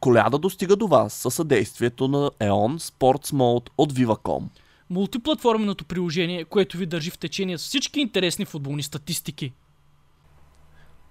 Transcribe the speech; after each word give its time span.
Коляда 0.00 0.38
достига 0.38 0.76
до 0.76 0.86
вас 0.86 1.12
със 1.12 1.34
съдействието 1.34 2.08
на 2.08 2.30
EON 2.30 2.78
Sports 2.78 3.34
Mode 3.34 3.68
от 3.78 3.92
Viva.com. 3.92 4.42
Мултиплатформеното 4.90 5.84
приложение, 5.84 6.44
което 6.44 6.76
ви 6.76 6.86
държи 6.86 7.10
в 7.10 7.18
течение 7.18 7.58
с 7.58 7.62
всички 7.62 8.00
интересни 8.00 8.44
футболни 8.44 8.82
статистики. 8.82 9.52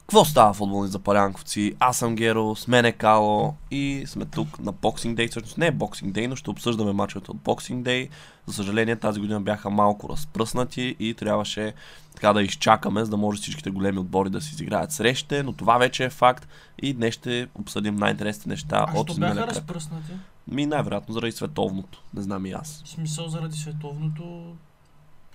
Какво 0.10 0.26
става 0.26 0.54
футболни 0.54 0.90
запалянковци? 0.90 1.76
Аз 1.80 1.98
съм 1.98 2.16
Геро, 2.16 2.56
с 2.56 2.68
мен 2.68 2.86
е 2.86 2.92
Кало 2.92 3.56
и 3.72 4.04
сме 4.08 4.26
тук 4.26 4.60
на 4.60 4.74
Boxing 4.74 5.16
Day. 5.16 5.30
Всъщност 5.30 5.58
не 5.58 5.68
е 5.68 5.72
Boxing 5.72 6.12
Day, 6.12 6.28
но 6.28 6.36
ще 6.36 6.50
обсъждаме 6.50 6.94
мачовете 6.94 7.32
от 7.32 7.38
Boxing 7.38 7.82
Day. 7.84 8.10
За 8.46 8.54
съжаление 8.54 8.96
тази 8.96 9.20
година 9.20 9.42
бяха 9.42 9.70
малко 9.70 10.10
разпръснати 10.10 10.96
и 11.00 11.14
трябваше 11.14 11.74
така 12.16 12.34
да 12.34 12.42
изчакаме, 12.42 13.04
за 13.04 13.10
да 13.10 13.18
може 13.18 13.42
всичките 13.42 13.70
големи 13.70 14.00
отбори 14.00 14.30
да 14.30 14.42
си 14.42 14.54
изиграят 14.54 14.92
срещите, 14.92 15.44
но 15.44 15.54
това 15.54 15.78
вече 15.78 16.06
е 16.06 16.10
факт 16.10 16.48
и 16.82 16.94
днес 16.94 17.14
ще 17.14 17.48
обсъдим 17.56 17.96
най-интересните 17.96 18.50
неща 18.50 18.86
А 18.88 19.00
от 19.00 19.18
миналия 19.18 19.36
бяха 19.36 19.50
разпръснати? 19.50 20.12
Ми 20.48 20.66
най-вероятно 20.66 21.14
заради 21.14 21.32
световното, 21.32 22.04
не 22.14 22.22
знам 22.22 22.46
и 22.46 22.52
аз. 22.52 22.82
В 22.86 22.90
смисъл 22.90 23.28
заради 23.28 23.58
световното... 23.58 24.56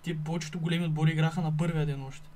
Ти 0.03 0.19
повечето 0.25 0.61
големи 0.61 0.85
отбори 0.85 1.11
играха 1.11 1.41
на 1.41 1.57
първия 1.57 1.87
ден 1.87 2.03
още. 2.09 2.29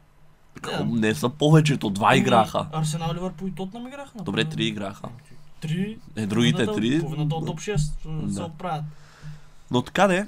Не 0.86 1.14
са 1.14 1.28
повечето, 1.28 1.90
два 1.90 2.16
играха. 2.16 2.66
Арсенал, 2.72 3.14
Ливърпул 3.14 3.46
и 3.46 3.54
Тотнам 3.54 3.86
играха 3.88 4.18
Добре, 4.18 4.44
три 4.44 4.64
играха. 4.64 5.08
Три. 5.60 5.98
Е, 6.16 6.26
другите 6.26 6.64
половината- 6.66 6.80
три. 6.80 7.00
Половината 7.00 7.34
от 7.34 7.46
топ 7.46 7.58
6 7.58 7.76
се 7.76 8.40
Да. 8.40 8.44
оправят. 8.44 8.84
Но 9.70 9.82
така 9.82 10.06
де, 10.06 10.26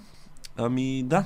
ами 0.56 1.02
да. 1.02 1.24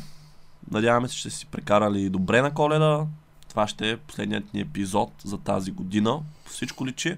Надяваме 0.71 1.09
се, 1.09 1.17
че 1.17 1.31
си 1.31 1.47
прекарали 1.47 2.11
добре 2.11 2.43
на 2.43 2.55
коледа. 2.55 3.07
Това 3.49 3.69
ще 3.69 3.91
е 3.91 3.97
последният 3.97 4.55
ни 4.55 4.61
епизод 4.61 5.13
за 5.25 5.39
тази 5.39 5.71
година. 5.71 6.21
По 6.45 6.51
всичко 6.51 6.87
личи. 6.87 7.17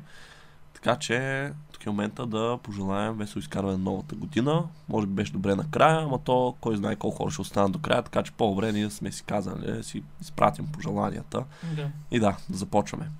Така 0.74 0.96
че 0.96 1.50
тук 1.76 1.86
е 1.86 1.90
момента 1.90 2.26
да 2.26 2.58
пожелаем 2.62 3.14
весело 3.14 3.40
изкарване 3.40 3.76
на 3.76 3.84
новата 3.84 4.14
година. 4.14 4.64
Може 4.88 5.06
би 5.06 5.12
беше 5.12 5.32
добре 5.32 5.54
накрая, 5.54 6.02
ама 6.04 6.18
то 6.18 6.54
кой 6.60 6.76
знае 6.76 6.96
колко 6.96 7.16
хора 7.16 7.30
ще 7.30 7.40
останат 7.40 7.72
до 7.72 7.78
края, 7.78 8.02
така 8.02 8.22
че 8.22 8.32
по-добре 8.32 8.72
ние 8.72 8.90
сме 8.90 9.12
си 9.12 9.24
казали 9.24 9.66
да 9.66 9.84
си 9.84 10.02
изпратим 10.20 10.66
пожеланията. 10.66 11.44
Да. 11.76 11.90
И 12.10 12.20
да, 12.20 12.36
да 12.48 12.56
започваме. 12.56 13.10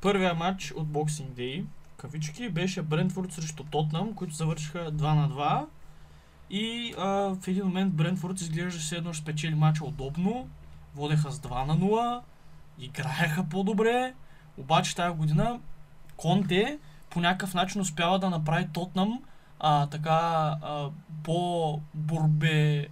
Първия 0.00 0.34
матч 0.34 0.72
от 0.76 0.88
Boxing 0.88 1.28
Day, 1.28 1.64
кавички, 1.96 2.48
беше 2.48 2.82
Брентфорд 2.82 3.32
срещу 3.32 3.64
Тотнам, 3.64 4.14
които 4.14 4.34
завършиха 4.34 4.92
2 4.92 5.14
на 5.14 5.30
2. 5.30 5.64
И 6.50 6.94
а, 6.98 7.06
в 7.10 7.48
един 7.48 7.64
момент 7.64 7.94
Брентфорд 7.94 8.40
изглеждаше 8.40 8.78
все 8.78 8.96
едно 8.96 9.12
ще 9.12 9.22
спечели 9.22 9.54
матча 9.54 9.84
удобно. 9.84 10.48
Водеха 10.94 11.30
с 11.30 11.38
2 11.38 11.66
на 11.66 11.76
0. 11.76 12.20
Играеха 12.78 13.44
по-добре. 13.50 14.14
Обаче 14.58 14.96
тази 14.96 15.16
година 15.16 15.60
Конте 16.16 16.78
по 17.10 17.20
някакъв 17.20 17.54
начин 17.54 17.80
успява 17.80 18.18
да 18.18 18.30
направи 18.30 18.68
Тотнам 18.72 19.20
а, 19.60 19.86
така 19.86 20.10
а, 20.62 20.88
по-борбе... 21.22 22.86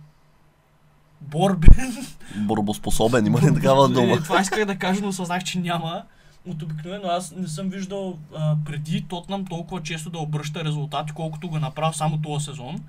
Борбен 1.21 2.07
Борбоспособен, 2.37 3.27
има 3.27 3.41
ли 3.41 3.55
такава 3.55 3.89
дума? 3.89 4.13
е, 4.15 4.21
Това 4.21 4.41
исках 4.41 4.65
да 4.65 4.79
кажа, 4.79 5.01
но 5.03 5.09
осъзнах, 5.09 5.45
че 5.45 5.59
няма. 5.59 6.03
От 6.49 6.63
обикновено 6.63 7.09
аз 7.09 7.33
не 7.37 7.49
съм 7.49 7.69
виждал 7.69 8.19
а, 8.37 8.57
преди 8.65 9.03
Тотнам 9.03 9.45
толкова 9.45 9.83
често 9.83 10.11
да 10.11 10.19
обръща 10.19 10.65
резултати, 10.65 11.13
колкото 11.13 11.49
го 11.49 11.59
направи 11.59 11.95
само 11.95 12.19
този 12.19 12.45
сезон. 12.45 12.81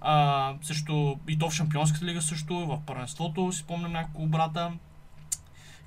А, 0.00 0.52
също 0.62 1.18
и 1.28 1.38
то 1.38 1.50
в 1.50 1.54
Шампионската 1.54 2.04
лига 2.04 2.22
също, 2.22 2.66
в 2.66 2.78
първенството 2.86 3.52
си 3.52 3.58
спомням 3.58 3.92
няколко 3.92 4.22
обрата. 4.22 4.72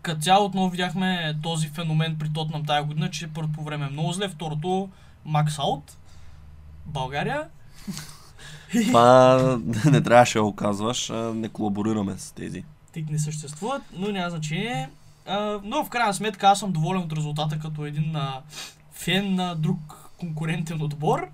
Като 0.07 0.21
цяло 0.21 0.45
отново 0.45 0.69
видяхме 0.69 1.35
този 1.43 1.67
феномен 1.67 2.15
при 2.19 2.33
Тотнам 2.33 2.65
тази 2.65 2.87
година, 2.87 3.09
че 3.11 3.27
първото 3.27 3.53
по 3.53 3.63
време 3.63 3.85
е 3.85 3.89
много 3.89 4.11
зле, 4.13 4.29
второто 4.29 4.89
Макс 5.25 5.59
Аут, 5.59 5.97
България. 6.85 7.47
Това 8.87 9.37
не 9.85 10.01
трябваше 10.01 10.37
да 10.37 10.43
го 10.43 10.55
казваш, 10.55 11.11
не 11.33 11.49
колаборираме 11.49 12.17
с 12.17 12.31
тези. 12.31 12.63
тик 12.93 13.09
не 13.09 13.19
съществуват, 13.19 13.81
но 13.93 14.11
няма 14.11 14.29
значение. 14.29 14.89
Но 15.63 15.85
в 15.85 15.89
крайна 15.89 16.13
сметка 16.13 16.47
аз 16.47 16.59
съм 16.59 16.71
доволен 16.71 17.01
от 17.01 17.13
резултата 17.13 17.59
като 17.59 17.85
един 17.85 18.15
фен 18.91 19.35
на 19.35 19.55
друг 19.55 20.11
конкурентен 20.17 20.81
отбор. 20.81 21.27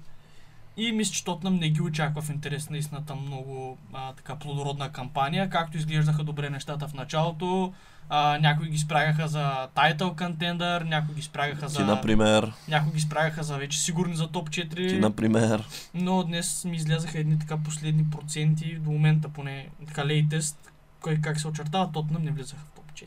И 0.77 0.91
мисля, 0.91 1.13
че 1.13 1.23
Тотнам 1.23 1.55
не 1.55 1.69
ги 1.69 1.81
очаква 1.81 2.21
в 2.21 2.29
интерес 2.29 2.69
на 2.69 2.77
истината 2.77 3.15
много 3.15 3.77
а, 3.93 4.13
така 4.13 4.35
плодородна 4.35 4.91
кампания, 4.91 5.49
както 5.49 5.77
изглеждаха 5.77 6.23
добре 6.23 6.49
нещата 6.49 6.87
в 6.87 6.93
началото. 6.93 7.73
А, 8.09 8.39
някои 8.41 8.69
ги 8.69 8.77
спрягаха 8.77 9.27
за 9.27 9.67
title 9.75 10.15
contender, 10.15 10.83
някои 10.83 11.15
ги 11.15 11.21
спрягаха 11.21 11.67
Ти, 11.67 11.73
за... 11.73 11.85
например, 11.85 12.53
Някои 12.67 12.93
ги 12.93 12.99
спрягаха 12.99 13.43
за 13.43 13.57
вече 13.57 13.79
сигурни 13.81 14.15
за 14.15 14.27
топ 14.27 14.49
4. 14.49 14.89
ти, 14.89 14.99
например, 14.99 15.63
Но 15.93 16.23
днес 16.23 16.65
ми 16.65 16.75
излязаха 16.77 17.19
едни 17.19 17.39
така 17.39 17.57
последни 17.57 18.09
проценти, 18.09 18.75
до 18.75 18.91
момента 18.91 19.29
поне 19.29 19.67
така 19.87 20.05
лейтест, 20.05 20.71
кой 21.01 21.15
как 21.15 21.39
се 21.39 21.47
очертава, 21.47 21.91
Тотнам 21.91 22.23
не 22.23 22.31
влизаха 22.31 22.61
в 22.65 22.71
топ 22.75 22.91
4. 22.93 23.05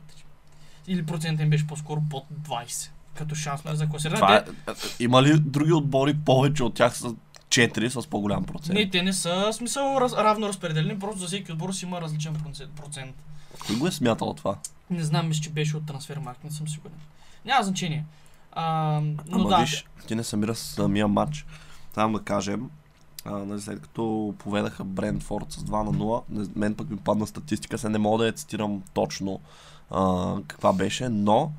Или 0.88 1.06
процентът 1.06 1.44
им 1.44 1.50
беше 1.50 1.66
по-скоро 1.66 2.03
под 2.10 2.25
20, 2.43 2.91
като 3.15 3.34
шанс 3.34 3.65
на 3.65 3.76
за 3.76 3.88
класиране. 3.88 4.16
Това 4.16 4.37
е, 4.37 4.44
има 5.00 5.22
ли 5.22 5.41
други 5.41 5.72
отбори 5.72 6.15
повече 6.25 6.65
от 6.65 6.75
тях 6.75 6.97
с 6.97 7.15
4 7.56 7.89
с 7.89 8.06
по-голям 8.06 8.44
процент? 8.44 8.75
Не, 8.78 8.91
те 8.91 9.03
не 9.03 9.12
са 9.12 9.53
смисъл 9.53 9.99
раз, 10.00 10.12
равно 10.12 10.49
разпределени, 10.49 10.99
просто 10.99 11.19
за 11.19 11.27
всеки 11.27 11.53
отбор 11.53 11.72
си 11.72 11.84
има 11.84 12.00
различен 12.00 12.37
процент. 12.77 13.15
Кой 13.67 13.77
го 13.77 13.87
е 13.87 13.93
смятал 13.93 14.34
това? 14.34 14.56
Не 14.91 15.05
знам, 15.05 15.28
мисля, 15.28 15.43
че 15.43 15.50
беше 15.50 15.77
от 15.77 15.87
трансфермарк, 15.87 16.44
не 16.44 16.50
съм 16.50 16.69
сигурен. 16.69 16.99
Няма 17.44 17.65
значение. 17.65 18.05
А, 18.53 19.00
но 19.27 19.39
Ама 19.39 19.49
да, 19.49 19.59
виж, 19.59 19.87
ти 20.09 20.15
не 20.15 20.25
събира 20.25 20.55
самия 20.55 21.09
матч. 21.09 21.47
Там 21.94 22.12
да 22.12 22.22
кажем, 22.22 22.71
а, 23.25 23.31
нали, 23.31 23.61
след 23.61 23.81
като 23.81 24.34
поведаха 24.38 24.84
Брентфорд 24.84 25.53
с 25.53 25.56
2 25.56 25.83
на 25.83 25.93
0, 25.93 26.23
не- 26.28 26.49
мен 26.56 26.75
пък 26.75 26.91
ми 26.91 26.97
падна 26.97 27.27
статистика, 27.27 27.78
се 27.78 27.88
не 27.88 27.99
мога 27.99 28.19
да 28.19 28.27
я 28.27 28.33
цитирам 28.33 28.83
точно 28.94 29.41
а, 29.91 30.34
каква 30.47 30.73
беше, 30.73 31.09
но 31.09 31.53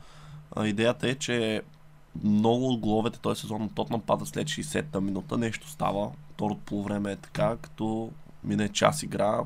а, 0.56 0.68
идеята 0.68 1.10
е, 1.10 1.16
че 1.16 1.62
много 2.24 2.70
от 2.70 2.80
головете 2.80 3.20
този 3.20 3.42
сезон 3.42 3.62
на 3.62 3.70
Тотнам 3.70 4.02
падат 4.02 4.28
след 4.28 4.48
60-та 4.48 5.02
минута, 5.02 5.38
нещо 5.38 5.70
става. 5.70 6.12
Второто 6.34 6.60
полувреме 6.66 7.12
е 7.12 7.16
така, 7.16 7.58
като 7.62 8.12
мине 8.44 8.70
час 8.70 9.04
игра, 9.04 9.40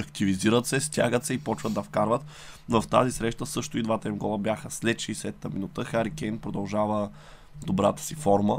активизират 0.00 0.66
се, 0.66 0.80
стягат 0.80 1.24
се 1.24 1.34
и 1.34 1.38
почват 1.38 1.74
да 1.74 1.82
вкарват. 1.82 2.24
Но 2.68 2.82
в 2.82 2.88
тази 2.88 3.12
среща 3.12 3.46
също 3.46 3.78
и 3.78 3.82
двата 3.82 4.08
им 4.08 4.16
гола 4.16 4.38
бяха 4.38 4.70
след 4.70 4.96
60-та 4.96 5.48
минута. 5.48 5.84
Хари 5.84 6.10
Кейн 6.10 6.38
продължава 6.38 7.10
добрата 7.66 8.02
си 8.02 8.14
форма. 8.14 8.58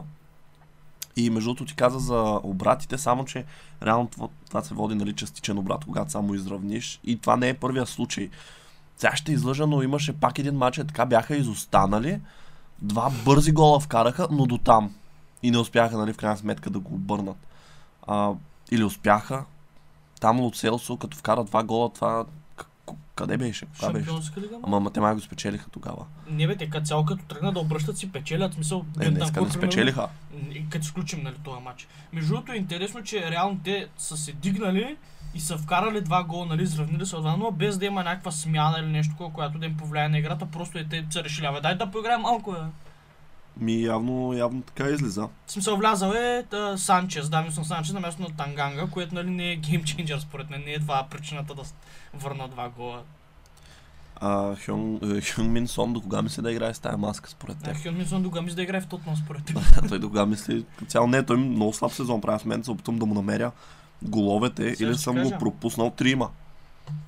И 1.15 1.29
между 1.29 1.47
другото 1.47 1.65
ти 1.65 1.75
каза 1.75 1.99
за 1.99 2.39
обратите, 2.43 2.97
само 2.97 3.25
че 3.25 3.45
реално 3.83 4.07
това, 4.07 4.27
това 4.47 4.63
се 4.63 4.73
води 4.73 4.95
нали, 4.95 5.13
частичен 5.13 5.57
обрат, 5.57 5.85
когато 5.85 6.11
само 6.11 6.33
изравниш. 6.33 6.99
И 7.03 7.17
това 7.17 7.37
не 7.37 7.49
е 7.49 7.53
първия 7.53 7.85
случай. 7.85 8.29
Сега 8.97 9.15
ще 9.15 9.31
излъжа, 9.31 9.67
но 9.67 9.83
имаше 9.83 10.13
пак 10.13 10.39
един 10.39 10.55
матч, 10.55 10.77
е 10.77 10.87
така 10.87 11.05
бяха 11.05 11.35
изостанали. 11.35 12.19
Два 12.81 13.11
бързи 13.25 13.51
гола 13.51 13.79
вкараха, 13.79 14.27
но 14.31 14.45
до 14.45 14.57
там. 14.57 14.95
И 15.43 15.51
не 15.51 15.57
успяха, 15.57 15.97
нали, 15.97 16.13
в 16.13 16.17
крайна 16.17 16.37
сметка 16.37 16.69
да 16.69 16.79
го 16.79 16.95
обърнат. 16.95 17.37
А, 18.07 18.31
или 18.71 18.83
успяха. 18.83 19.45
Там 20.19 20.39
Луцелсо, 20.39 20.97
като 20.97 21.17
вкара 21.17 21.43
два 21.43 21.63
гола, 21.63 21.89
това 21.93 22.25
къде 23.15 23.37
беше? 23.37 23.65
Кога 23.65 23.91
беше? 23.91 24.09
Лига. 24.37 24.55
Ама 24.63 24.79
математика 24.79 25.15
го 25.15 25.21
спечелиха 25.21 25.69
тогава. 25.69 26.05
Не 26.29 26.47
бе, 26.47 26.55
те 26.55 26.69
като 26.69 26.85
цяло 26.85 27.05
като 27.05 27.25
тръгна 27.25 27.51
да 27.51 27.59
обръщат 27.59 27.97
си 27.97 28.11
печелят, 28.11 28.53
смисъл. 28.53 28.85
Е, 28.99 29.09
днеска 29.09 29.25
не 29.25 29.33
примерно, 29.33 29.53
спечелиха. 29.53 30.09
Като 30.69 30.85
изключим 30.85 31.23
нали, 31.23 31.35
този 31.43 31.61
матч. 31.61 31.87
Между 32.13 32.33
другото 32.33 32.51
е 32.51 32.55
интересно, 32.55 33.03
че 33.03 33.31
реално 33.31 33.59
те 33.63 33.87
са 33.97 34.17
се 34.17 34.31
дигнали 34.31 34.97
и 35.35 35.39
са 35.39 35.57
вкарали 35.57 36.01
два 36.01 36.23
гола, 36.23 36.45
нали, 36.45 36.63
изравнили 36.63 37.05
се 37.05 37.15
от 37.15 37.25
2 37.25 37.51
без 37.51 37.77
да 37.77 37.85
има 37.85 38.03
някаква 38.03 38.31
смяна 38.31 38.79
или 38.79 38.87
нещо, 38.87 39.31
която 39.33 39.59
да 39.59 39.65
им 39.65 39.77
повлияе 39.77 40.09
на 40.09 40.19
играта, 40.19 40.45
просто 40.45 40.77
е 40.77 40.87
те 40.89 41.05
са 41.09 41.23
решили, 41.23 41.45
абе, 41.45 41.61
дай 41.61 41.75
да 41.75 41.91
поиграем 41.91 42.21
малко, 42.21 42.51
бе. 42.51 42.57
Ми 43.57 43.81
явно, 43.81 44.33
явно 44.33 44.61
така 44.61 44.89
излиза. 44.89 45.27
В 45.45 45.51
смисъл 45.51 45.77
влязал 45.77 46.11
е 46.11 46.43
та, 46.49 46.77
Санчес, 46.77 47.29
Дамисон 47.29 47.65
Санчес 47.65 47.93
на 47.93 47.99
място 47.99 48.21
на 48.21 48.29
Танганга, 48.29 48.87
което 48.87 49.15
нали 49.15 49.29
не 49.29 49.51
е 49.51 49.55
геймченджер 49.55 50.19
според 50.19 50.49
мен, 50.49 50.63
не 50.65 50.71
е 50.71 50.79
това 50.79 51.07
причината 51.11 51.55
да 51.55 51.63
върна 52.13 52.47
два 52.47 52.69
гола. 52.69 53.01
А 54.23 54.55
Хюн, 54.65 54.99
е, 55.03 55.21
Хюн 55.21 55.51
Мин 55.51 55.67
Сон 55.67 55.93
до 55.93 56.01
кога 56.01 56.21
мисли 56.21 56.41
да 56.41 56.51
играе 56.51 56.73
с 56.73 56.79
тази 56.79 56.97
маска 56.97 57.29
според 57.29 57.57
А, 57.61 57.63
теб? 57.63 57.83
Хюн 57.83 57.97
Минсон 57.97 58.23
дога 58.23 58.41
мисля 58.41 58.55
да 58.55 58.63
играе 58.63 58.81
в 58.81 58.87
Тотнам 58.87 59.15
според 59.15 59.45
теб. 59.45 59.57
той 59.89 59.99
до 59.99 60.07
кога 60.07 60.25
мисли 60.25 60.65
цяло 60.87 61.07
не, 61.07 61.25
той 61.25 61.37
много 61.37 61.73
слаб 61.73 61.91
сезон 61.91 62.21
прави 62.21 62.39
в 62.39 62.45
мен, 62.45 62.63
се 62.63 62.71
опитвам 62.71 62.99
да 62.99 63.05
му 63.05 63.13
намеря 63.13 63.51
головете 64.03 64.75
Сега 64.75 64.89
или 64.89 64.97
съм 64.97 65.15
кажа. 65.15 65.31
го 65.31 65.39
пропуснал 65.39 65.89
трима. 65.89 66.29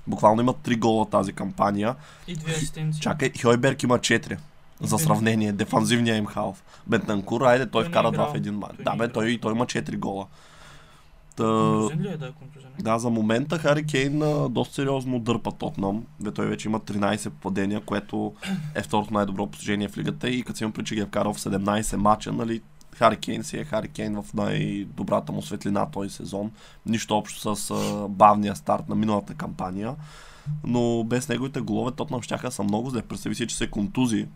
Буквално 0.07 0.42
има 0.42 0.54
три 0.54 0.75
гола 0.75 1.10
тази 1.10 1.34
кампания. 1.34 1.95
И 2.28 2.36
две 2.36 2.51
асистенции. 2.51 3.01
Чакай, 3.01 3.31
Хойберг 3.42 3.84
има 3.84 4.00
четири. 4.00 4.38
За 4.81 5.00
сравнение, 5.00 5.51
дефанзивния 5.51 6.16
им 6.16 6.25
халф. 6.25 6.63
Бентанкур, 6.88 7.42
айде, 7.42 7.66
той 7.66 7.72
Той 7.72 7.84
не 7.84 7.88
е 7.88 7.90
вкара 7.90 8.12
два 8.12 8.31
в 8.31 8.36
един 8.36 8.54
матч. 8.54 8.75
Да, 8.84 8.92
е 8.94 8.98
бе, 8.98 9.07
той, 9.07 9.40
той 9.42 9.51
има 9.51 9.66
4 9.66 9.98
гола. 9.98 10.28
Та, 11.36 11.44
ли 11.44 12.07
е? 12.07 12.18
Да, 12.18 12.25
е. 12.25 12.81
да, 12.81 13.00
за 13.00 13.10
момента 13.10 13.60
Хари 13.60 13.86
Кейн 13.86 14.19
доста 14.50 14.74
сериозно 14.74 15.19
дърпа 15.19 15.51
Тотнам. 15.51 16.04
Бе, 16.19 16.31
той 16.31 16.45
вече 16.45 16.68
има 16.68 16.80
13 16.80 17.30
попадения, 17.30 17.81
което 17.81 18.34
е 18.75 18.81
второто 18.81 19.13
най-добро 19.13 19.48
постижение 19.48 19.88
в 19.90 19.98
лигата 19.98 20.30
и 20.30 20.44
като 20.44 20.57
си 20.57 20.63
има 20.63 20.74
че 20.84 20.95
ги 20.95 21.01
е 21.01 21.06
вкарал 21.06 21.34
в 21.34 21.40
17 21.40 21.95
мача, 21.95 22.31
нали, 22.31 22.62
Хари 22.94 23.18
Кейн 23.18 23.44
си 23.44 23.57
е 23.57 23.63
Хари 23.63 23.88
Кейн 23.88 24.22
в 24.22 24.34
най-добрата 24.34 25.31
му 25.31 25.42
светлина 25.42 25.92
този 25.92 26.10
сезон. 26.10 26.51
Нищо 26.86 27.18
общо 27.18 27.56
с 27.56 27.72
а, 27.72 28.07
бавния 28.07 28.56
старт 28.56 28.90
на 28.90 28.95
миналата 28.95 29.34
кампания. 29.34 29.95
Но 30.63 31.04
без 31.04 31.30
неговите 31.30 31.62
голове 31.62 31.92
Тотнам 31.92 32.22
щяха 32.22 32.51
са 32.51 32.63
много 32.63 32.90
зле. 32.90 33.01
Представи 33.01 33.36
си, 33.36 33.48
че 33.48 33.56
се 33.56 33.68
контузи. 33.68 34.28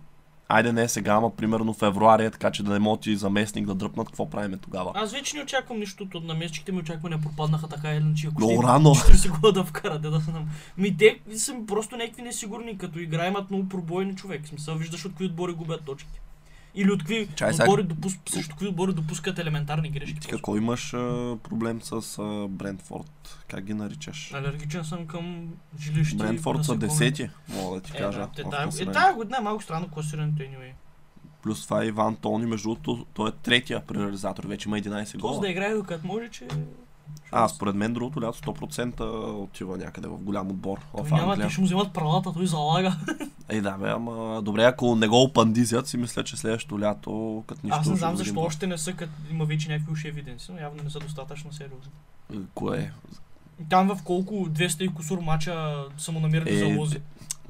Айде 0.50 0.72
не 0.72 0.88
сега, 0.88 1.14
ама 1.14 1.36
примерно 1.36 1.74
февруари, 1.74 2.26
е 2.26 2.32
така 2.32 2.52
че 2.52 2.64
да 2.64 2.74
не 2.74 2.80
моти 2.80 3.16
заместник 3.16 3.66
да 3.66 3.76
дръпнат, 3.76 4.08
какво 4.08 4.30
правиме 4.30 4.58
тогава? 4.58 4.92
Аз 4.96 5.12
вече 5.12 5.38
не 5.38 5.44
очаквам 5.44 5.80
нищо 5.80 6.08
от 6.16 6.24
наместчиките 6.24 6.72
ми 6.72 6.80
очаквания 6.80 7.22
пропаднаха 7.22 7.68
така 7.68 7.92
или 7.92 8.02
иначе. 8.02 8.28
Ако 8.28 8.42
Много 8.42 8.64
рано. 8.64 8.90
40 8.90 9.40
гола 9.40 9.54
да 9.54 9.64
вкарат, 9.64 10.02
да 10.02 10.22
са 10.22 10.32
нам. 10.32 10.50
Ми 10.78 10.98
те 10.98 11.20
са 11.38 11.56
просто 11.68 11.98
някакви 11.98 12.22
несигурни, 12.22 12.78
като 12.78 13.00
игра 13.00 13.28
имат 13.28 13.50
много 13.52 13.70
пробойни 13.70 14.16
човек. 14.16 14.48
Смисъл, 14.48 14.76
виждаш 14.76 15.06
от 15.06 15.12
какви 15.12 15.26
отбори 15.26 15.54
губят 15.54 15.84
точки. 15.86 16.20
Или 16.78 16.92
от 16.92 17.00
какви 17.00 17.28
Чай 17.36 17.54
сега. 17.54 17.64
отбори, 17.64 17.84
допус... 17.84 18.14
срещу 18.30 18.50
какви 18.50 18.68
отбори 18.68 18.94
допускат 18.94 19.40
елементарни 19.40 19.90
грешки. 19.90 20.20
Ти 20.20 20.28
какво 20.28 20.58
имаш 20.58 20.94
а, 20.94 20.98
проблем 21.44 21.82
с 21.82 21.92
а, 22.20 22.48
Брентфорд? 22.48 23.44
Как 23.48 23.64
ги 23.64 23.74
наричаш? 23.74 24.34
Алергичен 24.34 24.86
съм 24.86 25.08
към 25.08 25.48
жилище. 25.80 26.16
Брентфорд 26.16 26.66
са 26.66 26.78
десети, 26.78 27.30
мога 27.50 27.76
да 27.76 27.82
ти 27.82 27.92
Е, 27.96 27.98
кажа. 27.98 28.28
да, 28.36 28.70
е, 28.82 28.86
тази 28.86 29.16
година 29.16 29.38
е 29.38 29.44
малко 29.44 29.64
странно 29.64 29.88
класирането 29.88 30.44
anyway. 30.44 30.72
Плюс 31.44 31.64
това 31.64 31.84
е 31.84 31.88
Иван 31.88 32.16
Тони, 32.16 32.46
между 32.46 32.70
другото, 32.70 33.06
той 33.14 33.30
е 33.30 33.34
третия 33.34 33.86
при 33.88 34.00
реализатор, 34.00 34.44
вече 34.44 34.70
има 34.70 34.78
11 34.78 35.04
Този 35.04 35.18
гола. 35.18 35.40
да 35.40 35.50
играе 35.50 35.74
докато 35.74 36.08
може, 36.08 36.30
че... 36.30 36.48
А, 37.32 37.48
според 37.48 37.76
мен 37.76 37.94
другото 37.94 38.22
лято 38.22 38.38
100% 38.40 39.02
отива 39.44 39.78
някъде 39.78 40.08
в 40.08 40.18
голям 40.18 40.48
отбор 40.50 40.80
Той 40.96 41.04
в 41.04 41.12
няма, 41.12 41.32
Англия. 41.32 41.48
те 41.48 41.54
ще 41.54 41.62
му 41.62 41.68
вземат 41.68 41.94
правата, 41.94 42.34
той 42.34 42.48
залага. 42.48 42.98
Ей 43.50 43.62
да, 43.62 43.72
бе, 43.72 43.90
ама 43.90 44.42
добре, 44.42 44.64
ако 44.64 44.96
не 44.96 45.08
го 45.08 45.22
опандизят, 45.24 45.88
си 45.88 45.98
мисля, 45.98 46.24
че 46.24 46.38
следващото 46.38 46.80
лято, 46.80 47.44
като 47.48 47.62
нищо 47.64 47.80
Аз 47.80 47.88
не 47.88 47.96
знам 47.96 48.16
защо 48.16 48.34
видим. 48.34 48.46
още 48.46 48.68
не 48.68 48.78
са, 48.78 48.94
като 48.94 49.12
има 49.32 49.46
вече 49.46 49.70
някакви 49.70 49.94
уши 49.94 50.08
евиденции, 50.08 50.54
но 50.54 50.62
явно 50.62 50.84
не 50.84 50.90
са 50.90 51.00
достатъчно 51.00 51.54
сериозни. 51.54 51.92
Е, 52.34 52.38
Кое? 52.54 52.92
Там 53.70 53.88
в 53.88 54.04
колко 54.04 54.34
200 54.34 54.82
и 54.82 54.88
кусур 54.88 55.20
мача 55.20 55.86
са 55.98 56.12
му 56.12 56.20
намирали 56.20 56.56
Е, 56.56 56.60
залози. 56.60 57.00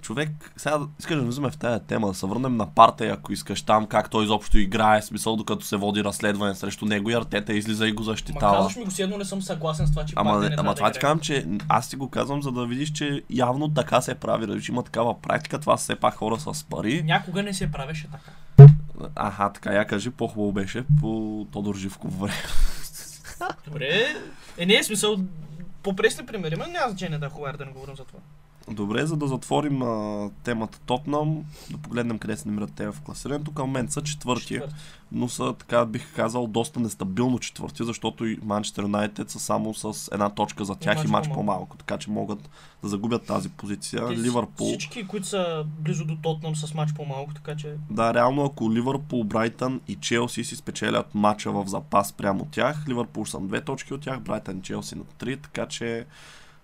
Човек, 0.07 0.51
сега 0.57 0.80
искаш 1.00 1.15
да 1.15 1.21
влизаме 1.21 1.51
в 1.51 1.57
тази 1.57 1.83
тема, 1.83 2.07
да 2.07 2.13
се 2.13 2.25
върнем 2.25 2.57
на 2.57 2.69
партия, 2.74 3.13
ако 3.13 3.33
искаш 3.33 3.62
там, 3.62 3.88
как 3.88 4.09
той 4.09 4.24
изобщо 4.24 4.57
играе, 4.57 5.01
смисъл 5.01 5.36
докато 5.36 5.65
се 5.65 5.75
води 5.77 6.04
разследване 6.04 6.56
срещу 6.56 6.86
него 6.86 7.09
и 7.09 7.13
Артета 7.13 7.54
излиза 7.54 7.88
и 7.88 7.92
го 7.92 8.04
Ма 8.04 8.06
защитава. 8.06 8.57
казваш 8.57 8.75
ми 8.75 8.86
го 8.86 8.92
си 8.92 9.01
едно, 9.01 9.18
не 9.18 9.25
съм 9.25 9.42
съгласен 9.42 9.88
с 9.88 9.92
това, 9.92 10.06
че 10.06 10.13
Ама, 10.18 10.39
не, 10.39 10.50
не 10.50 10.56
ама 10.57 10.75
това 10.75 10.88
да 10.88 10.94
ти 10.94 11.00
казвам, 11.00 11.19
че 11.19 11.48
аз 11.69 11.89
ти 11.89 11.95
го 11.95 12.09
казвам, 12.09 12.42
за 12.42 12.51
да 12.51 12.65
видиш, 12.65 12.92
че 12.92 13.24
явно 13.30 13.74
така 13.74 14.01
се 14.01 14.15
прави, 14.15 14.48
да 14.48 14.59
има 14.69 14.83
такава 14.83 15.21
практика, 15.21 15.59
това 15.59 15.77
са 15.77 15.83
все 15.83 15.95
пак 15.95 16.15
хора 16.15 16.39
с 16.39 16.63
пари. 16.63 17.04
Някога 17.04 17.44
не 17.44 17.54
се 17.54 17.71
правеше 17.71 18.07
така. 18.12 18.31
Аха, 19.15 19.54
така 19.54 19.74
я 19.74 19.88
кажи, 19.88 20.09
по-хубаво 20.09 20.51
беше 20.51 20.83
по 21.01 21.45
Тодор 21.51 21.75
Живков 21.75 22.19
време. 22.19 22.33
Добре. 23.65 24.06
Е, 24.57 24.65
не 24.65 24.75
е 24.75 24.83
смисъл. 24.83 25.18
По-пресни 25.83 26.25
примери, 26.25 26.56
но 26.57 26.65
няма 26.65 26.89
значение 26.89 27.18
да 27.18 27.25
е 27.25 27.30
хубаво 27.30 27.57
да 27.57 27.65
не 27.65 27.71
говорим 27.71 27.95
за 27.95 28.04
това. 28.04 28.19
Добре, 28.72 29.06
за 29.06 29.18
да 29.18 29.28
затворим 29.28 29.81
а, 29.81 30.30
темата 30.44 30.80
Тотнам, 30.86 31.44
да 31.72 31.78
погледнем 31.78 32.19
къде 32.19 32.38
се 32.38 32.48
намират 32.48 32.74
те 32.75 32.88
в 32.88 32.96
класирането. 33.04 33.52
Към 33.52 33.66
момента 33.66 33.94
са 33.94 34.02
четвърти, 34.02 34.48
Четвърти. 34.48 34.75
но 35.12 35.30
са, 35.30 35.54
така 35.54 35.86
бих 35.86 36.16
казал, 36.16 36.48
доста 36.48 36.80
нестабилно 36.80 37.40
четвърти, 37.40 37.84
защото 37.84 38.25
и 38.25 38.40
Манчестър 38.44 38.84
Юнайтед 38.84 39.30
са 39.30 39.40
само 39.40 39.74
с 39.74 40.10
една 40.14 40.30
точка 40.30 40.66
за 40.66 40.75
тях 40.75 40.98
мач 40.98 41.06
и 41.06 41.12
матч 41.12 41.28
по-малко. 41.28 41.40
по-малко, 41.46 41.78
така 41.78 41.98
че 41.98 42.10
могат 42.12 42.50
да 42.84 42.90
загубят 42.90 43.25
тази 43.25 43.50
позиция. 43.50 44.08
Те 44.08 44.18
Ливърпул, 44.18 44.68
Всички, 44.68 45.08
които 45.08 45.28
са 45.28 45.66
близо 45.80 46.06
до 46.06 46.16
Тотнам 46.16 46.56
с 46.56 46.74
матч 46.74 46.94
по-малко, 46.94 47.34
така 47.34 47.56
че 47.56 47.75
да, 47.90 48.14
реално 48.14 48.46
ако 48.46 48.74
Ливърпул, 48.74 49.24
Брайтън 49.24 49.81
и 49.88 49.96
Челси 49.96 50.44
си 50.44 50.56
спечелят 50.56 51.16
матча 51.16 51.52
в 51.52 51.68
запас 51.68 52.14
прямо 52.14 52.42
от 52.42 52.52
тях, 52.52 52.86
Ливърпул 52.88 53.25
са 53.25 53.40
на 53.40 53.48
две 53.48 53.62
точки 53.62 53.94
от 53.94 54.02
тях, 54.02 54.19
Брайтън 54.19 54.58
и 54.58 54.62
Челси 54.62 54.96
на 54.96 55.04
три, 55.04 55.38
така 55.38 55.66
че 55.66 56.06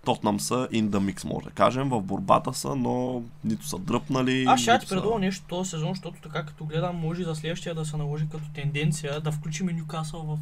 Тотнам 0.04 0.40
са 0.40 0.68
in 0.72 0.88
the 0.88 1.12
mix, 1.12 1.24
може 1.24 1.44
да 1.44 1.50
кажем. 1.50 1.88
В 1.88 2.02
борбата 2.02 2.54
са, 2.54 2.76
но 2.76 3.22
нито 3.44 3.66
са 3.66 3.78
дръпнали. 3.78 4.44
Аз 4.48 4.60
ще 4.60 4.78
ти 4.78 4.86
предложа 4.86 5.18
нещо 5.18 5.44
този 5.48 5.70
сезон, 5.70 5.88
защото 5.88 6.16
така 6.22 6.44
като 6.44 6.64
гледам, 6.64 6.96
може 6.96 7.22
и 7.22 7.24
за 7.24 7.34
следващия 7.34 7.74
да 7.74 7.84
се 7.84 7.96
наложи 7.96 8.28
като 8.30 8.44
тенденция 8.54 9.20
да 9.20 9.32
включим 9.32 9.66
Нюкасъл 9.66 10.22
в 10.22 10.38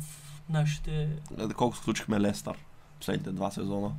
нашите... 0.51 1.09
Е, 1.39 1.49
Колко 1.49 1.77
включихме 1.77 2.21
Лестър 2.21 2.57
последните 3.03 3.31
два 3.31 3.51
сезона. 3.51 3.93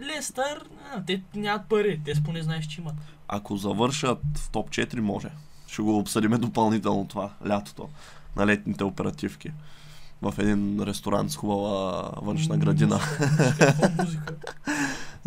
Лестър, 0.00 0.68
а, 0.94 1.04
те 1.04 1.22
нямат 1.34 1.68
пари, 1.68 2.00
те 2.04 2.22
поне 2.24 2.42
знаеш, 2.42 2.66
че 2.66 2.80
имат. 2.80 2.94
Ако 3.28 3.56
завършат 3.56 4.18
в 4.36 4.50
топ 4.50 4.70
4, 4.70 5.00
може. 5.00 5.28
Ще 5.66 5.82
го 5.82 5.98
обсъдиме 5.98 6.38
допълнително 6.38 7.08
това, 7.08 7.30
лятото, 7.48 7.88
на 8.36 8.46
летните 8.46 8.84
оперативки. 8.84 9.52
В 10.22 10.34
един 10.38 10.82
ресторант 10.82 11.30
с 11.30 11.36
хубава 11.36 12.10
външна 12.22 12.56
градина. 12.56 13.00
Музика? 13.98 14.34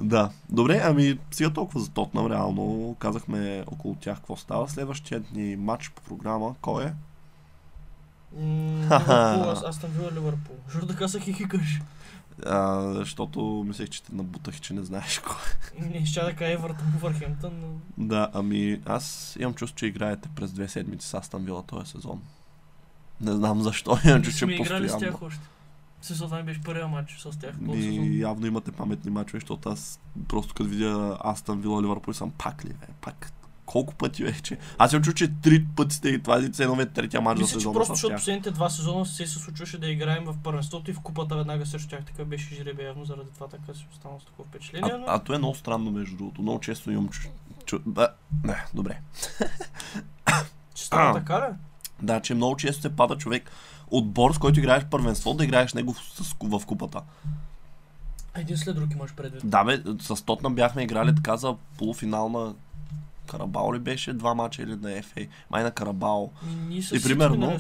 Да. 0.02 0.30
Добре, 0.50 0.82
ами 0.84 1.20
сега 1.32 1.50
толкова 1.50 1.80
за 1.80 1.90
Тотнам, 1.90 2.32
реално. 2.32 2.96
Казахме 3.00 3.64
около 3.68 3.96
тях 3.96 4.18
какво 4.18 4.36
става. 4.36 4.70
Следващият 4.70 5.32
ни 5.32 5.56
матч 5.56 5.90
по 5.90 6.02
програма, 6.02 6.56
кой 6.62 6.84
е? 6.86 6.94
Ливърпул, 8.40 9.50
аз, 9.50 9.64
аз 9.64 9.76
съм 9.76 9.92
бил 9.92 10.10
Ливърпул. 10.12 10.56
Защо 10.72 10.88
така 10.88 11.08
се 11.08 11.20
хихикаш? 11.20 11.82
А, 12.46 12.82
защото 12.94 13.64
мислех, 13.68 13.90
че 13.90 14.04
те 14.04 14.16
набутах, 14.16 14.62
че 14.62 14.74
не 14.74 14.84
знаеш 14.84 15.20
кой. 15.20 15.88
Не, 15.90 16.06
ще 16.06 16.22
да 16.22 16.34
кажа 16.36 16.52
Евертън 16.52 16.94
Върхемтън, 17.00 17.54
но... 17.62 17.68
Да, 18.08 18.30
ами 18.34 18.82
аз 18.86 19.36
имам 19.40 19.54
чувство, 19.54 19.78
че 19.78 19.86
играете 19.86 20.30
през 20.36 20.52
две 20.52 20.68
седмици 20.68 21.08
с 21.08 21.14
Астан 21.14 21.44
Вила 21.44 21.64
този 21.64 21.92
сезон. 21.92 22.22
Не 23.22 23.32
знам 23.32 23.62
защо, 23.62 23.98
имам 24.06 24.18
Не 24.18 24.24
чувство, 24.24 24.46
сме 24.46 24.56
че 24.56 24.62
играли 24.62 24.90
с 24.90 24.92
постоянно. 24.92 25.18
тях 25.18 25.28
още. 25.28 25.42
Също 26.02 26.26
това 26.26 26.38
ми 26.38 26.44
беше 26.44 26.62
първия 26.62 26.88
матч 26.88 27.18
с 27.20 27.40
тях. 27.40 27.58
Ми, 27.60 28.18
явно 28.18 28.46
имате 28.46 28.72
паметни 28.72 29.12
мачове, 29.12 29.40
защото 29.40 29.70
аз 29.70 30.00
просто 30.28 30.54
като 30.54 30.70
видя 30.70 31.18
Астан 31.26 31.62
Вила 31.62 31.82
Ливърпул 31.82 32.14
съм 32.14 32.32
пак 32.32 32.66
ли, 32.66 32.70
бе, 32.70 32.88
пак 33.02 33.34
колко 33.66 33.96
пъти 33.96 34.24
вече. 34.24 34.58
Аз 34.78 34.94
имам 34.94 35.04
чувство, 35.04 35.18
че 35.18 35.34
три 35.42 35.66
пъти 35.76 35.96
сте 35.96 36.10
и 36.10 36.24
това 36.24 36.38
е 36.38 36.50
ценове 36.50 36.86
третия 36.86 37.22
мач 37.22 37.40
за 37.40 37.48
сезона 37.48 37.74
просто 37.74 37.94
защото 37.94 38.16
последните 38.16 38.52
два 38.52 38.70
сезона 38.70 39.06
се 39.06 39.28
се 39.28 39.40
случваше 39.40 39.78
да 39.78 39.88
играем 39.88 40.26
в 40.26 40.36
първенството 40.44 40.92
и 40.92 40.94
в 40.94 41.00
купата 41.00 41.36
веднага 41.36 41.66
срещу 41.66 41.90
тях. 41.90 42.06
Така 42.06 42.26
беше 42.26 42.56
жребе 42.56 42.84
явно 42.84 43.06
заради 43.06 43.30
това 43.34 43.48
така 43.48 43.74
си 43.74 43.88
останал 43.92 44.20
с 44.20 44.26
такова 44.26 44.48
впечатление. 44.50 44.92
А, 44.94 44.98
Но... 44.98 45.06
а 45.08 45.20
то 45.20 45.34
е 45.34 45.38
много 45.38 45.56
странно, 45.56 45.92
между 45.92 46.18
другото. 46.18 46.42
Много 46.42 46.60
често 46.60 46.92
имам 46.92 47.10
чу... 47.10 47.28
чу... 47.66 47.80
Да, 47.86 48.10
не, 48.44 48.66
добре. 48.74 49.02
Че 50.76 50.90
така 50.90 51.40
ли? 51.40 51.56
Да, 52.02 52.20
че 52.20 52.34
много 52.34 52.56
често 52.56 52.82
се 52.82 52.96
пада 52.96 53.18
човек 53.18 53.52
отбор, 53.92 54.34
с 54.34 54.38
който 54.38 54.60
играеш 54.60 54.86
първенство, 54.86 55.34
да 55.34 55.44
играеш 55.44 55.74
него 55.74 55.94
в, 55.94 56.60
в 56.60 56.66
купата. 56.66 57.02
Един 58.36 58.58
след 58.58 58.76
друг 58.76 58.92
имаш 58.92 59.14
предвид. 59.14 59.42
Да, 59.46 59.64
бе, 59.64 59.82
с 60.00 60.26
Тотнам 60.26 60.56
бяхме 60.56 60.84
играли 60.84 61.16
така 61.16 61.38
за 61.38 61.56
полуфинал 61.78 62.30
на 62.30 62.54
Карабао 63.28 63.76
ли 63.76 63.80
беше? 63.80 64.14
Два 64.14 64.34
мача 64.34 64.62
или 64.64 64.76
на 64.76 64.90
FA? 64.90 65.28
Май 65.50 65.64
на 65.64 65.72
Карабао. 65.72 66.30
И 66.70 66.78
И 66.94 67.02
примерно-. 67.04 67.60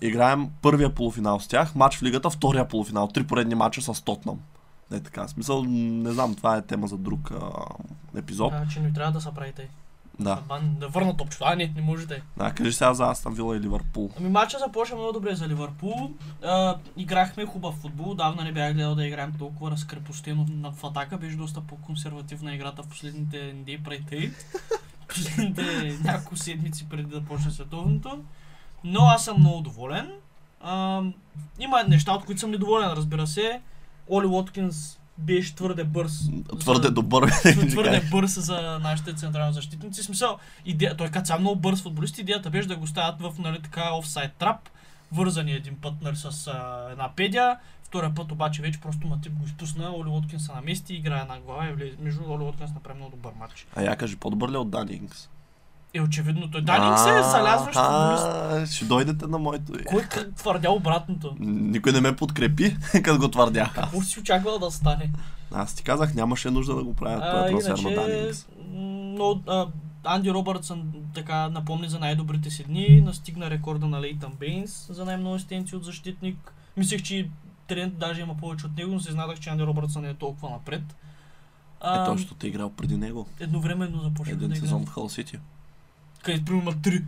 Играем 0.00 0.50
първия 0.62 0.94
полуфинал 0.94 1.40
с 1.40 1.48
тях, 1.48 1.74
матч 1.74 1.96
в 1.96 2.02
лигата, 2.02 2.30
втория 2.30 2.68
полуфинал, 2.68 3.08
три 3.08 3.26
поредни 3.26 3.54
мача 3.54 3.82
с 3.82 4.04
Тотнам. 4.04 4.40
Не 4.90 5.00
така, 5.00 5.28
смисъл, 5.28 5.64
не 5.68 6.12
знам, 6.12 6.34
това 6.34 6.56
е 6.56 6.62
тема 6.62 6.86
за 6.86 6.98
друг 6.98 7.30
а, 7.30 7.38
епизод. 8.18 8.52
А, 8.52 8.68
че 8.68 8.80
не 8.80 8.92
трябва 8.92 9.12
да 9.12 9.20
се 9.20 9.28
прави 9.34 9.52
тъй. 9.52 9.68
Да, 10.20 10.36
Бан, 10.48 10.76
да 10.80 10.88
върнат 10.88 11.20
общо. 11.20 11.44
А, 11.46 11.54
не, 11.54 11.72
не 11.76 11.82
може 11.82 12.06
да 12.06 12.14
е. 12.14 12.20
да, 12.36 12.52
кажи 12.52 12.72
сега 12.72 12.94
за 12.94 13.10
Астан 13.10 13.34
Вила 13.34 13.56
и 13.56 13.60
Ливърпул. 13.60 14.10
Ами 14.18 14.28
матча 14.28 14.58
започна 14.58 14.96
много 14.96 15.12
добре 15.12 15.34
за 15.34 15.48
Ливърпул. 15.48 16.10
А, 16.44 16.76
играхме 16.96 17.46
хубав 17.46 17.74
футбол. 17.74 18.14
Давна 18.14 18.44
не 18.44 18.52
бях 18.52 18.74
гледал 18.74 18.94
да 18.94 19.06
играем 19.06 19.32
толкова 19.38 19.70
разкрепостено 19.70 20.46
на 20.50 20.72
в 20.72 20.84
атака. 20.84 21.18
Беше 21.18 21.36
доста 21.36 21.60
по-консервативна 21.60 22.54
играта 22.54 22.82
в 22.82 22.88
последните 22.88 23.42
недели 23.42 23.82
преди. 23.82 24.32
Последните 25.08 25.98
няколко 26.04 26.36
седмици 26.36 26.88
преди 26.88 27.10
да 27.10 27.24
почне 27.24 27.50
световното. 27.50 28.24
Но 28.84 29.00
аз 29.00 29.24
съм 29.24 29.38
много 29.38 29.60
доволен. 29.60 30.12
А, 30.60 31.02
има 31.58 31.84
неща, 31.88 32.12
от 32.12 32.24
които 32.24 32.40
съм 32.40 32.50
недоволен, 32.50 32.88
разбира 32.88 33.26
се. 33.26 33.60
Оли 34.08 34.26
Уоткинс 34.26 34.98
беше 35.18 35.54
твърде 35.54 35.84
бърз. 35.84 36.30
Твърде 36.60 36.88
за, 36.88 36.94
добър. 36.94 37.30
твърде 37.70 38.00
бърз 38.10 38.40
за 38.40 38.78
нашите 38.82 39.14
централни 39.14 39.52
защитници. 39.52 40.02
Смисъл, 40.02 40.38
идея, 40.64 40.96
той 40.96 41.08
като 41.08 41.38
много 41.38 41.60
бърз 41.60 41.82
футболист, 41.82 42.18
идеята 42.18 42.50
беше 42.50 42.68
да 42.68 42.76
го 42.76 42.86
ставят 42.86 43.20
в 43.20 43.34
нали, 43.38 43.62
така 43.62 43.94
офсайд 43.94 44.32
трап, 44.32 44.68
вързани 45.12 45.52
един 45.52 45.76
път 45.80 45.94
нали, 46.02 46.16
с 46.16 46.46
а, 46.46 46.88
една 46.92 47.10
педия, 47.16 47.58
втория 47.82 48.14
път 48.14 48.32
обаче 48.32 48.62
вече 48.62 48.80
просто 48.80 49.06
Матип 49.06 49.32
го 49.32 49.46
изпусна, 49.46 49.90
Оли 49.96 50.08
Лоткин 50.08 50.40
се 50.40 50.52
намести, 50.52 50.94
играе 50.94 51.24
на 51.24 51.40
глава 51.40 51.68
и. 51.68 51.94
Между 52.00 52.32
Оли 52.32 52.44
Лоткин 52.44 52.68
се 52.68 52.74
направи 52.74 52.98
много 52.98 53.16
добър 53.16 53.32
матч. 53.40 53.66
А 53.76 53.82
я 53.82 53.96
кажи, 53.96 54.16
по-добър 54.16 54.50
ли 54.50 54.54
е 54.54 54.58
от 54.58 54.70
Данингс? 54.70 55.28
Е, 55.94 56.00
очевидно, 56.00 56.50
той 56.50 56.62
Данинг 56.62 56.98
се 56.98 57.18
е 57.18 57.22
залязващ 57.22 57.78
футболист. 57.78 58.72
Ще 58.74 58.84
дойдете 58.84 59.26
на 59.26 59.38
моето. 59.38 59.72
Кой 59.86 60.02
как 60.02 60.34
твърдя 60.34 60.70
обратното? 60.70 61.36
Никой 61.40 61.92
не 61.92 62.00
ме 62.00 62.16
подкрепи, 62.16 62.76
като 63.04 63.18
го 63.18 63.28
твърдях 63.28 63.78
аз. 63.78 63.84
Какво 63.84 64.00
си 64.02 64.20
очаквал 64.20 64.58
да 64.58 64.70
стане? 64.70 65.12
Аз 65.54 65.74
ти 65.74 65.82
казах, 65.82 66.14
нямаше 66.14 66.50
нужда 66.50 66.74
да 66.74 66.84
го 66.84 66.94
правят 66.94 67.48
този 67.50 67.64
трансфер 67.66 67.90
на 67.90 68.02
Данингс. 68.02 68.46
но 69.18 69.40
а, 69.46 69.66
Анди 70.04 70.30
Робъртсън 70.30 70.82
така 71.14 71.48
напомни 71.48 71.88
за 71.88 71.98
най-добрите 71.98 72.50
си 72.50 72.64
дни, 72.64 73.00
настигна 73.00 73.50
рекорда 73.50 73.86
на 73.86 74.00
Лейтън 74.00 74.32
Бейнс 74.40 74.86
за 74.90 75.04
най-много 75.04 75.34
асистенции 75.34 75.76
от 75.76 75.84
защитник. 75.84 76.52
Мислех, 76.76 77.02
че 77.02 77.28
Трент 77.66 77.98
даже 77.98 78.20
има 78.20 78.36
повече 78.36 78.66
от 78.66 78.76
него, 78.76 78.92
но 78.92 79.00
се 79.00 79.08
изнадах, 79.08 79.40
че 79.40 79.50
Анди 79.50 79.62
Робъртсън 79.62 80.04
е 80.04 80.14
толкова 80.14 80.50
напред. 80.50 80.82
Е, 80.82 80.94
А, 81.80 82.04
той, 82.06 82.18
защото 82.18 82.46
е 82.46 82.48
играл 82.48 82.70
преди 82.70 82.96
него. 82.96 83.26
едновременно 83.40 84.00
започна 84.00 84.32
Един 84.32 84.48
да 84.48 84.56
сезон 84.56 84.86
в 84.86 84.90
Хал 84.90 85.08
Сити. 85.08 85.38
Където 86.22 86.44
примерно 86.44 86.70
има 86.70 86.78
3. 86.78 87.04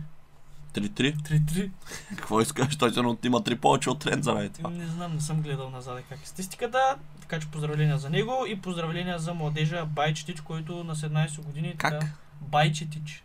3-3. 0.73 1.15
3-3. 1.17 1.71
Какво 2.09 2.41
искаш? 2.41 2.75
Той 2.75 2.89
сигурно 2.89 3.17
има 3.23 3.41
3 3.41 3.59
повече 3.59 3.89
от 3.89 3.99
Трент 3.99 4.23
заради 4.23 4.49
това. 4.49 4.69
Не 4.69 4.87
знам, 4.87 5.13
не 5.15 5.21
съм 5.21 5.41
гледал 5.41 5.69
назад 5.69 5.99
как 6.09 6.23
е 6.23 6.27
статистиката, 6.27 6.79
така 7.21 7.39
че 7.39 7.47
поздравления 7.47 7.97
за 7.97 8.09
него 8.09 8.45
и 8.47 8.61
поздравления 8.61 9.19
за 9.19 9.33
младежа 9.33 9.85
Байчетич, 9.85 10.41
който 10.41 10.83
на 10.83 10.95
17 10.95 11.41
години... 11.45 11.75
Как? 11.77 11.91
Така, 11.99 12.07
Байчетич. 12.41 13.23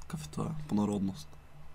Какъв 0.00 0.24
е 0.24 0.28
това? 0.28 0.50
По 0.68 0.74
народност. 0.74 1.28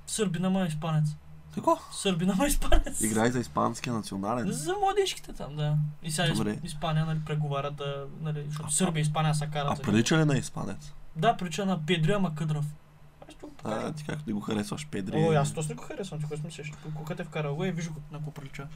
Сърбина, 0.08 0.50
ма 0.50 0.66
испанец. 0.66 1.06
Какво? 1.54 1.80
Сърбина, 1.92 2.36
ма 2.36 2.48
испанец. 2.48 3.02
Играй 3.02 3.32
за 3.32 3.40
испанския 3.40 3.94
национален. 3.94 4.52
За 4.52 4.74
младежките 4.84 5.34
там, 5.34 5.56
да. 5.56 5.78
И 6.04 6.12
сега 6.12 6.34
Добре. 6.34 6.60
Испания, 6.64 7.06
нали, 7.06 7.20
преговарят 7.26 7.76
да, 7.76 8.06
нали, 8.22 8.44
защото 8.48 8.68
А, 8.68 8.72
Сърбия 8.72 9.00
и 9.00 9.02
Испания 9.02 9.36
са 9.36 9.46
А 9.46 9.50
карат. 9.52 9.78
за 9.78 9.84
прилича 9.84 10.18
ли 10.18 10.26
на 10.26 10.38
испанец? 10.38 10.94
Да, 11.16 11.38
прилича 11.38 11.66
на 11.66 11.86
Педри, 11.86 12.12
ама 12.12 12.36
Къдрав. 12.36 12.66
Го 13.65 13.72
А, 13.72 13.91
ти 13.91 14.03
как 14.05 14.24
ти 14.24 14.34
го 14.34 14.39
харесваш, 14.39 14.88
Педри? 14.88 15.17
О, 15.17 15.31
аз 15.31 15.53
точно 15.53 15.75
го 15.75 15.84
харесвам, 15.84 16.19
ти 16.19 16.25
кой 16.25 16.38
смисляш? 16.38 16.72
Кога 16.95 17.15
те 17.15 17.24
вкарал 17.24 17.55
го 17.55 17.65
и 17.65 17.72
виж 17.72 17.89
го 17.89 18.01
на 18.12 18.17
какво 18.17 18.31
прилича. 18.31 18.67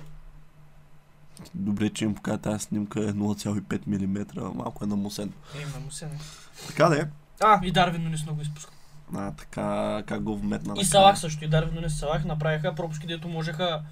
Добре, 1.55 1.89
че 1.89 2.05
им 2.05 2.15
покажа 2.15 2.37
тази 2.37 2.59
снимка 2.65 2.99
е 2.99 3.13
0,5 3.13 3.87
мм, 3.87 4.53
малко 4.55 4.83
е 4.83 4.87
намусен. 4.87 5.33
Е, 5.55 5.65
ме 5.65 5.85
му 5.85 5.91
се 5.91 6.05
не. 6.05 6.19
Така 6.67 6.89
де. 6.89 7.09
А, 7.41 7.59
и 7.63 7.71
Дарвин 7.71 8.03
Нунис 8.03 8.23
много 8.23 8.41
изпуска. 8.41 8.73
А, 9.15 9.31
така, 9.31 10.03
как 10.07 10.23
го 10.23 10.37
вметна. 10.37 10.73
И. 10.81 10.85
Салах 10.85 11.19
също, 11.19 11.45
и 11.45 11.47
Дарвин 11.47 11.75
Нунис 11.75 11.93
и 11.93 11.97
Салах 11.97 12.25
направиха 12.25 12.75
пропуски, 12.75 13.07
дето 13.07 13.27
можеха 13.27 13.83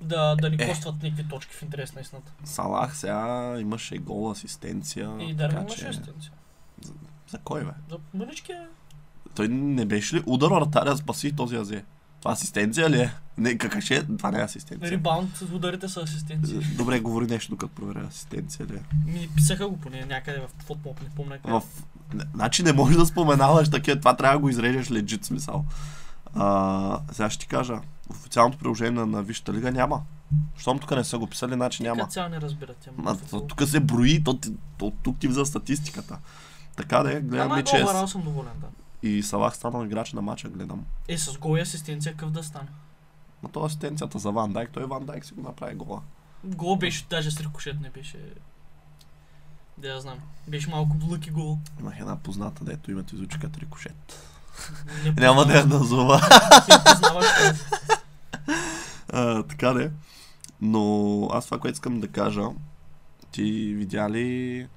да, 0.00 0.36
да 0.36 0.50
ни 0.50 0.56
Е. 0.60 0.68
костват 0.68 1.02
някакви 1.02 1.28
точки 1.28 1.54
в 1.54 1.62
интерес 1.62 1.94
на 1.94 2.00
истината. 2.00 2.32
Салах 2.44 2.96
сега 2.96 3.56
имаше 3.60 3.98
гол, 3.98 4.30
асистенция. 4.30 5.16
И 5.20 5.34
Дарвин 5.34 5.60
имаше 5.60 5.76
че... 5.78 5.88
асистенция. 5.88 6.32
За 7.28 7.38
кой 7.38 7.64
бе? 7.64 7.70
За 7.90 7.98
мънички 8.14 8.52
е. 8.52 8.66
Той 9.34 9.48
не 9.48 9.84
беше 9.84 10.16
ли 10.16 10.22
удар 10.26 10.50
вратаря 10.50 10.96
спаси 10.96 11.32
този 11.32 11.56
азе? 11.56 11.84
Това 12.20 12.32
асистенция 12.32 12.90
ли 12.90 13.00
е? 13.00 13.14
Не, 13.38 13.58
какъв 13.58 13.90
е? 13.90 14.06
Това 14.06 14.30
не 14.30 14.38
е 14.38 14.42
асистенция. 14.42 14.90
Ребаунд 14.90 15.36
с 15.36 15.42
ударите 15.42 15.88
са 15.88 16.00
асистенции. 16.00 16.58
Добре, 16.76 17.00
говори 17.00 17.26
нещо, 17.26 17.50
докато 17.50 17.74
проверя 17.74 18.06
асистенция 18.08 18.66
ли 18.66 18.74
е. 18.74 19.10
Ми 19.10 19.28
писаха 19.36 19.68
го 19.68 19.76
поне 19.76 20.04
някъде 20.04 20.38
в 20.38 20.64
футбол, 20.64 20.94
не 21.02 21.10
помня 21.10 21.38
къде. 21.38 21.52
В... 21.52 21.62
Значи 22.34 22.62
не 22.62 22.72
можеш 22.72 22.96
да 22.96 23.06
споменаваш 23.06 23.70
такива, 23.70 23.98
това 23.98 24.16
трябва 24.16 24.36
да 24.36 24.40
го 24.40 24.48
изрежеш 24.48 24.90
легит 24.90 25.24
смисъл. 25.24 25.64
А, 26.34 27.00
сега 27.12 27.30
ще 27.30 27.40
ти 27.40 27.46
кажа, 27.48 27.80
официалното 28.10 28.58
приложение 28.58 28.92
на, 28.92 29.06
на 29.06 29.22
Висшата 29.22 29.52
лига 29.52 29.72
няма. 29.72 30.02
Щом 30.58 30.78
тук 30.78 30.90
не 30.90 31.04
са 31.04 31.18
го 31.18 31.26
писали, 31.26 31.54
значи 31.54 31.82
няма. 31.82 32.00
Като 32.00 32.12
цяло 32.12 32.28
не 32.28 32.40
разбирате. 32.40 32.90
Тук 33.48 33.62
се 33.62 33.80
брои, 33.80 34.24
то, 34.24 34.38
то, 34.78 34.92
тук 35.02 35.18
ти 35.18 35.32
за 35.32 35.46
статистиката. 35.46 36.18
Така 36.76 37.02
да 37.02 37.16
е, 37.16 37.20
гледам 37.20 37.52
Ама 37.52 37.60
ли, 37.60 37.64
че 37.64 37.76
е 37.76 37.82
overall 37.84 38.06
съм 38.06 38.22
доволен, 38.22 38.52
да. 38.60 38.66
И 39.02 39.22
Салах 39.22 39.56
станал 39.56 39.84
играч 39.84 40.12
на 40.12 40.22
матча, 40.22 40.48
гледам. 40.48 40.84
Е, 41.08 41.18
с 41.18 41.38
гол 41.38 41.56
и 41.56 41.60
асистенция 41.60 42.12
какъв 42.12 42.30
да 42.30 42.42
стане. 42.42 42.68
Но 43.42 43.48
то 43.48 43.64
асистенцията 43.64 44.18
за 44.18 44.30
Ван 44.30 44.52
Дайк, 44.52 44.70
той 44.72 44.86
Ван 44.86 45.06
Дайк 45.06 45.24
си 45.24 45.34
го 45.34 45.42
направи 45.42 45.74
гола. 45.74 46.00
Гол 46.44 46.76
беше, 46.76 47.06
даже 47.10 47.30
с 47.30 47.40
рикошет 47.40 47.80
не 47.80 47.90
беше... 47.90 48.18
Да, 49.78 49.88
я 49.88 50.00
знам. 50.00 50.18
Беше 50.48 50.70
малко 50.70 50.96
лъки 51.10 51.30
гол. 51.30 51.58
Имах 51.80 52.00
една 52.00 52.16
позната, 52.16 52.64
дето 52.64 52.90
името 52.90 53.14
изучи 53.14 53.38
като 53.38 53.60
рикошет. 53.60 54.28
Няма 55.16 55.44
да 55.44 55.58
я 55.58 55.66
назова. 55.66 56.20
А, 59.14 59.42
така 59.42 59.72
де. 59.72 59.90
Но 60.60 61.28
аз 61.32 61.44
това, 61.44 61.58
което 61.58 61.74
искам 61.74 62.00
да 62.00 62.08
кажа, 62.08 62.42
ти 63.32 63.74
видя 63.74 64.10
ли 64.10 64.68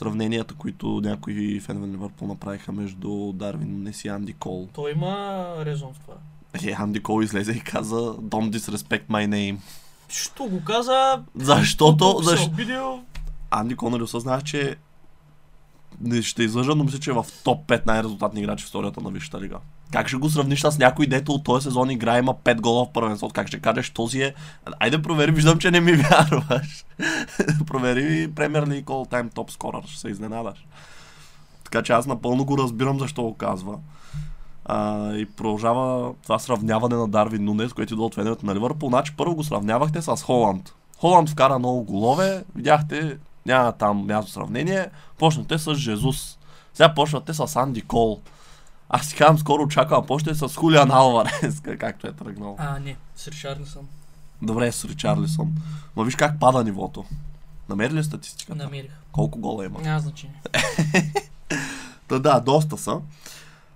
сравненията, 0.00 0.54
които 0.54 1.00
някои 1.04 1.60
фенове 1.60 1.86
на 1.86 1.92
Ливърпул 1.92 2.28
направиха 2.28 2.72
между 2.72 3.32
Дарвин 3.32 3.72
Нунес 3.72 4.04
и 4.04 4.08
Анди 4.08 4.32
Кол? 4.32 4.68
Той 4.72 4.92
има 4.92 5.54
резон 5.64 5.92
в 5.94 5.98
това. 5.98 6.14
Е, 6.64 6.74
Анди 6.78 7.02
Кол 7.02 7.22
излезе 7.22 7.52
и 7.52 7.60
каза 7.60 7.96
Don't 8.00 8.56
disrespect 8.56 9.02
my 9.10 9.28
name. 9.28 9.56
Що 10.08 10.44
го 10.44 10.64
каза? 10.64 11.22
Защото, 11.36 12.22
се 12.22 12.30
защо? 12.30 13.02
Анди 13.50 13.76
Кол 13.76 13.90
нали 13.90 14.02
осъзнава, 14.02 14.42
че 14.42 14.76
не 16.00 16.22
ще 16.22 16.42
излъжа, 16.42 16.74
но 16.74 16.84
мисля, 16.84 16.98
че 16.98 17.10
е 17.10 17.14
в 17.14 17.26
топ 17.44 17.66
5 17.66 17.86
най-резултатни 17.86 18.40
играчи 18.40 18.64
в 18.64 18.66
историята 18.66 19.00
на 19.00 19.10
Висшата 19.10 19.40
лига. 19.40 19.56
Как 19.92 20.08
ще 20.08 20.16
го 20.16 20.30
сравниш 20.30 20.60
с 20.60 20.78
някой, 20.78 21.06
дето 21.06 21.32
от 21.32 21.44
този 21.44 21.64
сезон 21.64 21.90
игра 21.90 22.18
има 22.18 22.34
5 22.34 22.60
гола 22.60 22.84
в 22.84 22.92
първенството? 22.92 23.34
Как 23.34 23.48
ще 23.48 23.60
кажеш, 23.60 23.90
този 23.90 24.22
е... 24.22 24.34
Айде 24.80 25.02
провери, 25.02 25.30
виждам, 25.30 25.58
че 25.58 25.70
не 25.70 25.80
ми 25.80 25.92
вярваш. 25.96 26.84
провери 27.66 28.32
Премьер 28.34 28.66
Лиг 28.66 28.86
All 28.86 29.10
Time 29.10 29.34
Top 29.34 29.52
Scorer, 29.52 29.86
ще 29.86 30.00
се 30.00 30.08
изненадаш. 30.08 30.66
Така 31.64 31.82
че 31.82 31.92
аз 31.92 32.06
напълно 32.06 32.44
го 32.44 32.58
разбирам 32.58 32.98
защо 32.98 33.22
го 33.22 33.34
казва. 33.34 33.78
А, 34.64 35.12
и 35.14 35.26
продължава 35.26 36.14
това 36.22 36.38
сравняване 36.38 36.96
на 36.96 37.08
Дарвин 37.08 37.44
Нунес, 37.44 37.72
което 37.72 37.94
идва 37.94 38.04
от 38.04 38.14
феновете 38.14 38.46
на 38.46 38.54
Ливърпул. 38.54 38.88
Значи 38.88 39.14
първо 39.16 39.34
го 39.34 39.44
сравнявахте 39.44 40.02
с 40.02 40.16
Холанд. 40.16 40.74
Холанд 40.98 41.28
вкара 41.28 41.58
много 41.58 41.84
голове, 41.84 42.44
видяхте, 42.54 43.18
няма 43.46 43.72
там 43.72 44.06
място 44.06 44.32
сравнение. 44.32 44.90
Почнете 45.18 45.58
с 45.58 45.74
Жезус. 45.74 46.38
Сега 46.74 46.94
почвате 46.94 47.34
с 47.34 47.56
Анди 47.56 47.82
Кол. 47.82 48.20
Аз 48.88 49.06
си 49.06 49.16
казвам, 49.16 49.38
скоро 49.38 49.62
очаквам, 49.62 50.06
почне 50.06 50.34
с 50.34 50.56
Хулиан 50.56 50.90
Алварес, 50.90 51.60
както 51.78 52.06
е 52.06 52.12
тръгнал. 52.12 52.56
А, 52.58 52.78
не. 52.78 52.96
С 53.16 53.28
Ришарлисън. 53.28 53.88
Добре, 54.42 54.72
с 54.72 54.84
Ричарлисон. 54.84 55.52
Но 55.96 56.04
виж 56.04 56.16
как 56.16 56.40
пада 56.40 56.64
нивото. 56.64 57.04
Намери 57.68 57.92
ли 57.92 58.04
статистиката? 58.04 58.64
Намерих. 58.64 58.90
Колко 59.12 59.38
гола 59.38 59.64
има? 59.64 59.80
Няма 59.80 60.00
значение. 60.00 60.42
Та 62.08 62.18
да, 62.18 62.40
доста 62.40 62.78
са. 62.78 63.00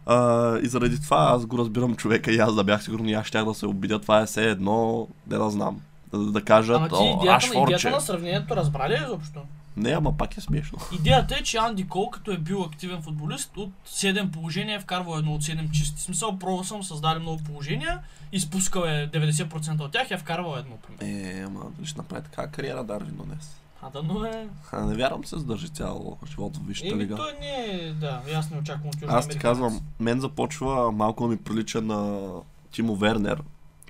А, 0.07 0.59
и 0.59 0.67
заради 0.67 1.03
това 1.03 1.33
аз 1.35 1.47
го 1.47 1.59
разбирам 1.59 1.97
човека 1.97 2.33
и 2.33 2.39
аз 2.39 2.55
да 2.55 2.65
бях 2.65 2.85
сигурен 2.85 3.09
и 3.09 3.15
аз 3.15 3.27
щях 3.27 3.45
да 3.45 3.55
се 3.55 3.67
обидя. 3.67 4.01
Това 4.01 4.21
е 4.21 4.27
все 4.27 4.51
едно, 4.51 5.09
не 5.27 5.37
да 5.39 5.51
знам. 5.51 5.81
Да, 6.19 6.31
да 6.33 6.45
кажат, 6.45 6.77
Ама 6.77 6.89
ти 6.89 6.95
о, 6.95 7.17
идеята, 7.17 7.37
Рашфорд, 7.37 7.69
че... 7.69 7.75
идеята 7.75 7.91
на 7.91 8.01
сравнението 8.01 8.57
разбрали 8.57 8.93
ли 8.93 9.03
изобщо? 9.05 9.41
Не, 9.77 9.91
ама 9.91 10.17
пак 10.17 10.37
е 10.37 10.41
смешно. 10.41 10.79
Идеята 10.93 11.35
е, 11.35 11.43
че 11.43 11.57
Анди 11.57 11.89
Кол, 11.89 12.11
като 12.11 12.31
е 12.31 12.39
бил 12.39 12.63
активен 12.63 13.03
футболист, 13.03 13.57
от 13.57 13.71
7 13.89 14.31
положения 14.31 14.77
е 14.77 14.81
вкарвал 14.81 15.19
едно 15.19 15.35
от 15.35 15.43
7 15.43 15.71
чисти. 15.71 15.97
В 15.97 16.03
смисъл, 16.03 16.39
пробвал 16.39 16.65
съм, 16.65 16.83
създали 16.83 17.19
много 17.19 17.43
положения, 17.45 17.99
изпускал 18.33 18.81
е 18.81 19.11
90% 19.15 19.81
от 19.81 19.93
тях 19.93 20.11
и 20.11 20.15
е 20.15 20.19
вкарвал 20.19 20.57
едно, 20.59 20.77
примерно. 20.77 21.29
Е, 21.29 21.43
ама 21.47 21.61
ще 21.85 21.99
направи 21.99 22.23
така 22.23 22.47
кариера 22.47 22.85
Дарвин 22.85 23.17
днес? 23.25 23.57
А 23.83 23.91
да, 23.91 24.03
но 24.03 24.25
е... 24.25 24.49
А, 24.73 24.81
не 24.81 24.95
вярвам 24.95 25.25
се 25.25 25.39
задържи 25.39 25.69
цял 25.69 26.19
живот 26.31 26.57
в 26.57 26.67
Висшата 26.67 26.97
лига. 26.97 27.17
той 27.17 27.33
не 27.41 27.47
е... 27.47 27.93
Да, 27.93 28.23
аз 28.35 28.51
не 28.51 28.59
очаквам 28.59 28.89
от 28.89 28.97
Аз 29.09 29.29
ти 29.29 29.39
казвам, 29.39 29.81
мен 30.01 30.21
започва 30.21 30.93
малко 30.93 31.27
ми 31.27 31.37
прилича 31.37 31.83
на 31.83 32.29
Тимо 32.73 32.97
Вернер, 32.97 33.43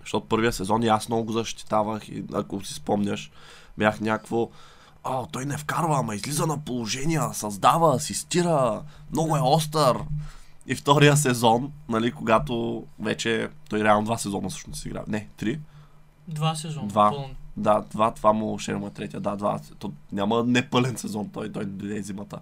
защото 0.04 0.28
първия 0.28 0.52
сезон 0.52 0.82
и 0.82 0.88
аз 0.88 1.08
много 1.08 1.24
го 1.24 1.32
защитавах 1.32 2.08
и 2.08 2.24
ако 2.34 2.64
си 2.64 2.74
спомняш, 2.74 3.30
бях 3.78 4.00
някакво 4.00 4.48
О, 5.04 5.26
той 5.26 5.44
не 5.44 5.56
вкарва, 5.56 5.98
ама 5.98 6.14
излиза 6.14 6.46
на 6.46 6.58
положения, 6.58 7.34
създава, 7.34 7.96
асистира, 7.96 8.82
много 9.12 9.36
е 9.36 9.40
остър. 9.40 9.98
И 10.66 10.74
втория 10.74 11.16
сезон, 11.16 11.72
нали, 11.88 12.12
когато 12.12 12.84
вече 12.98 13.48
той 13.68 13.84
реално 13.84 14.04
два 14.04 14.18
сезона 14.18 14.48
всъщност 14.48 14.82
си 14.82 14.88
игра. 14.88 15.02
Не, 15.08 15.28
три. 15.36 15.60
Два 16.28 16.54
сезона. 16.54 16.88
Два. 16.88 17.10
пълни. 17.10 17.36
Да, 17.56 17.84
два, 17.90 18.10
това 18.10 18.32
му 18.32 18.58
ще 18.58 18.74
му 18.74 18.86
е 18.86 18.90
третия. 18.90 19.20
Да, 19.20 19.36
два. 19.36 19.60
То 19.78 19.92
няма 20.12 20.44
непълен 20.44 20.96
сезон, 20.96 21.28
той, 21.28 21.52
той 21.52 21.64
дойде 21.64 22.02
зимата. 22.02 22.38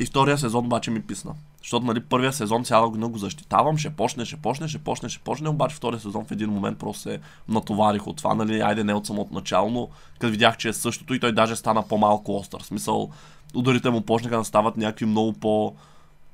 И 0.00 0.06
втория 0.06 0.38
сезон 0.38 0.66
обаче 0.66 0.90
ми 0.90 1.02
писна. 1.02 1.34
Защото 1.62 1.86
нали, 1.86 2.00
първия 2.00 2.32
сезон 2.32 2.64
цяла 2.64 2.88
година 2.90 3.08
го 3.08 3.18
защитавам, 3.18 3.78
ще 3.78 3.90
почне, 3.90 4.24
ще 4.24 4.36
почне, 4.36 4.68
ще 4.68 4.78
почне, 4.78 5.08
ще 5.08 5.18
почне, 5.22 5.48
обаче 5.48 5.76
втория 5.76 6.00
сезон 6.00 6.24
в 6.24 6.30
един 6.30 6.50
момент 6.50 6.78
просто 6.78 7.02
се 7.02 7.20
натоварих 7.48 8.06
от 8.06 8.16
това, 8.16 8.34
нали, 8.34 8.60
айде 8.60 8.84
не 8.84 8.94
от 8.94 9.06
самото 9.06 9.34
начало, 9.34 9.70
но 9.70 9.88
като 10.18 10.30
видях, 10.30 10.56
че 10.56 10.68
е 10.68 10.72
същото 10.72 11.14
и 11.14 11.20
той 11.20 11.32
даже 11.32 11.56
стана 11.56 11.82
по-малко 11.88 12.36
остър. 12.36 12.62
В 12.62 12.66
смисъл, 12.66 13.10
ударите 13.54 13.90
му 13.90 14.00
почнаха 14.00 14.36
да 14.36 14.44
стават 14.44 14.76
някакви 14.76 15.06
много 15.06 15.32
по- 15.32 15.74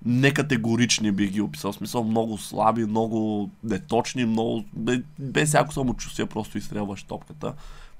некатегорични 0.04 1.12
бих 1.12 1.30
ги 1.30 1.40
описал. 1.40 1.73
В 1.73 1.76
смисъл 1.76 2.04
много 2.04 2.38
слаби, 2.38 2.85
много 2.85 3.50
неточни, 3.64 4.25
много... 4.25 4.64
бе- 4.73 5.02
Без 5.18 5.49
всяко 5.49 5.73
самочувствие 5.73 6.26
просто 6.26 6.58
изстрелваш 6.58 7.02
топката. 7.02 7.52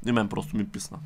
И 0.07 0.13
мен 0.13 0.29
просто 0.29 0.57
ми 0.57 0.67
писна. 0.67 0.99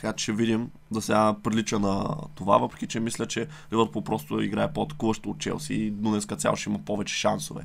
Така 0.00 0.12
че 0.12 0.22
ще 0.22 0.32
видим. 0.32 0.70
За 0.90 1.02
сега 1.02 1.34
прилича 1.42 1.78
на 1.78 2.16
това, 2.34 2.58
въпреки 2.58 2.86
че 2.86 3.00
мисля, 3.00 3.26
че 3.26 3.46
Ливърпул 3.72 4.02
просто 4.02 4.40
играе 4.40 4.72
по-атакуващо 4.72 5.30
от 5.30 5.38
Челси 5.38 5.74
и 5.74 5.90
днеска 5.90 6.36
цял 6.36 6.56
ще 6.56 6.70
има 6.70 6.78
повече 6.78 7.14
шансове. 7.14 7.62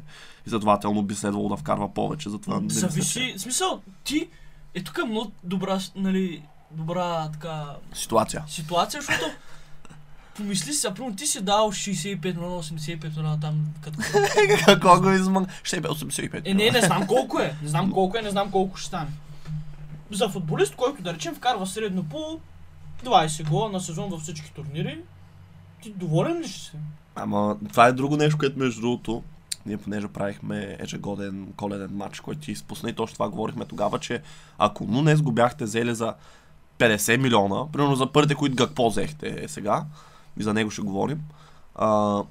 И 0.47 0.49
следователно 0.49 1.03
би 1.03 1.15
следвало 1.15 1.49
да 1.49 1.55
вкарва 1.57 1.93
повече. 1.93 2.29
Затова 2.29 2.55
не 2.55 2.61
мисля, 2.61 2.81
че- 2.81 2.87
Зависи, 2.87 3.33
в 3.37 3.41
смисъл, 3.41 3.81
ти 4.03 4.27
е 4.73 4.83
тук 4.83 4.97
е 4.97 5.07
много 5.07 5.31
добра, 5.43 5.79
нали, 5.95 6.41
добра 6.71 7.29
така 7.31 7.65
Ситуация. 7.93 8.43
ситуация, 8.47 9.01
защото 9.01 9.25
помисли 10.35 10.73
си, 10.73 10.87
примерно 10.95 11.15
ти 11.15 11.27
си 11.27 11.41
дал 11.41 11.71
65 11.71 12.35
на 12.35 12.63
85 12.63 13.17
на 13.17 13.39
там, 13.39 13.65
като... 13.81 14.99
Го 15.01 15.11
измън? 15.11 15.47
Ще 15.63 15.81
бе 15.81 15.87
85. 15.87 16.41
Е, 16.45 16.53
не, 16.53 16.71
не 16.71 16.81
знам 16.81 17.07
колко 17.07 17.39
е. 17.39 17.55
Не 17.61 17.67
знам 17.67 17.91
колко 17.93 18.17
е, 18.17 18.21
не 18.21 18.29
знам 18.29 18.51
колко 18.51 18.77
ще 18.77 18.87
стане. 18.87 19.09
За 20.15 20.29
футболист, 20.29 20.75
който 20.75 21.03
да 21.03 21.13
речем 21.13 21.35
вкарва 21.35 21.67
средно 21.67 22.03
по 22.03 22.39
20 23.03 23.49
гола 23.49 23.69
на 23.69 23.79
сезон 23.79 24.09
във 24.09 24.21
всички 24.21 24.53
турнири, 24.53 24.99
ти 25.83 25.89
доволен 25.89 26.39
ли 26.39 26.47
ще 26.47 26.59
си? 26.59 26.71
Ама 27.15 27.57
това 27.69 27.87
е 27.87 27.93
друго 27.93 28.17
нещо, 28.17 28.37
което 28.37 28.59
между 28.59 28.81
другото 28.81 29.23
ние 29.65 29.77
понеже 29.77 30.07
правихме 30.07 30.77
ежегоден 30.79 31.53
коледен 31.57 31.89
матч, 31.93 32.19
който 32.19 32.41
ти 32.41 32.51
изпусна 32.51 32.89
и 32.89 32.93
точно 32.93 33.13
това 33.13 33.29
говорихме 33.29 33.65
тогава, 33.65 33.99
че 33.99 34.21
ако 34.57 34.85
Нунес 34.85 35.21
го 35.21 35.31
бяхте 35.31 35.63
взели 35.63 35.95
за 35.95 36.13
50 36.79 37.17
милиона, 37.17 37.71
примерно 37.71 37.95
за 37.95 38.11
първите, 38.11 38.35
които 38.35 38.55
Гакпо 38.55 38.89
взехте 38.89 39.45
сега, 39.47 39.85
и 40.37 40.43
за 40.43 40.53
него 40.53 40.71
ще 40.71 40.81
говорим, 40.81 41.21
а, 41.75 42.21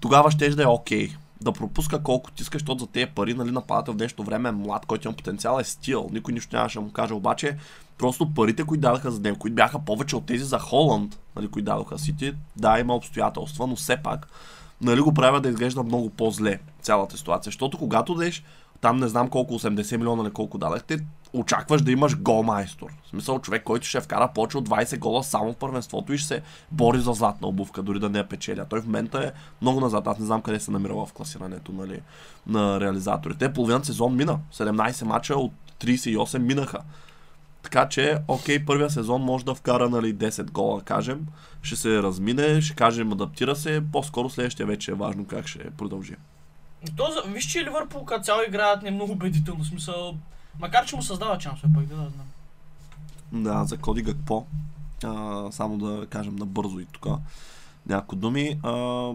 тогава 0.00 0.30
ще 0.30 0.50
да 0.50 0.62
е 0.62 0.66
окей. 0.66 1.16
Да 1.42 1.52
пропуска 1.52 2.02
колкото 2.02 2.42
искаш, 2.42 2.62
защото 2.62 2.84
за 2.84 2.86
тези 2.86 3.06
пари, 3.06 3.34
нали, 3.34 3.50
нападател 3.50 3.94
в 3.94 3.96
днешното 3.96 4.24
време 4.24 4.48
е 4.48 4.52
млад, 4.52 4.86
който 4.86 5.08
има 5.08 5.16
потенциал, 5.16 5.58
е 5.60 5.64
стил. 5.64 6.08
Никой 6.12 6.34
нищо 6.34 6.56
нямаше 6.56 6.78
да 6.78 6.84
му 6.84 6.92
каже, 6.92 7.14
обаче 7.14 7.56
просто 7.98 8.34
парите, 8.34 8.64
които 8.64 8.80
дадаха 8.80 9.10
за 9.10 9.20
него, 9.20 9.38
които 9.38 9.54
бяха 9.54 9.78
повече 9.78 10.16
от 10.16 10.26
тези 10.26 10.44
за 10.44 10.58
Холанд, 10.58 11.18
нали, 11.36 11.48
които 11.48 11.64
дадоха 11.64 11.98
Сити, 11.98 12.34
да, 12.56 12.78
има 12.78 12.94
обстоятелства, 12.94 13.66
но 13.66 13.76
все 13.76 13.96
пак 13.96 14.28
нали, 14.82 15.00
го 15.00 15.14
правят 15.14 15.42
да 15.42 15.48
изглежда 15.48 15.82
много 15.82 16.10
по-зле 16.10 16.58
цялата 16.82 17.16
ситуация. 17.16 17.48
Защото 17.48 17.78
когато 17.78 18.14
дадеш 18.14 18.42
там 18.82 18.96
не 18.96 19.08
знам 19.08 19.28
колко, 19.28 19.58
80 19.58 19.96
милиона 19.96 20.22
или 20.22 20.30
колко 20.30 20.58
дадахте, 20.58 20.98
очакваш 21.32 21.82
да 21.82 21.92
имаш 21.92 22.18
голмайстор. 22.18 22.90
В 23.04 23.08
смисъл 23.08 23.38
човек, 23.38 23.64
който 23.64 23.86
ще 23.86 24.00
вкара 24.00 24.28
повече 24.34 24.58
от 24.58 24.68
20 24.68 24.98
гола 24.98 25.24
само 25.24 25.52
в 25.52 25.56
първенството 25.56 26.12
и 26.12 26.18
ще 26.18 26.28
се 26.28 26.42
бори 26.70 27.00
за 27.00 27.12
златна 27.12 27.48
обувка, 27.48 27.82
дори 27.82 27.98
да 27.98 28.08
не 28.08 28.18
я 28.18 28.28
печеля. 28.28 28.66
Той 28.70 28.80
в 28.80 28.86
момента 28.86 29.24
е 29.24 29.32
много 29.62 29.80
назад. 29.80 30.06
Аз 30.06 30.18
не 30.18 30.26
знам 30.26 30.42
къде 30.42 30.60
се 30.60 30.70
намира 30.70 30.94
в 30.94 31.08
класирането 31.14 31.72
нали, 31.72 32.00
на 32.46 32.80
реализаторите. 32.80 33.52
Половината 33.52 33.86
сезон 33.86 34.16
мина. 34.16 34.38
17 34.54 35.04
мача 35.04 35.34
от 35.34 35.52
38 35.80 36.38
минаха. 36.38 36.78
Така 37.62 37.88
че, 37.88 38.18
окей, 38.28 38.64
първия 38.64 38.90
сезон 38.90 39.22
може 39.22 39.44
да 39.44 39.54
вкара 39.54 39.90
нали, 39.90 40.14
10 40.14 40.50
гола, 40.50 40.82
кажем. 40.82 41.26
Ще 41.62 41.76
се 41.76 42.02
размине, 42.02 42.60
ще 42.60 42.74
кажем 42.74 43.12
адаптира 43.12 43.56
се. 43.56 43.82
По-скоро 43.92 44.30
следващия 44.30 44.66
вече 44.66 44.90
е 44.90 44.94
важно 44.94 45.24
как 45.24 45.46
ще 45.46 45.70
продължи. 45.70 46.16
То, 46.96 47.22
виж, 47.26 47.44
че 47.44 47.64
Ливърпул 47.64 48.04
като 48.04 48.24
цяло 48.24 48.42
играят 48.48 48.82
не 48.82 48.90
много 48.90 49.12
убедително, 49.12 49.64
смисъл, 49.64 50.16
макар 50.60 50.86
че 50.86 50.96
му 50.96 51.02
създава 51.02 51.40
шансове, 51.40 51.72
пък 51.74 51.86
да, 51.86 51.96
да 51.96 52.10
знам. 52.10 52.26
Да, 53.42 53.64
за 53.64 53.78
Коди 53.78 54.02
Гакпо. 54.02 54.46
А, 55.04 55.46
само 55.52 55.78
да 55.78 56.06
кажем 56.06 56.36
набързо 56.36 56.78
и 56.78 56.84
тук 56.84 57.06
някои 57.86 58.18
думи. 58.18 58.60
А, 58.62 59.10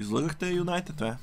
излъгахте 0.00 0.50
Юнайтед, 0.50 1.00
е. 1.00 1.16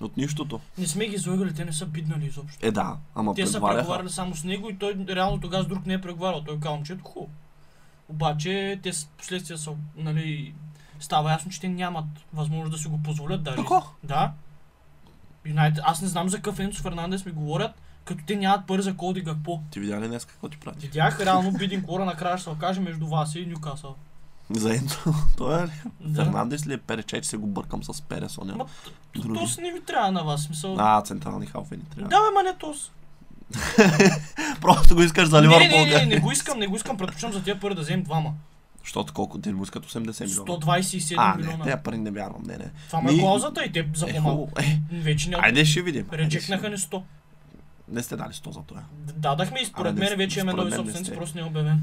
От 0.00 0.16
нищото. 0.16 0.60
Не 0.78 0.86
сме 0.86 1.06
ги 1.06 1.14
излагали, 1.14 1.54
те 1.54 1.64
не 1.64 1.72
са 1.72 1.86
биднали 1.86 2.26
изобщо. 2.26 2.66
Е, 2.66 2.70
да, 2.70 2.96
ама 3.14 3.34
Те 3.34 3.46
са 3.46 3.60
преговаряли 3.60 4.10
само 4.10 4.34
с 4.34 4.44
него 4.44 4.70
и 4.70 4.78
той 4.78 5.06
реално 5.08 5.40
тогава 5.40 5.64
с 5.64 5.66
друг 5.66 5.86
не 5.86 5.94
е 5.94 6.00
преговарял. 6.00 6.44
Той 6.44 6.60
казва, 6.60 6.82
че 6.84 6.92
е 6.92 6.98
хубаво. 7.02 7.30
Обаче 8.08 8.80
те 8.82 8.90
последствия 9.18 9.58
са, 9.58 9.72
нали, 9.96 10.54
става 11.00 11.32
ясно, 11.32 11.50
че 11.50 11.60
те 11.60 11.68
нямат 11.68 12.04
възможност 12.32 12.72
да 12.72 12.78
си 12.78 12.88
го 12.88 13.02
позволят 13.02 13.42
даже. 13.42 13.56
Какво? 13.56 13.82
Да. 14.04 14.32
Юнайтед, 15.48 15.84
аз 15.86 16.02
не 16.02 16.08
знам 16.08 16.28
за 16.28 16.36
какъв 16.36 16.58
Енцо 16.58 16.82
Фернандес 16.82 17.24
ми 17.24 17.32
говорят, 17.32 17.70
като 18.04 18.24
те 18.26 18.36
нямат 18.36 18.66
пари 18.66 18.82
за 18.82 18.94
Коди 18.96 19.20
Гакпо. 19.20 19.62
Ти 19.70 19.80
видя 19.80 20.00
ли 20.00 20.08
днес 20.08 20.24
какво 20.24 20.48
ти 20.48 20.56
прати? 20.56 20.86
Видях 20.86 21.20
реално 21.20 21.52
бидин 21.52 21.82
кора 21.82 22.04
накрая 22.04 22.38
ще 22.38 22.44
се 22.44 22.50
окаже 22.50 22.80
между 22.80 23.06
вас 23.06 23.34
и 23.34 23.46
Нюкасъл. 23.46 23.94
За 24.50 24.74
Енцо. 24.74 24.98
Той 25.36 25.62
е 25.62 25.66
ли? 25.66 25.70
Да. 26.00 26.24
Фернандес 26.24 26.66
ли 26.66 26.72
е 26.72 26.78
Перече, 26.78 27.20
че 27.20 27.28
се 27.28 27.36
го 27.36 27.46
бъркам 27.46 27.84
с 27.84 28.02
Пересоня? 28.02 28.56
Ма, 28.56 28.64
То, 29.14 29.20
Други. 29.20 29.38
то 29.40 29.46
си 29.46 29.60
не 29.60 29.72
ви 29.72 29.80
трябва 29.80 30.12
на 30.12 30.22
вас, 30.24 30.42
смисъл. 30.42 30.76
А, 30.78 31.02
централни 31.02 31.46
халфи 31.46 31.76
ни 31.76 31.82
трябва. 31.84 32.08
Да, 32.08 32.16
бе, 32.16 32.34
ма 32.34 32.42
не 32.42 32.58
тос. 32.58 32.90
Просто 34.60 34.94
го 34.94 35.02
искаш 35.02 35.28
за 35.28 35.40
Не, 35.40 35.48
Ливърпул. 35.48 35.78
не, 35.78 35.84
не, 35.84 35.90
га. 35.90 36.06
не, 36.06 36.20
го 36.20 36.32
искам, 36.32 36.58
не 36.58 36.66
го 36.66 36.76
искам, 36.76 36.96
предпочитам 36.96 37.32
за 37.32 37.42
тия 37.42 37.60
пари 37.60 37.74
да 37.74 37.80
вземем 37.80 38.02
двама. 38.02 38.32
Защото 38.88 39.12
колко 39.12 39.38
му 39.46 39.62
искат 39.62 39.86
80 39.86 39.98
милиона. 40.20 40.52
127 40.52 41.14
а, 41.18 41.30
не, 41.30 41.36
милиона. 41.38 41.64
тези 41.64 41.76
пари 41.84 41.98
не 41.98 42.10
вярвам, 42.10 42.42
не, 42.42 42.56
не. 42.56 42.70
Това 42.86 42.98
е 43.00 43.02
Ми- 43.02 43.20
клаузата 43.20 43.64
и 43.64 43.72
те 43.72 43.88
за 43.94 44.06
Е, 44.06 44.12
хубаво. 44.12 44.48
Е, 44.58 44.80
Вече 44.92 45.30
няма. 45.30 45.42
айде 45.42 45.64
ще 45.64 45.82
видим. 45.82 46.06
Видим. 46.12 46.28
ни 46.62 46.78
100. 46.78 47.02
Не 47.88 48.02
сте 48.02 48.16
дали 48.16 48.32
100 48.32 48.50
за 48.50 48.60
това. 48.60 48.82
Дадахме 49.14 49.60
и 49.60 49.66
според 49.66 49.94
не, 49.94 50.00
мен 50.00 50.16
вече 50.18 50.40
имаме 50.40 50.52
нови 50.52 50.70
не 50.70 50.76
собственици, 50.76 51.14
просто 51.14 51.36
не 51.36 51.42
е 51.42 51.46
обявен. 51.46 51.82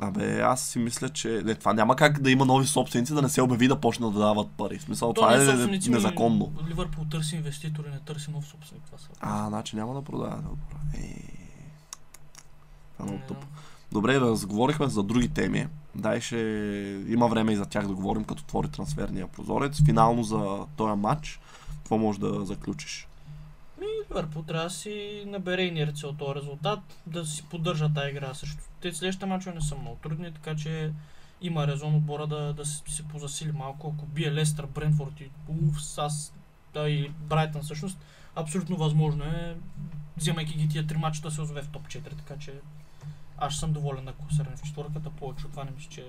Абе, 0.00 0.40
аз 0.40 0.60
си 0.62 0.78
мисля, 0.78 1.08
че 1.08 1.42
не, 1.44 1.54
това 1.54 1.72
няма 1.72 1.96
как 1.96 2.20
да 2.22 2.30
има 2.30 2.44
нови 2.44 2.66
собственици, 2.66 3.14
да 3.14 3.22
не 3.22 3.28
се 3.28 3.42
обяви 3.42 3.68
да 3.68 3.80
почнат 3.80 4.12
да 4.12 4.18
дават 4.18 4.50
пари. 4.50 4.78
В 4.78 4.82
смисъл, 4.82 5.08
То 5.08 5.14
това 5.14 5.36
не 5.36 5.44
е 5.44 5.66
ми- 5.66 5.78
незаконно. 5.88 6.52
Ливърпул 6.68 7.04
търси 7.04 7.36
инвеститори, 7.36 7.90
не 7.90 7.98
търси 7.98 8.30
нов 8.30 8.46
собственик. 8.46 8.82
Това 8.86 8.98
са. 8.98 9.08
А, 9.20 9.48
значи 9.48 9.76
няма 9.76 9.94
да 9.94 10.02
продава. 10.02 10.36
Добре. 10.36 10.76
Е, 10.94 11.22
това 12.92 13.00
е 13.00 13.02
много 13.02 13.18
Не, 13.18 13.26
тъпо. 13.26 13.46
Добре, 13.92 14.20
разговорихме 14.20 14.86
за 14.86 15.02
други 15.02 15.28
теми. 15.28 15.66
Дай 15.94 16.20
ще 16.20 16.36
има 17.08 17.28
време 17.28 17.52
и 17.52 17.56
за 17.56 17.66
тях 17.66 17.86
да 17.86 17.94
говорим, 17.94 18.24
като 18.24 18.42
отвори 18.42 18.68
трансферния 18.68 19.26
прозорец. 19.26 19.84
Финално 19.84 20.22
за 20.22 20.66
този 20.76 21.00
матч, 21.00 21.40
какво 21.68 21.98
може 21.98 22.20
да 22.20 22.44
заключиш? 22.44 23.08
Ми, 23.80 23.86
Ливърпул 24.10 24.42
трябва 24.42 24.64
да 24.64 24.70
си 24.70 25.24
набере 25.26 25.62
инерция 25.62 26.08
от 26.08 26.18
този 26.18 26.34
резултат, 26.34 26.80
да 27.06 27.26
си 27.26 27.44
поддържа 27.50 27.92
тази 27.94 28.10
игра 28.10 28.34
също. 28.34 28.62
Те 28.80 28.92
следващите 28.92 29.26
мачове 29.26 29.54
не 29.54 29.60
са 29.60 29.76
много 29.76 29.96
трудни, 30.02 30.32
така 30.32 30.56
че 30.56 30.92
има 31.42 31.66
резон 31.66 31.94
отбора 31.94 32.26
да, 32.26 32.52
да 32.52 32.64
си 32.64 33.08
позасили 33.08 33.52
малко. 33.52 33.94
Ако 33.96 34.06
бие 34.06 34.32
Лестър, 34.32 34.66
Брентфорд 34.66 35.20
и 35.20 35.30
Уф, 35.48 35.82
САС, 35.82 36.32
да 36.74 36.88
и 36.88 37.08
Брайтън 37.08 37.62
всъщност, 37.62 37.98
абсолютно 38.34 38.76
възможно 38.76 39.24
е, 39.24 39.56
вземайки 40.16 40.58
ги 40.58 40.68
тия 40.68 40.86
три 40.86 40.96
мача 40.96 41.22
да 41.22 41.30
се 41.30 41.40
озове 41.40 41.62
в 41.62 41.68
топ 41.68 41.88
4, 41.88 42.02
така 42.16 42.38
че 42.38 42.52
аз 43.38 43.52
ще 43.52 43.60
съм 43.60 43.72
доволен 43.72 44.08
ако 44.08 44.34
се 44.34 44.42
в 44.42 44.62
четвърката, 44.62 45.10
повече 45.10 45.46
от 45.46 45.50
това 45.50 45.64
не 45.64 45.70
мисля, 45.70 45.90
че 45.90 46.04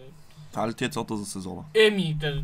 Това 0.51 0.67
ли 0.67 0.73
ти 0.73 0.85
е 0.85 0.89
целта 0.89 1.17
за 1.17 1.25
сезона? 1.25 1.63
Еми, 1.87 2.17
те, 2.19 2.41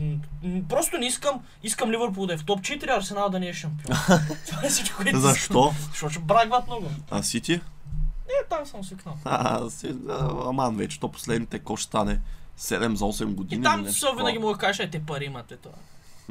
просто 0.69 0.97
не 0.97 1.05
искам, 1.05 1.41
искам 1.63 1.91
Ливърпул 1.91 2.25
да 2.25 2.33
е 2.33 2.37
в 2.37 2.45
топ 2.45 2.59
4, 2.59 2.89
а 2.89 2.97
Арсенал 2.97 3.29
да 3.29 3.39
не 3.39 3.47
е 3.47 3.53
шампион. 3.53 3.97
Това 4.47 4.61
е 4.63 4.69
всичко, 4.69 4.97
което. 4.97 5.19
Защо? 5.19 5.73
Защото 5.89 6.13
ще 6.13 6.21
брагват 6.21 6.67
много. 6.67 6.87
А 7.11 7.23
Сити? 7.23 7.53
Е, 7.53 8.47
там 8.49 8.65
съм 8.65 8.83
свикнал. 8.83 9.17
А, 9.25 9.69
си, 9.69 9.95
а, 10.09 10.49
аман 10.49 10.75
вече, 10.75 10.99
то 10.99 11.11
последните 11.11 11.59
ко 11.59 11.77
ще 11.77 11.85
стане 11.85 12.19
7 12.59 12.93
за 12.93 13.05
8 13.05 13.25
години. 13.25 13.61
И 13.61 13.63
там 13.63 13.89
са 13.89 14.07
винаги 14.17 14.37
мога 14.37 14.53
да 14.53 14.59
кажеш, 14.59 14.85
е, 14.85 14.89
те 14.89 15.01
пари 15.05 15.25
имате 15.25 15.57
това. 15.57 15.75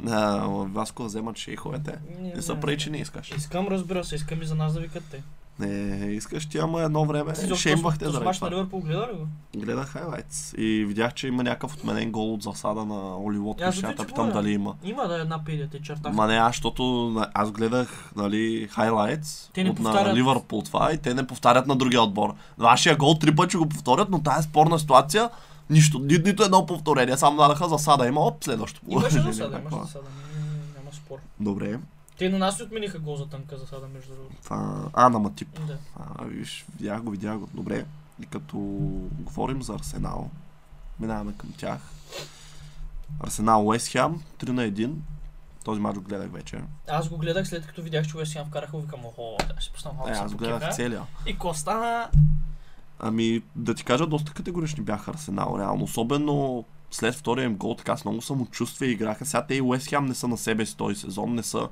А, 0.09 0.47
Васко 0.47 1.03
вземат 1.03 1.37
шейховете. 1.37 1.99
Не, 2.19 2.33
Не 2.33 2.41
са 2.41 2.55
прави, 2.55 2.77
че 2.77 2.89
не 2.89 2.97
искаш. 2.97 3.31
Искам, 3.37 3.67
разбира 3.67 4.03
се, 4.03 4.15
искам 4.15 4.41
и 4.41 4.45
за 4.45 4.55
нас 4.55 4.73
да 4.73 4.79
викат 4.79 5.03
те. 5.11 5.23
Не, 5.59 5.67
искаш 6.05 6.45
ти, 6.45 6.57
ама 6.57 6.81
едно 6.81 7.05
време 7.05 7.33
Ти 7.33 7.55
шеймвахте 7.55 8.05
този 8.05 8.13
заради 8.13 8.25
мач 8.25 8.41
на 8.41 8.47
това. 8.47 8.57
Ливърпул 8.57 8.79
гледа 8.79 9.07
ли 9.13 9.17
го? 9.17 9.27
Гледах 9.59 9.87
хайлайтс 9.87 10.53
и 10.57 10.85
видях, 10.87 11.13
че 11.13 11.27
има 11.27 11.43
някакъв 11.43 11.73
отменен 11.73 12.11
гол 12.11 12.33
от 12.33 12.43
засада 12.43 12.85
на 12.85 13.17
Оли 13.17 13.35
Аз 13.35 13.41
Лоткин. 13.41 13.65
за 13.65 13.71
Ще 13.73 13.81
това 13.93 14.05
питам 14.05 14.31
дали 14.31 14.51
има. 14.51 14.75
Има 14.83 15.07
да 15.07 15.17
е 15.17 15.21
една 15.21 15.43
педия, 15.43 15.69
те 15.69 15.81
черта. 15.81 16.09
Ма 16.09 16.27
не, 16.27 16.35
аз, 16.35 16.49
защото 16.49 16.83
на- 17.09 17.27
аз 17.33 17.51
гледах 17.51 18.11
нали, 18.15 18.67
хайлайтс 18.71 19.49
от 19.49 19.57
на 19.57 19.73
повтарят. 19.75 20.15
Ливърпул 20.15 20.61
това 20.61 20.93
и 20.93 20.97
те 20.97 21.13
не 21.13 21.27
повтарят 21.27 21.67
на 21.67 21.75
другия 21.75 22.01
отбор. 22.01 22.33
Вашия 22.57 22.95
гол 22.95 23.15
три 23.15 23.35
пъти 23.35 23.49
ще 23.49 23.57
го 23.57 23.69
повторят, 23.69 24.09
но 24.09 24.21
тази 24.21 24.43
спорна 24.43 24.79
ситуация 24.79 25.29
нищо, 25.69 25.99
ни, 25.99 26.17
нито 26.17 26.43
едно 26.43 26.65
повторение, 26.65 27.17
само 27.17 27.37
дадаха 27.37 27.69
засада. 27.69 28.07
Има 28.07 28.19
оп, 28.19 28.43
следващото 28.43 28.85
Имаше 28.89 29.09
положение, 29.09 29.33
засада, 29.33 29.59
имаше 29.59 29.75
засада. 29.77 30.05
Няма 30.77 30.93
спор. 30.93 31.17
Добре. 31.39 31.79
Те 32.17 32.29
на 32.29 32.37
нас 32.37 32.59
ни 32.59 32.65
отмениха 32.65 32.99
гол 32.99 33.15
за 33.15 33.27
тънка 33.27 33.57
засада, 33.57 33.87
между 33.93 34.13
другото. 34.13 34.35
Това... 34.43 34.89
А, 34.93 35.09
на 35.09 35.19
Матип. 35.19 35.59
Да. 35.67 35.77
А, 35.95 36.25
виж, 36.25 36.65
видях 36.79 37.01
го, 37.01 37.11
видях 37.11 37.37
го. 37.37 37.49
Добре. 37.53 37.85
И 38.21 38.25
като 38.25 38.57
говорим 39.19 39.61
за 39.61 39.73
Арсенал, 39.73 40.29
минаваме 40.99 41.33
към 41.37 41.53
тях. 41.57 41.79
Арсенал 43.19 43.67
Уест 43.67 43.87
Хем, 43.87 44.23
3 44.39 44.49
на 44.49 44.61
1. 44.61 44.93
Този 45.63 45.81
мач 45.81 45.95
го 45.95 46.01
гледах 46.01 46.31
вече. 46.31 46.61
Аз 46.87 47.09
го 47.09 47.17
гледах 47.17 47.47
след 47.47 47.67
като 47.67 47.81
видях, 47.81 48.07
че 48.07 48.17
Уест 48.17 48.33
Хем 48.33 48.45
вкараха, 48.45 48.77
викам, 48.77 49.05
охо, 49.05 49.37
да 49.55 49.61
ще 49.61 49.73
пусна 49.73 49.93
малко 49.93 50.09
Е, 50.09 50.13
аз 50.13 50.31
го 50.31 50.37
гледах 50.37 50.75
целия. 50.75 51.01
И 51.25 51.37
ко 51.37 51.53
стана? 51.53 52.09
Ами, 52.99 53.41
да 53.55 53.73
ти 53.73 53.83
кажа, 53.83 54.07
доста 54.07 54.33
категорични 54.33 54.83
бяха 54.83 55.11
Арсенал, 55.11 55.55
реално. 55.59 55.83
Особено 55.83 56.65
след 56.91 57.15
втория 57.15 57.45
им 57.45 57.55
гол, 57.55 57.75
така 57.75 57.97
с 57.97 58.05
много 58.05 58.21
самочувствие 58.21 58.89
играха. 58.89 59.25
Сега 59.25 59.45
те 59.45 59.55
и 59.55 59.61
Уест 59.61 59.89
Хем 59.89 60.05
не 60.05 60.15
са 60.15 60.27
на 60.27 60.37
себе 60.37 60.65
си 60.65 60.77
този 60.77 60.95
сезон, 60.95 61.33
не 61.33 61.43
са 61.43 61.69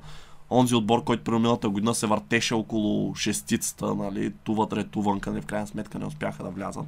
онзи 0.52 0.74
отбор, 0.74 1.04
който 1.04 1.24
при 1.24 1.32
миналата 1.32 1.68
година 1.68 1.94
се 1.94 2.06
въртеше 2.06 2.54
около 2.54 3.14
шестицата, 3.14 3.94
нали, 3.94 4.32
ту 4.44 4.54
вътре, 4.54 4.84
ту 4.84 5.02
вънка, 5.02 5.30
не 5.30 5.40
в 5.40 5.46
крайна 5.46 5.66
сметка 5.66 5.98
не 5.98 6.06
успяха 6.06 6.44
да 6.44 6.50
влязат. 6.50 6.86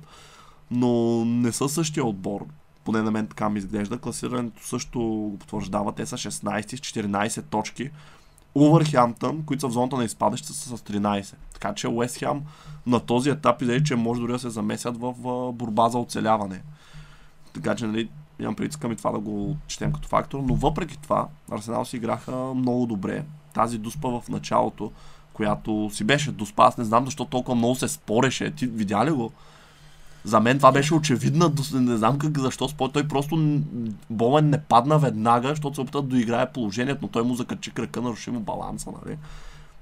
Но 0.71 1.25
не 1.25 1.53
са 1.53 1.69
същия 1.69 2.05
отбор. 2.05 2.47
Поне 2.85 3.03
на 3.03 3.11
мен 3.11 3.27
така 3.27 3.49
ми 3.51 3.59
изглежда. 3.59 3.99
Класирането 3.99 4.67
също 4.67 5.01
го 5.01 5.37
потвърждава. 5.39 5.93
Те 5.93 6.07
са 6.07 6.17
16 6.17 6.77
с 6.77 6.81
14 6.81 7.45
точки. 7.45 7.91
Увърхемптън, 8.55 9.43
които 9.47 9.61
са 9.61 9.69
в 9.69 9.73
зоната 9.73 9.97
на 9.97 10.05
изпадащите, 10.05 10.53
са 10.53 10.77
с 10.77 10.81
13. 10.81 11.35
Така 11.53 11.75
че 11.75 11.89
Уест 11.89 12.19
Хем 12.19 12.43
на 12.87 13.01
този 13.01 13.31
етап 13.31 13.63
изглежда, 13.63 13.85
че 13.85 13.97
може 13.97 14.21
дори 14.21 14.33
да 14.33 14.39
се 14.39 14.51
замесят 14.51 14.97
в 14.97 15.15
борба 15.53 15.89
за 15.89 15.99
оцеляване. 15.99 16.63
Така 17.53 17.75
че, 17.75 17.87
нали, 17.87 18.09
имам 18.41 18.55
предискам 18.55 18.93
и 18.93 18.97
това 18.97 19.13
да 19.13 19.19
го 19.19 19.57
четем 19.67 19.93
като 19.93 20.09
фактор, 20.09 20.41
но 20.41 20.55
въпреки 20.55 20.99
това, 21.03 21.29
Арсенал 21.53 21.85
си 21.85 21.97
играха 21.97 22.37
много 22.37 22.87
добре. 22.87 23.25
Тази 23.55 23.79
дуспа 23.79 24.09
в 24.09 24.29
началото, 24.29 24.93
която 25.33 25.91
си 25.93 26.05
беше 26.05 26.33
дуспа, 26.33 26.65
аз 26.65 26.79
не 26.79 26.85
знам 26.85 27.05
защо 27.05 27.25
толкова 27.25 27.55
много 27.55 27.75
се 27.75 27.89
спореше. 27.89 28.51
Ти 28.51 28.67
видя 28.67 29.07
ли 29.07 29.11
го? 29.11 29.33
За 30.25 30.41
мен 30.41 30.57
това 30.57 30.73
беше 30.73 30.95
очевидна, 30.95 31.51
дос- 31.51 31.79
не 31.79 31.97
знам 31.97 32.19
как, 32.19 32.39
защо 32.39 32.69
спор. 32.69 32.89
Той 32.89 33.09
просто 33.09 33.61
Болен 34.11 34.51
не 34.51 34.61
падна 34.61 34.99
веднага, 34.99 35.49
защото 35.49 35.75
се 35.75 35.81
опита 35.81 36.03
да 36.03 36.09
доиграе 36.09 36.53
положението, 36.53 36.99
но 37.03 37.09
той 37.09 37.23
му 37.23 37.35
закачи 37.35 37.71
кръка, 37.71 38.01
наруши 38.03 38.31
му 38.31 38.41
баланса, 38.41 38.91
нали? 39.05 39.17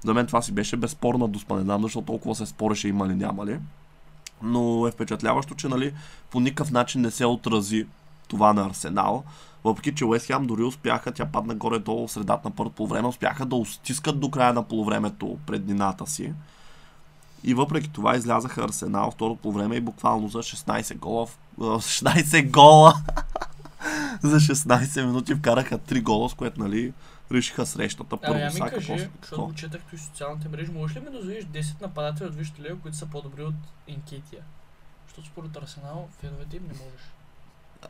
За 0.05 0.13
мен 0.13 0.27
това 0.27 0.41
си 0.41 0.51
беше 0.51 0.77
безспорна 0.77 1.27
дуспа. 1.27 1.55
Не 1.55 1.61
знам 1.61 1.81
защо 1.81 2.01
толкова 2.01 2.35
се 2.35 2.45
спореше 2.45 2.87
има 2.87 3.07
ли, 3.07 3.15
няма 3.15 3.45
ли. 3.45 3.59
Но 4.41 4.87
е 4.87 4.91
впечатляващо, 4.91 5.55
че 5.55 5.67
нали, 5.67 5.93
по 6.31 6.39
никакъв 6.39 6.71
начин 6.71 7.01
не 7.01 7.11
се 7.11 7.25
отрази 7.25 7.85
това 8.33 8.53
на 8.53 8.65
Арсенал. 8.65 9.23
Въпреки, 9.63 9.95
че 9.95 10.05
Уест 10.05 10.25
Хем 10.25 10.45
дори 10.47 10.63
успяха, 10.63 11.11
тя 11.11 11.25
падна 11.25 11.55
горе-долу 11.55 12.07
в 12.07 12.11
средата 12.11 12.49
на 12.49 12.55
първото 12.55 12.75
полувреме, 12.75 13.07
успяха 13.07 13.45
да 13.45 13.65
стискат 13.65 14.19
до 14.19 14.31
края 14.31 14.53
на 14.53 14.63
полувремето 14.63 15.37
преднината 15.45 16.07
си. 16.07 16.33
И 17.43 17.53
въпреки 17.53 17.89
това 17.89 18.15
излязаха 18.15 18.63
Арсенал 18.63 19.11
второто 19.11 19.41
по 19.41 19.51
време 19.51 19.75
и 19.75 19.81
буквално 19.81 20.27
за 20.29 20.37
16 20.43 20.97
гола. 20.97 21.25
в- 21.25 21.37
а, 21.61 21.63
16 21.79 22.51
гола! 22.51 22.93
за 24.23 24.39
16 24.39 25.05
минути 25.05 25.35
вкараха 25.35 25.79
3 25.79 26.03
гола, 26.03 26.29
с 26.29 26.33
което 26.33 26.59
нали, 26.59 26.93
решиха 27.31 27.65
срещата. 27.65 28.17
Първо 28.17 28.39
Ами, 28.41 28.51
Сака, 28.51 28.75
кажи, 28.75 28.87
после 28.87 29.09
защото 29.21 29.53
четах 29.53 29.81
и 29.93 29.97
социалните 29.97 30.49
мрежи, 30.49 30.71
можеш 30.71 30.97
ли 30.97 30.99
ми 30.99 31.05
да 31.05 31.11
назовеш 31.11 31.45
10 31.45 31.81
нападатели 31.81 32.27
от 32.27 32.59
лига, 32.59 32.75
които 32.75 32.97
са 32.97 33.05
по-добри 33.05 33.43
от 33.43 33.55
Инкетия? 33.87 34.41
Защото 35.07 35.27
според 35.27 35.57
Арсенал, 35.57 36.07
феновете 36.19 36.57
им 36.57 36.63
не 36.63 36.73
можеш. 36.73 37.01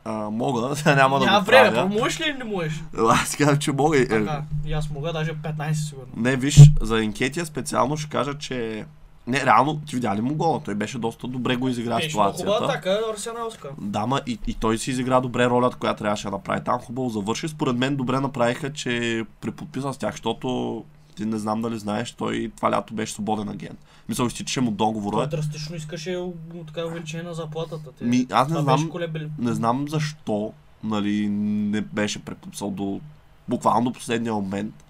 А, 0.04 0.12
мога, 0.30 0.60
няма 0.86 1.18
да 1.18 1.24
Няма 1.24 1.38
го 1.40 1.46
време, 1.46 1.70
правя. 1.72 1.88
можеш 1.90 2.20
ли 2.20 2.24
или 2.24 2.38
не 2.38 2.44
можеш? 2.46 2.82
Аз 3.00 3.36
казвам, 3.36 3.58
че 3.58 3.72
мога. 3.72 3.98
и- 3.98 4.08
Така, 4.08 4.42
и 4.66 4.72
аз 4.72 4.90
мога, 4.90 5.12
даже 5.12 5.32
15 5.32 5.72
сигурно. 5.72 6.08
Не, 6.16 6.36
виж, 6.36 6.60
за 6.80 6.98
Инкетия 6.98 7.46
специално 7.46 7.96
ще 7.96 8.10
кажа, 8.10 8.34
че... 8.34 8.84
Не, 9.26 9.46
реално, 9.46 9.80
ти 9.80 9.96
видя 9.96 10.16
ли 10.16 10.20
му 10.20 10.34
гола? 10.34 10.60
Той 10.60 10.74
беше 10.74 10.98
доста 10.98 11.26
добре 11.26 11.56
го 11.56 11.68
изигра 11.68 11.96
Беше 11.96 12.16
много 12.16 12.32
хубава 12.32 12.54
ситуацията. 12.56 12.88
атака, 12.88 13.12
арсеналска. 13.14 13.68
Да, 13.78 14.06
ма 14.06 14.20
и, 14.26 14.38
и 14.46 14.54
той 14.54 14.78
си 14.78 14.90
изигра 14.90 15.20
добре 15.20 15.46
ролята, 15.46 15.76
която 15.76 15.98
трябваше 15.98 16.24
да 16.24 16.30
направи. 16.30 16.64
Там 16.64 16.78
хубаво 16.78 17.08
завърши. 17.08 17.48
Според 17.48 17.76
мен 17.76 17.96
добре 17.96 18.20
направиха, 18.20 18.72
че 18.72 19.24
преподписа 19.40 19.92
с 19.92 19.98
тях, 19.98 20.10
защото 20.12 20.84
ти 21.14 21.24
не 21.24 21.38
знам 21.38 21.62
дали 21.62 21.78
знаеш, 21.78 22.12
той 22.12 22.52
това 22.56 22.70
лято 22.70 22.94
беше 22.94 23.12
свободен 23.12 23.48
агент. 23.48 23.78
Мисля, 24.08 24.26
изтичаше 24.26 24.60
му 24.60 24.70
Той 24.70 24.76
договора. 24.76 25.26
драстично 25.26 25.76
искаше 25.76 26.18
така 26.66 26.86
увеличение 26.86 27.24
на 27.24 27.34
заплатата. 27.34 27.92
Те, 27.98 28.04
Ми, 28.04 28.26
аз 28.30 28.48
не 28.48 28.54
това 28.54 28.76
знам, 28.76 28.90
не 29.38 29.52
знам 29.52 29.88
защо 29.88 30.52
нали, 30.84 31.28
не 31.28 31.80
беше 31.80 32.24
преподписал 32.24 32.70
до 32.70 33.00
буквално 33.48 33.90
до 33.90 33.92
последния 33.92 34.34
момент. 34.34 34.84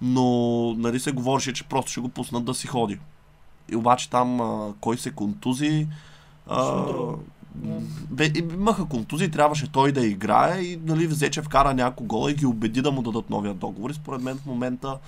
Но 0.00 0.24
нали, 0.78 1.00
се 1.00 1.12
говореше, 1.12 1.52
че 1.52 1.64
просто 1.64 1.90
ще 1.90 2.00
го 2.00 2.08
пуснат 2.08 2.44
да 2.44 2.54
си 2.54 2.66
ходи. 2.66 2.98
И 3.72 3.76
обаче 3.76 4.10
там 4.10 4.40
а, 4.40 4.74
кой 4.80 4.98
се 4.98 5.10
контузи. 5.10 5.86
А, 6.46 6.84
бе, 8.10 8.32
имаха 8.36 8.84
контузии, 8.84 9.30
трябваше 9.30 9.72
той 9.72 9.92
да 9.92 10.06
играе 10.06 10.60
и 10.60 10.80
нали, 10.84 11.06
взе, 11.06 11.30
че 11.30 11.42
вкара 11.42 11.74
няколко 11.74 12.04
гола 12.04 12.30
и 12.30 12.34
ги 12.34 12.46
убеди 12.46 12.82
да 12.82 12.90
му 12.90 13.02
дадат 13.02 13.30
новия 13.30 13.54
договор. 13.54 13.90
И 13.90 13.94
според 13.94 14.22
мен 14.22 14.36
в 14.38 14.46
момента 14.46 14.98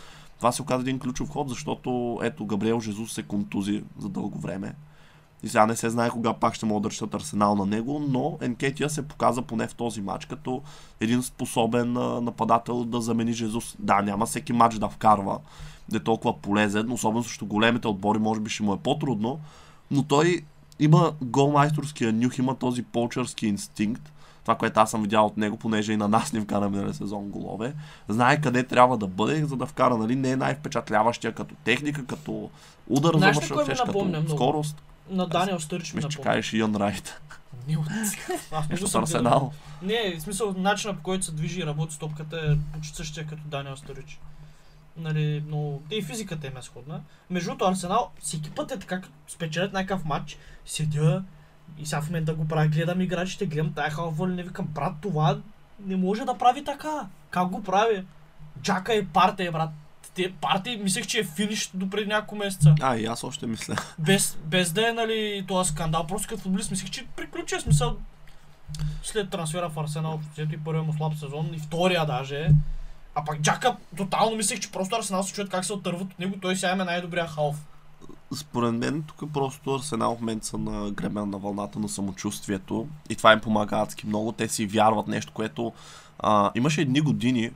това 0.40 0.52
се 0.52 0.62
оказа 0.62 0.80
един 0.80 0.98
ключов 0.98 1.30
ход, 1.30 1.48
защото 1.48 2.18
ето 2.22 2.46
Габриел 2.46 2.80
Жезус 2.80 3.12
се 3.12 3.22
контузи 3.22 3.84
за 3.98 4.08
дълго 4.08 4.38
време. 4.38 4.74
И 5.42 5.48
сега 5.48 5.66
не 5.66 5.76
се 5.76 5.90
знае 5.90 6.10
кога 6.10 6.32
пак 6.32 6.54
ще 6.54 6.66
могат 6.66 6.82
да 6.82 6.88
ръщат 6.88 7.14
Арсенал 7.14 7.54
на 7.54 7.66
него, 7.66 7.98
но 8.08 8.38
Енкетия 8.40 8.90
се 8.90 9.08
показа 9.08 9.42
поне 9.42 9.68
в 9.68 9.74
този 9.74 10.00
матч 10.00 10.24
като 10.24 10.62
един 11.00 11.22
способен 11.22 11.92
нападател 12.24 12.84
да 12.84 13.00
замени 13.00 13.32
Жезус. 13.32 13.76
Да, 13.78 14.02
няма 14.02 14.26
всеки 14.26 14.52
матч 14.52 14.78
да 14.78 14.88
вкарва, 14.88 15.38
да 15.88 15.96
е 15.96 16.00
толкова 16.00 16.38
полезен, 16.38 16.92
особено 16.92 17.24
срещу 17.24 17.46
големите 17.46 17.88
отбори, 17.88 18.18
може 18.18 18.40
би 18.40 18.50
ще 18.50 18.62
му 18.62 18.74
е 18.74 18.78
по-трудно, 18.78 19.40
но 19.90 20.02
той 20.02 20.40
има 20.78 21.12
голмайсторския 21.22 22.12
нюх, 22.12 22.38
има 22.38 22.54
този 22.54 22.82
полчърски 22.82 23.46
инстинкт, 23.46 24.12
това, 24.50 24.58
което 24.58 24.80
аз 24.80 24.90
съм 24.90 25.02
видял 25.02 25.26
от 25.26 25.36
него, 25.36 25.56
понеже 25.56 25.92
и 25.92 25.96
на 25.96 26.08
нас 26.08 26.32
не 26.32 26.40
вкара 26.40 26.70
миналия 26.70 26.94
сезон 26.94 27.28
голове. 27.28 27.74
Знае 28.08 28.40
къде 28.40 28.62
трябва 28.62 28.98
да 28.98 29.06
бъде, 29.06 29.44
за 29.44 29.56
да 29.56 29.66
вкара, 29.66 29.96
нали, 29.96 30.16
не 30.16 30.30
е 30.30 30.36
най-впечатляващия 30.36 31.32
като 31.32 31.54
техника, 31.54 32.06
като 32.06 32.50
удар 32.88 33.12
за 33.12 33.18
Знаеш 33.18 33.36
мъжък, 33.36 33.86
напомня 33.86 34.12
като 34.12 34.22
много? 34.22 34.38
скорост. 34.38 34.82
На 35.10 35.26
Даниел 35.26 35.60
Стърич 35.60 35.94
ми 35.94 36.00
напомня. 36.00 36.24
кажеш 36.24 36.52
Ян 36.52 36.76
Райт. 36.76 37.20
Не, 37.68 37.78
от... 37.78 37.86
Аз 38.52 38.68
не 38.68 38.76
го 38.76 38.82
Нещо 38.82 38.86
с. 38.86 38.94
Арсенал. 38.94 39.52
Не, 39.82 40.16
в 40.18 40.22
смисъл, 40.22 40.54
начинът 40.58 40.96
по 40.96 41.02
който 41.02 41.24
се 41.24 41.32
движи 41.32 41.60
и 41.60 41.66
работи 41.66 41.94
с 41.94 41.98
топката 41.98 42.36
е 42.36 42.76
почти 42.76 42.96
същия 42.96 43.26
като 43.26 43.42
Даниел 43.44 43.76
Старич. 43.76 44.20
Нали, 44.96 45.44
но 45.48 45.80
и 45.90 46.02
физиката 46.02 46.46
им 46.46 46.56
е 46.56 46.62
сходна. 46.62 47.00
Между 47.30 47.48
другото, 47.48 47.64
Арсенал 47.64 48.10
всеки 48.20 48.50
път 48.50 48.70
е 48.70 48.78
така, 48.78 49.00
като 49.00 49.14
спечелят 49.28 49.72
някакъв 49.72 50.04
матч, 50.04 50.38
седя 50.66 51.22
и 51.78 51.86
сега 51.86 52.02
в 52.02 52.06
момента 52.06 52.34
го 52.34 52.48
правя, 52.48 52.68
гледам 52.68 53.00
играчите, 53.00 53.46
гледам 53.46 53.72
тая 53.72 53.90
халва, 53.90 54.28
не 54.28 54.42
викам, 54.42 54.66
брат, 54.66 54.92
това 55.00 55.38
не 55.86 55.96
може 55.96 56.24
да 56.24 56.38
прави 56.38 56.64
така. 56.64 57.06
Как 57.30 57.48
го 57.48 57.62
прави? 57.62 58.04
Джака 58.62 58.94
и 58.94 59.06
парте, 59.06 59.50
брат. 59.50 59.70
Те 60.14 60.32
парти, 60.32 60.76
мислех, 60.76 61.06
че 61.06 61.18
е 61.18 61.24
финиш 61.24 61.70
до 61.74 61.90
преди 61.90 62.06
няколко 62.06 62.36
месеца. 62.36 62.74
А, 62.80 62.96
и 62.96 63.06
аз 63.06 63.24
още 63.24 63.46
мисля. 63.46 63.76
Без, 63.98 64.38
без 64.44 64.72
да 64.72 64.88
е, 64.88 64.92
нали, 64.92 65.44
този 65.48 65.70
скандал, 65.70 66.06
просто 66.06 66.28
като 66.28 66.42
футболист 66.42 66.70
мислех, 66.70 66.90
че 66.90 67.06
приключи 67.16 67.54
е 67.54 67.60
смисъл. 67.60 67.96
След 69.02 69.30
трансфера 69.30 69.68
в 69.68 69.78
Арсенал, 69.78 70.20
и 70.38 70.58
първия 70.64 70.82
му 70.82 70.92
слаб 70.92 71.14
сезон, 71.14 71.50
и 71.54 71.58
втория 71.58 72.06
даже. 72.06 72.48
А 73.14 73.24
пак 73.24 73.40
Джака, 73.40 73.76
тотално 73.96 74.36
мислех, 74.36 74.60
че 74.60 74.72
просто 74.72 74.96
Арсенал 74.96 75.22
се 75.22 75.32
чуят 75.32 75.50
как 75.50 75.64
се 75.64 75.72
отърват 75.72 76.02
от 76.02 76.18
него, 76.18 76.36
той 76.42 76.56
сега 76.56 76.72
има 76.72 76.84
най-добрия 76.84 77.26
халф. 77.26 77.56
Според 78.34 78.74
мен 78.74 79.02
тук 79.02 79.32
просто 79.32 79.74
Арсенал 79.74 80.16
в 80.16 80.20
момента 80.20 80.46
са 80.46 80.58
на 80.58 80.90
гребена 80.90 81.26
на 81.26 81.38
вълната 81.38 81.78
на 81.78 81.88
самочувствието 81.88 82.88
и 83.08 83.16
това 83.16 83.32
им 83.32 83.40
помага 83.40 83.76
адски 83.76 84.06
много. 84.06 84.32
Те 84.32 84.48
си 84.48 84.66
вярват 84.66 85.08
нещо, 85.08 85.32
което 85.32 85.72
а, 86.18 86.50
имаше 86.54 86.80
едни 86.80 87.00
години 87.00 87.50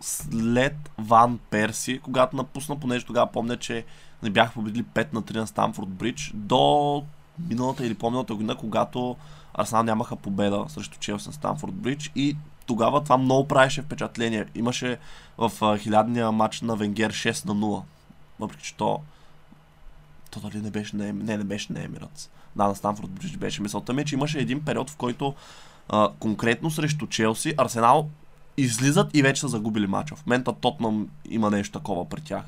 след 0.00 0.90
Ван 0.98 1.38
Перси, 1.50 2.00
когато 2.02 2.36
напусна, 2.36 2.80
понеже 2.80 3.06
тогава 3.06 3.32
помня, 3.32 3.56
че 3.56 3.84
не 4.22 4.30
бяха 4.30 4.52
победили 4.52 4.84
5 4.84 5.12
на 5.12 5.22
3 5.22 5.36
на 5.36 5.46
Стамфорд 5.46 5.88
Бридж, 5.88 6.32
до 6.34 7.04
миналата 7.48 7.86
или 7.86 7.94
по-миналата 7.94 8.34
година, 8.34 8.56
когато 8.56 9.16
Арсенал 9.54 9.82
нямаха 9.82 10.16
победа 10.16 10.64
срещу 10.68 10.98
Челси 10.98 11.28
на 11.28 11.32
Стамфорд 11.32 11.74
Бридж 11.74 12.12
и 12.14 12.36
тогава 12.66 13.04
това 13.04 13.18
много 13.18 13.48
правеше 13.48 13.82
впечатление. 13.82 14.46
Имаше 14.54 14.98
в 15.38 15.78
хилядния 15.78 16.32
матч 16.32 16.60
на 16.60 16.76
Венгер 16.76 17.12
6 17.12 17.46
на 17.46 17.54
0. 17.54 17.82
Въпреки, 18.40 18.64
че 18.64 18.74
то 18.74 19.00
то 20.40 20.48
дали 20.48 20.62
не 20.62 20.70
беше 20.70 20.96
на, 20.96 21.12
не, 21.12 21.36
не 21.36 21.44
беше 21.44 21.72
на 21.72 21.84
Емиратс. 21.84 22.30
Да, 22.56 22.68
на 22.68 22.74
Станфорд 22.74 23.10
Бридж 23.10 23.36
беше. 23.36 23.62
Мисълта 23.62 23.92
ми 23.92 24.02
е, 24.02 24.04
че 24.04 24.14
имаше 24.14 24.38
един 24.38 24.64
период, 24.64 24.90
в 24.90 24.96
който 24.96 25.34
а, 25.88 26.08
конкретно 26.18 26.70
срещу 26.70 27.06
Челси, 27.06 27.54
Арсенал 27.56 28.08
излизат 28.56 29.16
и 29.16 29.22
вече 29.22 29.40
са 29.40 29.48
загубили 29.48 29.86
мача. 29.86 30.16
В 30.16 30.26
момента 30.26 30.52
Тотнам 30.52 31.08
има 31.30 31.50
нещо 31.50 31.78
такова 31.78 32.08
при 32.08 32.20
тях. 32.20 32.44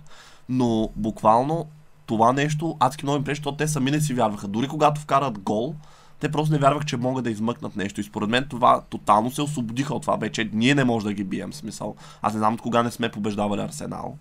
Но 0.48 0.90
буквално 0.96 1.66
това 2.06 2.32
нещо 2.32 2.76
адски 2.80 3.04
много 3.04 3.16
им 3.16 3.24
пречи, 3.24 3.38
защото 3.38 3.56
те 3.56 3.68
сами 3.68 3.90
не 3.90 4.00
си 4.00 4.14
вярваха. 4.14 4.48
Дори 4.48 4.68
когато 4.68 5.00
вкарат 5.00 5.38
гол, 5.38 5.74
те 6.20 6.28
просто 6.28 6.52
не 6.52 6.58
вярвах, 6.58 6.84
че 6.84 6.96
могат 6.96 7.24
да 7.24 7.30
измъкнат 7.30 7.76
нещо. 7.76 8.00
И 8.00 8.04
според 8.04 8.28
мен 8.28 8.46
това 8.50 8.82
тотално 8.90 9.30
се 9.30 9.42
освободиха 9.42 9.94
от 9.94 10.02
това 10.02 10.16
вече. 10.16 10.50
Ние 10.52 10.74
не 10.74 10.84
можем 10.84 11.08
да 11.08 11.14
ги 11.14 11.24
бием, 11.24 11.52
смисъл. 11.52 11.96
Аз 12.22 12.32
не 12.32 12.38
знам 12.38 12.54
от 12.54 12.60
кога 12.60 12.82
не 12.82 12.90
сме 12.90 13.08
побеждавали 13.08 13.60
Арсенал. 13.60 14.16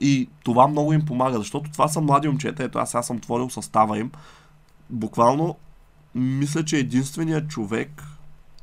И 0.00 0.28
това 0.44 0.68
много 0.68 0.92
им 0.92 1.06
помага, 1.06 1.38
защото 1.38 1.70
това 1.72 1.88
са 1.88 2.00
млади 2.00 2.28
момчета. 2.28 2.64
Ето 2.64 2.78
аз 2.78 2.90
сега 2.90 3.02
съм 3.02 3.20
творил 3.20 3.50
състава 3.50 3.98
им. 3.98 4.10
Буквално, 4.90 5.56
мисля, 6.14 6.64
че 6.64 6.76
единственият 6.76 7.48
човек, 7.48 8.02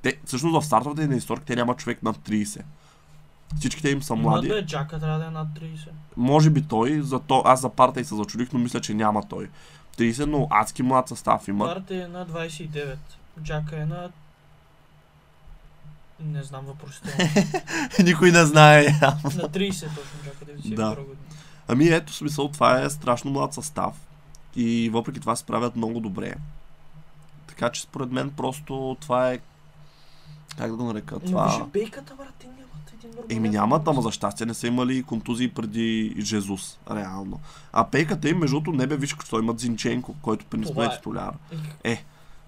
Те, 0.02 0.18
всъщност 0.26 0.62
в 0.64 0.66
стартовете 0.66 1.08
на 1.08 1.16
историк 1.16 1.44
те 1.46 1.56
няма 1.56 1.76
човек 1.76 2.04
над 2.04 2.18
30. 2.18 2.62
Всичките 3.60 3.90
им 3.90 4.04
са 4.04 4.16
млади. 4.16 4.48
Бе, 4.48 4.66
Джака 4.66 5.00
трябва 5.00 5.20
да 5.20 5.26
е 5.26 5.30
над 5.30 5.48
30. 5.48 5.88
Може 6.18 6.50
би 6.50 6.62
той, 6.62 7.02
за 7.02 7.20
то, 7.20 7.42
аз 7.46 7.62
за 7.62 7.70
парта 7.70 8.00
и 8.02 8.06
се 8.06 8.16
зачудих, 8.16 8.54
но 8.54 8.60
мисля, 8.60 8.82
че 8.82 8.94
няма 8.94 9.24
той. 9.24 9.50
30, 9.98 10.26
но 10.26 10.48
адски 10.50 10.84
млад 10.84 11.08
състав 11.08 11.48
има. 11.48 11.66
Барт 11.66 11.92
е 11.92 12.08
на 12.08 12.26
29. 12.28 12.96
Джака 13.44 13.78
е 13.78 13.86
на... 13.86 14.10
Не 16.20 16.44
знам 16.44 16.66
въпросително. 16.66 17.18
Никой 18.04 18.32
не 18.32 18.46
знае. 18.46 18.84
на 18.84 19.50
30 19.50 19.80
точно 19.82 20.24
Джака, 20.24 20.46
92 20.46 20.76
Да. 20.76 20.90
година. 20.96 21.16
Ами 21.68 21.88
ето 21.88 22.14
смисъл, 22.14 22.48
това 22.48 22.82
е 22.82 22.90
страшно 22.90 23.32
млад 23.32 23.54
състав. 23.54 23.94
И 24.56 24.90
въпреки 24.90 25.20
това 25.20 25.36
се 25.36 25.40
справят 25.40 25.76
много 25.76 26.00
добре. 26.00 26.36
Така 27.48 27.70
че 27.70 27.82
според 27.82 28.12
мен 28.12 28.30
просто 28.30 28.98
това 29.02 29.32
е... 29.32 29.40
Как 30.58 30.72
да 30.72 30.78
го 30.78 30.84
нарека? 30.84 31.16
Но 31.16 31.20
Това... 31.20 31.46
виж 31.46 31.68
бейката, 31.74 32.16
брат, 32.16 32.34
те 32.40 32.48
нямат 32.48 32.94
един 32.94 33.10
нормален. 33.10 33.38
Еми 33.38 33.50
нямат, 33.50 33.88
ама 33.88 34.02
за 34.02 34.12
щастие 34.12 34.46
не 34.46 34.54
са 34.54 34.68
имали 34.68 35.04
контузии 35.04 35.50
преди 35.52 36.16
Жезус, 36.20 36.80
реално. 36.92 37.40
А 37.74 37.84
пейката 37.84 38.30
им, 38.30 38.38
между 38.38 38.60
другото, 38.60 38.78
не 38.78 38.88
бе, 38.88 38.98
виж, 38.98 39.14
като 39.14 39.40
имат 39.40 39.60
Зинченко, 39.60 40.16
който 40.22 40.46
Това 40.46 40.84
е 40.84 40.88
е. 40.88 40.98
титуляр. 40.98 41.34
Е, 41.84 42.04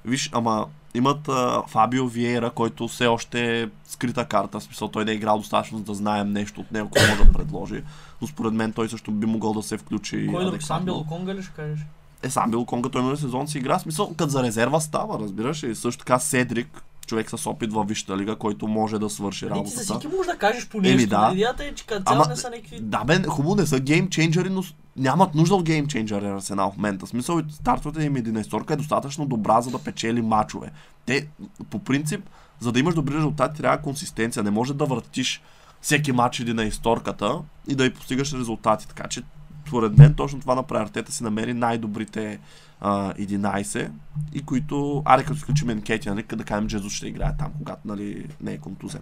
Виж, 0.09 0.29
ама 0.33 0.65
имат 0.93 1.29
а, 1.29 1.63
Фабио 1.67 2.07
Виера, 2.07 2.51
който 2.51 2.87
все 2.87 3.07
още 3.07 3.61
е 3.61 3.69
скрита 3.85 4.25
карта, 4.25 4.59
в 4.59 4.63
смисъл 4.63 4.87
той 4.87 5.05
не 5.05 5.11
е 5.11 5.15
играл 5.15 5.37
достатъчно, 5.37 5.77
за 5.77 5.83
да 5.83 5.93
знаем 5.93 6.33
нещо 6.33 6.61
от 6.61 6.71
него, 6.71 6.89
което 6.89 7.09
може 7.09 7.23
да 7.23 7.33
предложи. 7.33 7.83
Но 8.21 8.27
според 8.27 8.53
мен 8.53 8.73
той 8.73 8.89
също 8.89 9.11
би 9.11 9.25
могъл 9.25 9.53
да 9.53 9.63
се 9.63 9.77
включи 9.77 10.29
Кой 10.33 10.45
да 10.45 10.61
сам 10.61 10.77
адекватно. 10.77 10.85
бил 10.85 11.03
Конга 11.03 11.35
ли 11.35 11.43
ще 11.43 11.53
кажеш? 11.53 11.79
Е, 12.23 12.29
сам 12.29 12.51
бил 12.51 12.65
Конга, 12.65 12.89
той 12.89 13.01
миналия 13.01 13.17
сезон 13.17 13.47
си 13.47 13.57
игра, 13.57 13.79
в 13.79 13.81
смисъл, 13.81 14.13
като 14.17 14.29
за 14.29 14.43
резерва 14.43 14.79
става, 14.79 15.19
разбираш. 15.19 15.63
И 15.63 15.75
също 15.75 15.99
така 15.99 16.19
Седрик, 16.19 16.83
човек 17.09 17.29
с 17.29 17.47
опит 17.47 17.73
във 17.73 17.87
Висшата 17.87 18.17
лига, 18.17 18.35
който 18.35 18.67
може 18.67 18.99
да 18.99 19.09
свърши 19.09 19.45
Ами 19.45 19.63
ти 19.63 19.69
за 19.69 19.75
работата. 19.81 19.99
всеки 19.99 20.15
можеш 20.15 20.31
да 20.31 20.37
кажеш 20.37 20.67
по 20.69 20.77
Еми, 20.77 20.95
нещо. 20.95 21.09
да. 21.09 21.29
Идеята 21.33 21.63
е, 21.63 21.73
че 21.73 21.85
като 21.85 22.03
Ама- 22.05 22.25
не 22.29 22.35
са 22.35 22.49
някакви... 22.49 22.79
Да, 22.79 23.03
бе, 23.03 23.23
хубаво 23.27 23.55
не 23.55 23.65
са 23.65 23.79
геймченджери, 23.79 24.49
но 24.49 24.63
нямат 24.97 25.35
нужда 25.35 25.55
от 25.55 25.63
геймченджери 25.63 26.25
Арсенал 26.25 26.71
в 26.71 26.77
момента. 26.77 27.07
Смисъл, 27.07 27.41
стартовата 27.51 28.03
им 28.03 28.15
11 28.15 28.71
е 28.71 28.75
достатъчно 28.75 29.25
добра, 29.25 29.61
за 29.61 29.71
да 29.71 29.79
печели 29.79 30.21
мачове. 30.21 30.71
Те, 31.05 31.27
по 31.69 31.79
принцип, 31.79 32.29
за 32.59 32.71
да 32.71 32.79
имаш 32.79 32.95
добри 32.95 33.13
резултати, 33.15 33.57
трябва 33.57 33.77
консистенция. 33.77 34.43
Не 34.43 34.51
може 34.51 34.73
да 34.73 34.85
въртиш 34.85 35.41
всеки 35.81 36.11
матч 36.11 36.39
един 36.39 36.55
на 36.55 36.63
исторката 36.63 37.39
и 37.67 37.75
да 37.75 37.85
й 37.85 37.93
постигаш 37.93 38.33
резултати. 38.33 38.87
Така 38.87 39.07
че, 39.07 39.21
според 39.69 39.97
мен, 39.97 40.13
точно 40.13 40.39
това 40.39 40.55
на 40.55 40.63
приоритета 40.63 41.11
си 41.11 41.23
намери 41.23 41.53
най-добрите 41.53 42.39
а, 42.81 43.13
11 43.13 43.91
и 44.33 44.41
които, 44.41 45.01
аре 45.05 45.23
като 45.23 45.37
изключим 45.37 45.69
Енкети, 45.69 46.09
нали, 46.09 46.23
да 46.35 46.43
кажем 46.43 46.67
Джезус 46.67 46.93
ще 46.93 47.07
играе 47.07 47.37
там, 47.39 47.51
когато 47.57 47.87
нали, 47.87 48.27
не 48.41 48.53
е 48.53 48.57
контузен. 48.57 49.01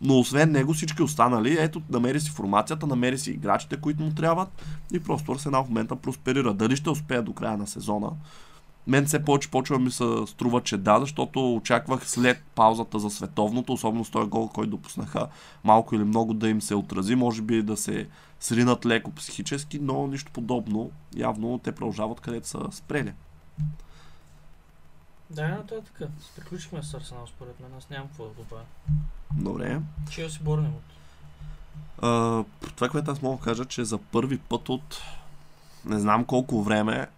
Но 0.00 0.18
освен 0.18 0.52
него 0.52 0.72
всички 0.72 1.02
останали, 1.02 1.56
ето, 1.60 1.82
намери 1.90 2.20
си 2.20 2.30
формацията, 2.30 2.86
намери 2.86 3.18
си 3.18 3.30
играчите, 3.30 3.76
които 3.76 4.02
му 4.02 4.14
трябват 4.14 4.48
и 4.92 5.00
просто 5.00 5.32
Арсенал 5.32 5.64
в 5.64 5.68
момента 5.68 5.96
просперира. 5.96 6.54
Дали 6.54 6.76
ще 6.76 6.90
успее 6.90 7.22
до 7.22 7.32
края 7.32 7.56
на 7.56 7.66
сезона? 7.66 8.10
Мен 8.86 9.06
все 9.06 9.24
повече 9.24 9.50
почва 9.50 9.78
ми 9.78 9.90
се 9.90 10.04
струва, 10.26 10.60
че 10.60 10.76
да, 10.76 11.00
защото 11.00 11.54
очаквах 11.54 12.08
след 12.08 12.42
паузата 12.54 12.98
за 12.98 13.10
световното, 13.10 13.72
особено 13.72 14.04
с 14.04 14.10
този 14.10 14.28
гол, 14.28 14.48
който 14.48 14.70
допуснаха, 14.70 15.26
малко 15.64 15.94
или 15.94 16.04
много 16.04 16.34
да 16.34 16.48
им 16.48 16.62
се 16.62 16.74
отрази, 16.74 17.14
може 17.14 17.42
би 17.42 17.62
да 17.62 17.76
се 17.76 18.08
сринат 18.40 18.86
леко 18.86 19.10
психически, 19.10 19.78
но 19.78 20.06
нищо 20.06 20.32
подобно. 20.32 20.90
Явно 21.16 21.58
те 21.58 21.72
продължават 21.72 22.20
където 22.20 22.48
са 22.48 22.58
спрели. 22.70 23.12
Да, 25.30 25.62
то 25.68 25.74
е 25.74 25.80
така. 25.80 26.06
Приключихме 26.36 26.82
с 26.82 26.94
Арсенал 26.94 27.26
според 27.26 27.60
мен. 27.60 27.70
Аз 27.78 27.90
нямам 27.90 28.08
какво 28.08 28.24
да 28.24 28.30
добавя. 28.30 28.62
Добре. 29.36 29.80
Че 30.10 30.30
си 30.30 30.38
борнем 30.42 30.72
от... 30.74 30.82
А, 32.02 32.44
това, 32.76 32.88
което 32.88 33.10
аз 33.10 33.22
мога 33.22 33.36
да 33.36 33.42
кажа, 33.42 33.64
че 33.64 33.84
за 33.84 33.98
първи 33.98 34.38
път 34.38 34.68
от 34.68 35.02
не 35.84 35.98
знам 35.98 36.24
колко 36.24 36.62
време 36.62 37.08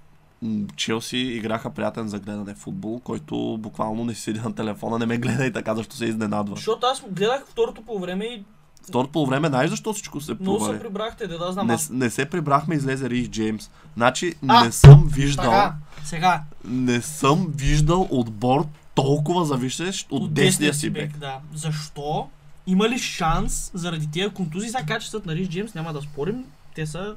Челси 0.77 1.17
играха 1.17 1.71
приятен 1.71 2.09
за 2.09 2.19
гледане 2.19 2.55
футбол, 2.55 3.01
който 3.01 3.59
буквално 3.59 4.05
не 4.05 4.15
седи 4.15 4.41
на 4.41 4.55
телефона, 4.55 4.99
не 4.99 5.07
ме 5.07 5.19
гледа 5.19 5.47
и 5.47 5.53
така, 5.53 5.75
защо 5.75 5.97
се 5.97 6.05
изненадва. 6.05 6.57
Защото 6.57 6.87
аз 6.87 7.05
гледах 7.11 7.47
второто 7.47 7.83
по 7.83 7.99
време 7.99 8.25
и 8.25 8.45
Второто 8.89 9.13
по 9.13 9.27
време, 9.27 9.49
знаеш 9.49 9.71
защо 9.71 9.93
всичко 9.93 10.21
се 10.21 10.37
много 10.41 10.59
се 10.59 10.65
провали? 10.65 10.81
прибрахте, 10.81 11.27
да, 11.27 11.39
да 11.39 11.53
знам 11.53 11.67
Не, 11.67 11.77
не 11.91 12.11
се 12.11 12.25
прибрахме, 12.25 12.75
излезе 12.75 13.11
Рис 13.11 13.29
Джеймс. 13.29 13.71
Значи 13.97 14.35
А, 14.49 14.65
не 14.65 14.73
съм 14.73 15.09
виждал, 15.13 15.45
Така, 15.45 15.75
сега, 16.05 16.43
не 16.65 17.03
съм 17.03 17.47
виждал 17.57 18.09
отбор 18.11 18.67
толкова 18.95 19.45
зависещ 19.45 20.07
от, 20.11 20.35
десния 20.35 20.75
си 20.75 20.91
бек. 20.91 21.17
Да. 21.17 21.39
Защо? 21.55 22.29
Има 22.67 22.89
ли 22.89 22.99
шанс 22.99 23.71
заради 23.75 24.11
тия 24.11 24.31
контузии? 24.31 24.71
За 24.71 24.79
качествата 24.79 25.29
на 25.29 25.35
Риш 25.35 25.49
Джеймс 25.49 25.75
няма 25.75 25.93
да 25.93 26.03
спорим. 26.03 26.45
Те 26.75 26.87
са... 26.87 27.15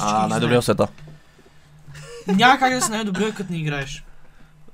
А, 0.00 0.26
най-добрия 0.26 0.62
света. 0.62 0.88
Няма 2.26 2.58
как 2.58 2.74
да 2.74 2.82
си 2.82 2.90
най-добрия, 2.90 3.34
като 3.34 3.52
не 3.52 3.58
играеш. 3.58 4.04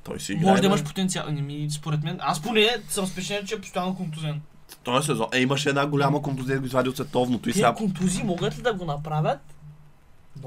Той 0.05 0.21
си 0.21 0.33
играе. 0.33 0.51
Може 0.51 0.61
да 0.61 0.67
имаш 0.67 0.85
потенциал. 0.85 1.31
Не 1.31 1.43
ми, 1.43 1.69
според 1.71 2.03
мен, 2.03 2.19
аз 2.21 2.43
поне 2.43 2.69
съм 2.89 3.07
спечелен, 3.07 3.47
че 3.47 3.55
е 3.55 3.61
постоянно 3.61 3.97
контузен. 3.97 4.41
Този 4.87 5.07
сезон. 5.07 5.27
Е, 5.33 5.41
имаше 5.41 5.69
една 5.69 5.87
голяма 5.87 6.23
контузия, 6.23 6.61
го 6.61 6.67
извади 6.67 6.89
от 6.89 6.97
световното 6.97 7.49
и 7.49 7.53
сега 7.53 7.75
контузии 7.75 8.25
могат 8.25 8.59
ли 8.59 8.63
да 8.63 8.75
го 8.75 8.85
направят? 8.85 9.39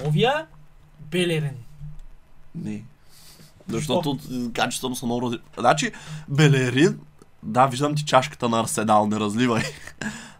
Новия 0.03 0.45
Белерин. 1.11 1.55
Не. 2.55 2.83
Защото 3.67 4.19
качеството 4.53 4.95
са 4.95 5.05
много 5.05 5.21
разли... 5.21 5.39
Значи, 5.57 5.91
Белерин, 6.27 6.99
да, 7.43 7.67
виждам 7.67 7.95
ти 7.95 8.05
чашката 8.05 8.49
на 8.49 8.59
Арсенал, 8.59 9.07
не 9.07 9.19
разливай. 9.19 9.63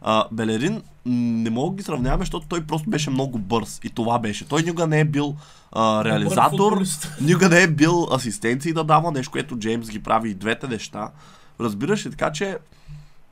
А, 0.02 0.26
Белерин 0.32 0.82
не 1.06 1.50
мога 1.50 1.72
да 1.72 1.78
ги 1.78 1.84
сравняваме, 1.84 2.22
защото 2.22 2.48
той 2.48 2.64
просто 2.64 2.90
беше 2.90 3.10
много 3.10 3.38
бърз. 3.38 3.80
И 3.84 3.90
това 3.90 4.20
беше. 4.20 4.48
Той 4.48 4.62
никога 4.62 4.88
не 4.88 5.00
е 5.00 5.06
бил 5.06 5.36
а, 5.72 6.04
реализатор, 6.04 6.82
никога 7.22 7.50
не 7.50 7.62
е 7.62 7.68
бил 7.68 8.08
асистенции 8.12 8.74
да 8.74 8.84
дава 8.84 9.12
нещо, 9.12 9.32
което 9.32 9.58
Джеймс 9.58 9.90
ги 9.90 10.04
прави 10.04 10.30
и 10.30 10.34
двете 10.34 10.68
неща. 10.68 11.12
Разбираш 11.60 12.06
ли, 12.06 12.10
така 12.10 12.32
че 12.32 12.58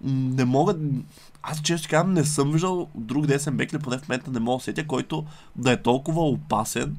не 0.01 0.45
мога... 0.45 0.75
Аз 1.43 1.62
често 1.62 1.89
казвам, 1.89 2.13
не 2.13 2.25
съм 2.25 2.51
виждал 2.51 2.88
друг 2.95 3.25
десен 3.25 3.57
бек, 3.57 3.71
или 3.71 3.79
поне 3.79 3.97
в 3.97 4.07
момента 4.07 4.31
не 4.31 4.39
мога 4.39 4.57
да 4.57 4.63
сетя, 4.63 4.88
който 4.88 5.25
да 5.55 5.71
е 5.71 5.81
толкова 5.81 6.21
опасен, 6.21 6.97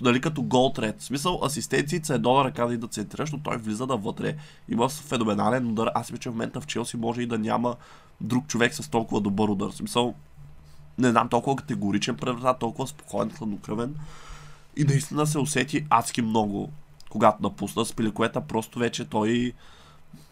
нали, 0.00 0.20
като 0.20 0.42
гол 0.42 0.72
трет. 0.72 1.00
В 1.00 1.04
смисъл, 1.04 1.40
асистенциите 1.42 2.14
е 2.14 2.18
долу 2.18 2.44
ръка 2.44 2.66
да 2.66 2.74
и 2.74 2.76
да 2.76 2.86
центрира, 2.86 3.22
защото 3.22 3.42
той 3.42 3.56
влиза 3.56 3.86
да 3.86 3.96
вътре. 3.96 4.36
Има 4.68 4.88
феноменален 4.88 5.66
удар. 5.66 5.90
Аз 5.94 6.10
мисля, 6.10 6.20
че 6.20 6.28
в 6.28 6.32
момента 6.32 6.60
в 6.60 6.66
Челси 6.66 6.96
може 6.96 7.22
и 7.22 7.26
да 7.26 7.38
няма 7.38 7.76
друг 8.20 8.46
човек 8.46 8.74
с 8.74 8.90
толкова 8.90 9.20
добър 9.20 9.48
удар. 9.48 9.70
В 9.70 9.76
смисъл, 9.76 10.14
не 10.98 11.10
знам, 11.10 11.28
толкова 11.28 11.56
категоричен 11.56 12.16
преврат, 12.16 12.58
толкова 12.58 12.88
спокоен, 12.88 13.30
хладнокръвен. 13.30 13.94
И 14.76 14.84
наистина 14.84 15.26
се 15.26 15.38
усети 15.38 15.86
адски 15.90 16.22
много, 16.22 16.70
когато 17.10 17.42
напусна 17.42 17.84
с 17.84 17.92
Пиликуета, 17.92 18.40
просто 18.40 18.78
вече 18.78 19.04
той 19.04 19.52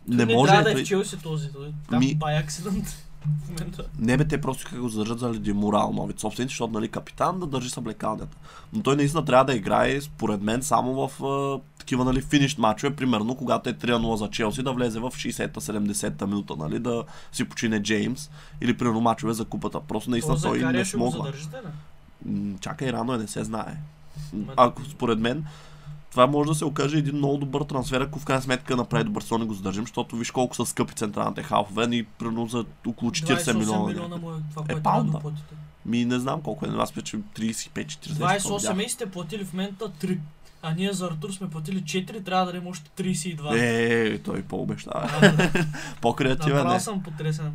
не, 0.09 0.25
не 0.25 0.35
може. 0.35 0.49
трябва 0.49 0.65
да 0.65 0.71
е 0.71 0.75
той... 0.75 0.85
в 0.85 0.87
Челси 0.87 1.17
този. 1.17 1.53
Той, 1.53 1.73
там 1.91 1.99
Ми- 1.99 2.19
by 2.19 2.47
accident 2.47 2.87
в 3.45 3.49
момента. 3.51 3.85
Не 3.99 4.17
бе, 4.17 4.25
те 4.25 4.41
просто 4.41 4.67
как 4.71 4.81
го 4.81 4.89
задържат 4.89 5.19
заради 5.19 5.53
морал 5.53 5.93
новите 5.93 6.21
собственици, 6.21 6.53
защото 6.53 6.73
нали, 6.73 6.89
капитан 6.89 7.41
да 7.41 7.47
държи 7.47 7.71
съблекалнята. 7.71 8.37
Но 8.73 8.83
той 8.83 8.97
наистина 8.97 9.25
трябва 9.25 9.45
да 9.45 9.55
играе, 9.55 10.01
според 10.01 10.43
мен, 10.43 10.63
само 10.63 11.09
в 11.09 11.25
а, 11.25 11.61
такива 11.79 12.05
нали, 12.05 12.21
финиш 12.21 12.59
матчове, 12.59 12.97
примерно 12.97 13.35
когато 13.35 13.71
е 13.71 13.75
3-0 13.75 14.15
за 14.15 14.31
Челси, 14.31 14.63
да 14.63 14.73
влезе 14.73 15.01
в 15.01 15.11
60-та, 15.11 15.61
70-та 15.61 16.27
минута, 16.27 16.57
нали, 16.57 16.79
да 16.79 17.05
си 17.33 17.45
почине 17.45 17.83
Джеймс 17.83 18.31
или 18.61 18.77
примерно 18.77 19.01
матчове 19.01 19.33
за 19.33 19.45
купата. 19.45 19.81
Просто 19.81 20.11
наистина 20.11 20.37
То 20.37 20.43
той 20.43 20.59
Закария 20.59 20.79
не 20.79 20.85
смогва. 20.85 21.25
задържите? 21.25 21.57
М, 22.27 22.55
Чакай, 22.61 22.93
рано 22.93 23.15
е, 23.15 23.19
не 23.19 23.27
се 23.27 23.45
знае. 23.45 23.77
Ако 24.57 24.85
според 24.85 25.19
мен, 25.19 25.45
това 26.15 26.27
може 26.27 26.49
да 26.49 26.55
се 26.55 26.65
окаже 26.65 26.99
един 26.99 27.17
много 27.17 27.37
добър 27.37 27.63
трансфер, 27.63 28.01
ако 28.01 28.19
в 28.19 28.25
крайна 28.25 28.43
сметка 28.43 28.77
направи 28.77 29.05
добър 29.05 29.23
сон 29.23 29.43
и 29.43 29.47
го 29.47 29.55
задържим, 29.55 29.83
защото 29.83 30.17
виж 30.17 30.31
колко 30.31 30.57
са 30.57 30.67
скъпи 30.67 30.95
централните 30.95 31.43
халфове, 31.43 31.87
ни 31.87 32.05
примерно 32.05 32.47
за 32.47 32.65
около 32.87 33.11
40 33.11 33.37
28 33.37 33.55
милиона. 33.55 33.87
милиона 33.87 34.17
му 34.17 34.31
е 34.31 34.37
това, 34.51 34.65
Е, 34.69 34.75
да 34.75 34.83
паунда. 34.83 35.13
доплатите. 35.13 35.55
Ми 35.87 36.05
не 36.05 36.19
знам 36.19 36.41
колко 36.43 36.67
е, 36.67 36.71
аз 36.71 36.91
мисля, 36.91 37.03
че 37.03 37.17
35-40. 37.17 37.97
28 38.39 38.81
и 38.81 38.89
сте 38.89 39.07
платили 39.07 39.45
в 39.45 39.53
момента 39.53 39.91
3. 39.91 40.19
А 40.63 40.75
ние 40.75 40.93
за 40.93 41.07
Артур 41.07 41.31
сме 41.31 41.51
платили 41.51 41.83
4, 41.83 42.25
трябва 42.25 42.47
да 42.47 42.53
дадем 42.53 42.67
още 42.69 43.03
32. 43.05 43.53
Е, 43.55 44.19
той 44.19 44.43
по-обещава. 44.43 45.11
Да. 45.21 45.67
По-креативен 46.01 46.57
Направо 46.57 46.77
е. 46.77 46.81
съм 46.81 47.03
потресен. 47.03 47.53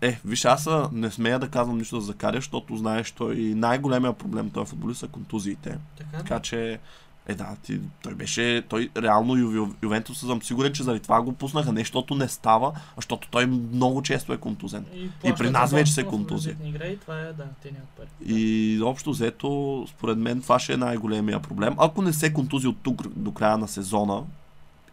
Е, 0.00 0.20
виж, 0.24 0.44
аз 0.44 0.68
не 0.92 1.10
смея 1.10 1.38
да 1.38 1.48
казвам 1.48 1.78
нищо 1.78 2.00
за 2.00 2.06
Закария, 2.06 2.38
защото 2.38 2.76
знаеш, 2.76 3.10
той 3.10 3.36
най-големия 3.36 4.12
проблем 4.12 4.50
този 4.50 4.70
футболист 4.70 5.00
са 5.00 5.08
контузиите. 5.08 5.78
Така, 5.98 6.18
Така 6.18 6.40
че, 6.40 6.78
е 7.28 7.34
да, 7.34 7.56
ти, 7.62 7.80
той 8.02 8.14
беше, 8.14 8.64
той 8.68 8.90
реално 8.96 9.36
Ю, 9.36 9.68
Ювентус 9.82 10.20
съм 10.20 10.42
сигурен, 10.42 10.72
че 10.72 10.82
заради 10.82 11.00
това 11.00 11.22
го 11.22 11.32
пуснаха, 11.32 11.72
не 11.72 11.80
защото 11.80 12.14
не 12.14 12.28
става, 12.28 12.72
а 12.76 12.80
защото 12.96 13.28
той 13.30 13.46
много 13.46 14.02
често 14.02 14.32
е 14.32 14.36
контузен. 14.36 14.84
И, 15.24 15.32
при 15.38 15.50
нас 15.50 15.72
вече 15.72 15.92
се 15.92 16.04
контузия. 16.04 16.56
Игра 16.64 16.86
и 16.86 16.96
това 16.96 17.20
е, 17.20 17.32
да, 17.32 17.44
те 17.62 17.72
пари. 17.96 18.06
И 18.26 18.80
общо 18.84 19.10
взето, 19.10 19.86
според 19.88 20.18
мен, 20.18 20.42
това 20.42 20.58
ще 20.58 20.72
е 20.72 20.76
най-големия 20.76 21.40
проблем. 21.40 21.74
Ако 21.78 22.02
не 22.02 22.12
се 22.12 22.32
контузи 22.32 22.66
от 22.66 22.76
тук 22.82 23.08
до 23.08 23.32
края 23.32 23.58
на 23.58 23.68
сезона 23.68 24.22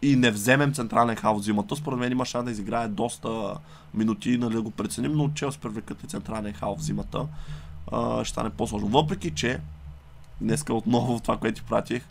и 0.02 0.16
не 0.16 0.30
вземем 0.30 0.72
централен 0.72 1.16
халф 1.16 1.42
зимата, 1.42 1.76
според 1.76 1.98
мен 1.98 2.12
има 2.12 2.24
шанс 2.24 2.44
да 2.44 2.50
изиграе 2.50 2.88
доста 2.88 3.54
минути, 3.94 4.38
нали, 4.38 4.54
да 4.54 4.62
го 4.62 4.70
преценим, 4.70 5.12
но 5.12 5.28
Челси 5.28 5.58
привлекат 5.58 6.02
и 6.02 6.06
централен 6.06 6.52
халф 6.52 6.80
зимата. 6.80 7.26
А, 7.92 8.24
ще 8.24 8.32
стане 8.32 8.50
по-сложно. 8.50 8.88
Въпреки, 8.88 9.30
че 9.30 9.60
днеска 10.44 10.74
отново 10.74 11.20
това, 11.20 11.36
което 11.36 11.60
ти 11.60 11.66
пратих, 11.68 12.02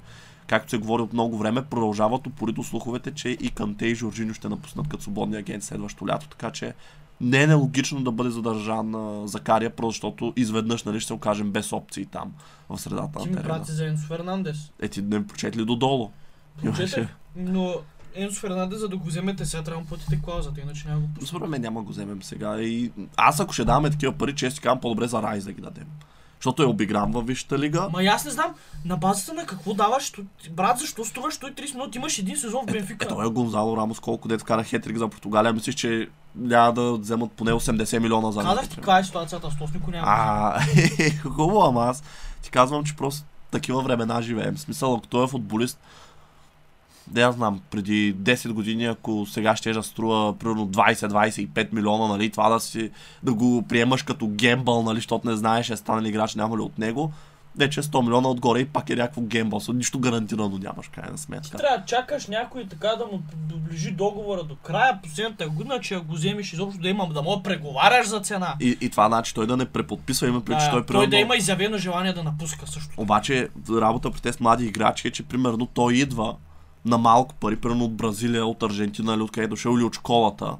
както 0.47 0.69
се 0.69 0.77
говори 0.77 1.01
от 1.01 1.13
много 1.13 1.37
време, 1.37 1.65
продължават 1.65 2.27
упорито 2.27 2.63
слуховете, 2.63 3.11
че 3.11 3.29
и 3.29 3.51
Канте 3.51 3.85
и 3.85 3.95
Жоржиньо 3.95 4.33
ще 4.33 4.49
напуснат 4.49 4.87
като 4.87 5.03
свободни 5.03 5.37
агент 5.37 5.63
следващото 5.63 6.07
лято, 6.07 6.27
така 6.27 6.51
че 6.51 6.73
не 7.21 7.43
е 7.43 7.47
нелогично 7.47 8.03
да 8.03 8.11
бъде 8.11 8.29
задържан 8.29 9.21
Закария, 9.27 9.69
просто 9.69 9.91
защото 9.91 10.33
изведнъж 10.35 10.83
нали, 10.83 10.99
ще 10.99 11.07
се 11.07 11.13
окажем 11.13 11.51
без 11.51 11.73
опции 11.73 12.05
там 12.05 12.33
в 12.69 12.79
средата 12.79 13.19
Ти 13.19 13.19
на 13.19 13.25
ми 13.25 13.31
терена. 13.31 13.53
прати 13.53 13.71
за 13.71 13.87
Енсо 13.87 14.07
Фернандес. 14.07 14.71
Е, 14.81 14.87
ти 14.87 15.01
не 15.01 15.27
прочетли 15.27 15.65
додолу. 15.65 16.11
Прочете, 16.61 17.07
но 17.35 17.75
Енсо 18.15 18.39
Фернандес, 18.39 18.79
за 18.79 18.89
да 18.89 18.97
го 18.97 19.07
вземете 19.07 19.45
сега, 19.45 19.63
трябва 19.63 19.81
да 19.81 19.87
платите 19.87 20.21
клаузата, 20.23 20.61
иначе 20.61 20.87
няма 20.87 21.01
го 21.01 21.07
пуснете. 21.07 21.27
Според 21.27 21.49
мен 21.49 21.61
няма 21.61 21.79
да 21.79 21.85
го 21.85 21.91
вземем 21.91 22.23
сега. 22.23 22.61
И 22.61 22.91
аз 23.17 23.39
ако 23.39 23.53
ще 23.53 23.65
даваме 23.65 23.89
такива 23.89 24.13
пари, 24.13 24.35
често 24.35 24.61
казвам 24.61 24.79
по-добре 24.79 25.07
за 25.07 25.21
Райс 25.21 25.45
да 25.45 25.53
ги 25.53 25.61
дадем. 25.61 25.87
Защото 26.43 26.63
е 26.63 26.65
обигран 26.65 27.11
във 27.11 27.27
Висшата 27.27 27.59
лига. 27.59 27.89
Ма 27.93 28.03
аз 28.03 28.25
не 28.25 28.31
знам, 28.31 28.53
на 28.85 28.97
базата 28.97 29.33
на 29.33 29.45
какво 29.45 29.73
даваш, 29.73 30.11
брат, 30.51 30.79
защо 30.79 31.05
струваш 31.05 31.39
130 31.39 31.73
минути, 31.73 31.97
имаш 31.97 32.19
един 32.19 32.37
сезон 32.37 32.63
в 32.67 32.71
Бенфика. 32.71 33.05
Ето 33.05 33.21
е 33.21 33.29
Гонзало 33.29 33.77
Рамос, 33.77 33.99
колко 33.99 34.27
дет 34.27 34.41
вкара 34.41 34.63
хетрик 34.63 34.97
за 34.97 35.07
Португалия. 35.07 35.53
Мислиш, 35.53 35.75
че 35.75 36.07
няма 36.35 36.73
да 36.73 36.93
вземат 36.93 37.31
поне 37.31 37.51
80 37.51 37.99
милиона 37.99 38.31
за 38.31 38.41
Казах 38.41 38.69
ти 38.69 38.75
каква 38.75 38.99
е 38.99 39.03
ситуацията 39.03 39.51
с 39.51 39.73
никой 39.73 39.91
няма. 39.93 40.03
А, 40.07 40.59
хубаво, 41.23 41.63
ама 41.63 41.83
аз 41.83 42.03
ти 42.41 42.51
казвам, 42.51 42.83
че 42.83 42.95
просто 42.95 43.23
такива 43.51 43.81
времена 43.81 44.21
живеем. 44.21 44.55
В 44.55 44.59
смисъл, 44.59 44.93
ако 44.93 45.07
той 45.07 45.23
е 45.23 45.27
футболист, 45.27 45.79
да 47.07 47.21
я 47.21 47.31
знам, 47.31 47.61
преди 47.71 48.15
10 48.15 48.51
години, 48.51 48.85
ако 48.85 49.25
сега 49.25 49.55
ще 49.55 49.73
да 49.73 49.83
струва 49.83 50.37
примерно 50.37 50.67
20-25 50.67 51.73
милиона, 51.73 52.07
нали, 52.07 52.29
това 52.29 52.49
да 52.49 52.59
си, 52.59 52.91
да 53.23 53.33
го 53.33 53.65
приемаш 53.69 54.03
като 54.03 54.27
гембъл, 54.27 54.83
нали, 54.83 54.97
защото 54.97 55.29
не 55.29 55.35
знаеш, 55.35 55.69
е 55.69 55.77
станали 55.77 56.09
играч, 56.09 56.35
няма 56.35 56.57
ли 56.57 56.61
от 56.61 56.77
него, 56.77 57.11
вече 57.57 57.81
100 57.81 58.03
милиона 58.03 58.29
отгоре 58.29 58.59
и 58.59 58.65
пак 58.65 58.89
е 58.89 58.95
някакво 58.95 59.21
гембъл, 59.21 59.59
so, 59.59 59.73
нищо 59.73 59.99
гарантирано 59.99 60.57
нямаш, 60.57 60.87
крайна 60.87 61.15
Ти 61.15 61.21
сметка. 61.21 61.57
трябва 61.57 61.77
да 61.77 61.85
чакаш 61.85 62.27
някой 62.27 62.65
така 62.65 62.87
да 62.87 63.05
му 63.05 63.21
доближи 63.35 63.91
договора 63.91 64.43
до 64.43 64.55
края, 64.55 64.99
последната 65.03 65.49
година, 65.49 65.79
че 65.79 65.95
ако 65.95 66.05
го 66.05 66.13
вземеш 66.13 66.53
изобщо 66.53 66.81
да 66.81 66.89
имам, 66.89 67.13
да 67.13 67.21
мога 67.21 67.37
да 67.37 67.43
преговаряш 67.43 68.07
за 68.07 68.19
цена. 68.19 68.55
И, 68.59 68.77
и 68.81 68.89
това 68.89 69.07
значи 69.07 69.33
той 69.33 69.47
да 69.47 69.57
не 69.57 69.65
преподписва, 69.65 70.27
има 70.27 70.41
преди, 70.41 70.59
че 70.59 70.69
той 70.69 70.79
той 70.79 70.85
примерно... 70.85 71.09
да 71.09 71.17
има 71.17 71.35
изявено 71.35 71.77
желание 71.77 72.13
да 72.13 72.23
напуска 72.23 72.67
също. 72.67 72.89
Обаче 72.97 73.49
работа 73.71 74.11
при 74.11 74.21
тези 74.21 74.37
млади 74.41 74.65
играчи 74.65 75.07
е, 75.07 75.11
че 75.11 75.23
примерно 75.23 75.65
той 75.65 75.93
идва 75.93 76.35
на 76.85 76.97
малко 76.97 77.35
пари, 77.35 77.55
примерно 77.55 77.85
от 77.85 77.95
Бразилия, 77.95 78.45
от 78.45 78.63
Аржентина 78.63 79.13
или 79.13 79.21
откъде 79.21 79.45
е 79.45 79.47
дошъл 79.47 79.77
или 79.77 79.83
от 79.83 79.95
школата. 79.95 80.57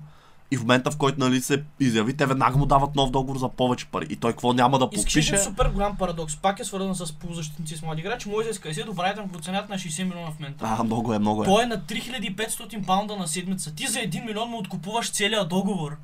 И 0.51 0.57
в 0.57 0.61
момента, 0.61 0.91
в 0.91 0.97
който 0.97 1.19
нали, 1.19 1.41
се 1.41 1.63
изяви, 1.79 2.17
те 2.17 2.25
веднага 2.25 2.57
му 2.57 2.65
дават 2.65 2.95
нов 2.95 3.11
договор 3.11 3.37
за 3.37 3.49
повече 3.49 3.85
пари. 3.85 4.07
И 4.09 4.15
той 4.15 4.31
какво 4.31 4.53
няма 4.53 4.79
да 4.79 4.89
Искаш 4.91 5.13
подпише? 5.13 5.35
един 5.35 5.43
супер 5.43 5.69
голям 5.69 5.97
парадокс. 5.97 6.35
Пак 6.35 6.59
е 6.59 6.63
свързан 6.63 6.95
с 6.95 7.13
полузащитници 7.13 7.77
с 7.77 7.81
млади 7.81 8.01
играчи. 8.01 8.29
Моисес 8.29 8.59
Кайседо 8.59 8.93
Брайтън 8.93 9.27
го 9.27 9.39
ценят 9.39 9.69
на 9.69 9.75
60 9.75 10.03
милиона 10.03 10.31
в 10.31 10.39
момента. 10.39 10.75
А, 10.79 10.83
много 10.83 11.13
е, 11.13 11.19
много 11.19 11.43
е. 11.43 11.45
Той 11.45 11.63
е 11.63 11.65
на 11.65 11.77
3500 11.77 12.85
паунда 12.85 13.15
на 13.15 13.27
седмица. 13.27 13.75
Ти 13.75 13.87
за 13.87 13.99
1 13.99 14.25
милион 14.25 14.49
му 14.49 14.57
откупуваш 14.57 15.11
целия 15.11 15.45
договор. 15.45 15.97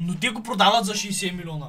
Но 0.00 0.14
те 0.14 0.30
го 0.30 0.42
продават 0.42 0.84
за 0.84 0.92
60 0.92 1.36
милиона. 1.36 1.66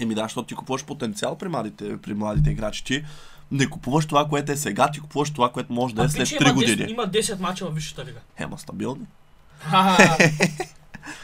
Еми 0.00 0.14
да, 0.14 0.22
защото 0.22 0.46
ти 0.46 0.54
купуваш 0.54 0.84
потенциал 0.84 1.38
при 1.38 1.48
младите, 1.48 1.96
при 1.96 2.14
младите 2.14 2.50
играчи. 2.50 2.84
Ти 2.84 3.04
не 3.50 3.66
купуваш 3.66 4.06
това, 4.06 4.24
което 4.24 4.52
е 4.52 4.56
сега, 4.56 4.90
ти 4.90 5.00
купуваш 5.00 5.30
това, 5.30 5.50
което 5.50 5.72
може 5.72 5.94
да 5.94 6.02
е 6.02 6.04
А 6.04 6.08
след 6.08 6.22
Пичи 6.22 6.36
3 6.36 6.42
има 6.42 6.50
10, 6.52 6.54
години. 6.56 6.90
има 6.90 7.02
10 7.04 7.40
мача 7.40 7.66
в 7.66 7.74
Висшата 7.74 8.04
лига. 8.04 8.18
Ема 8.38 8.58
стабилни. 8.58 9.06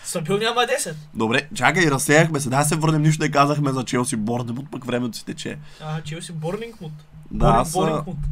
Стабилни 0.04 0.44
ама 0.44 0.61
10. 0.61 0.94
Добре, 1.14 1.48
чакай, 1.54 1.87
разсеяхме 1.87 2.40
се. 2.40 2.48
Да 2.48 2.64
се 2.64 2.76
върнем, 2.76 3.02
нищо 3.02 3.22
не 3.22 3.30
казахме 3.30 3.72
за 3.72 3.85
Челси 3.85 4.16
Борнемут, 4.16 4.70
пък 4.70 4.85
времето 4.85 5.16
си 5.16 5.24
тече. 5.24 5.58
А, 5.80 6.00
Челси 6.00 6.32
Борнингмут. 6.32 6.92
Да, 7.30 7.46
аз 7.48 7.76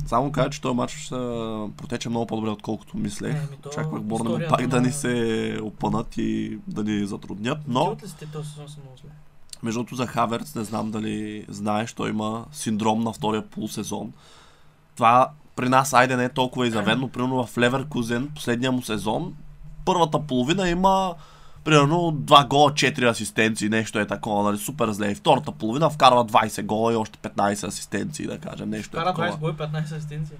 само 0.07 0.33
кажа, 0.33 0.51
че 0.51 0.61
този 0.61 0.75
матч 0.75 1.09
протече 1.77 2.09
много 2.09 2.27
по-добре, 2.27 2.51
отколкото 2.51 2.97
мислех. 2.97 3.37
Еми, 3.37 3.47
то 3.63 3.71
Борнемут 4.01 4.21
историята 4.21 4.49
пак 4.51 4.67
да 4.67 4.77
на- 4.77 4.83
ни 4.83 4.93
се 4.93 5.59
опънат 5.63 6.17
и 6.17 6.59
да 6.67 6.85
ни 6.85 7.07
затруднят, 7.07 7.59
но 7.69 7.81
от 7.81 8.03
ли 8.03 8.09
сте 8.09 8.27
този 8.27 8.49
сезон 8.49 8.69
са 8.69 8.77
много 8.81 8.97
зле? 8.97 9.11
Между 9.63 9.81
другото 9.81 9.95
за 9.95 10.07
Хаверц 10.07 10.55
не 10.55 10.65
знам 10.65 10.91
дали 10.91 11.45
знаеш, 11.49 11.93
той 11.93 12.11
има 12.11 12.45
синдром 12.53 13.01
на 13.01 13.13
втория 13.13 13.43
полусезон. 13.43 14.13
Това 14.97 15.31
при 15.57 15.69
нас, 15.69 15.95
айде 15.95 16.17
не 16.17 16.25
е 16.25 16.29
толкова 16.29 16.67
изявено, 16.67 17.09
примерно 17.09 17.47
в 17.47 17.59
Леверкузен, 17.59 18.31
последния 18.35 18.73
му 18.73 18.83
сезон, 18.83 19.35
първата 19.85 20.21
половина 20.21 20.69
има 20.69 21.15
примерно 21.65 21.97
2 21.97 22.49
гола, 22.49 22.71
4 22.71 23.11
асистенции, 23.11 23.69
нещо 23.69 23.99
е 23.99 24.07
такова, 24.07 24.43
нали, 24.43 24.59
супер 24.59 24.91
зле. 24.91 25.11
И 25.11 25.15
втората 25.15 25.53
половина 25.53 25.91
вкарва 25.91 26.25
20 26.25 26.63
гола 26.63 26.93
и 26.93 26.97
още 26.97 27.19
15 27.19 27.69
асистенции, 27.69 28.27
да 28.27 28.39
кажем, 28.39 28.71
нещо 28.71 28.97
е 28.97 29.01
Кара 29.01 29.09
такова. 29.09 29.29
20 29.29 29.37
бой, 29.37 29.53
15 29.53 29.85
асистенции. 29.85 30.37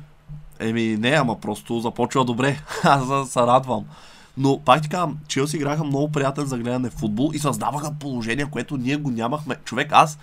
Еми 0.59 0.97
не, 0.97 1.11
ама 1.11 1.41
просто 1.41 1.81
започва 1.81 2.25
добре. 2.25 2.61
Аз 2.85 3.31
се 3.31 3.41
радвам. 3.41 3.85
Но 4.37 4.61
пак 4.61 4.83
ти 4.83 4.89
казвам, 4.89 5.19
Челси 5.29 5.57
играха 5.57 5.85
много 5.85 6.13
приятен 6.13 6.47
за 6.47 6.59
гледане 6.59 6.91
футбол 6.91 7.31
и 7.35 7.39
създаваха 7.39 7.95
положение, 8.01 8.47
което 8.47 8.77
ние 8.77 8.97
го 8.97 9.11
нямахме. 9.11 9.57
Човек, 9.65 9.89
аз, 9.93 10.19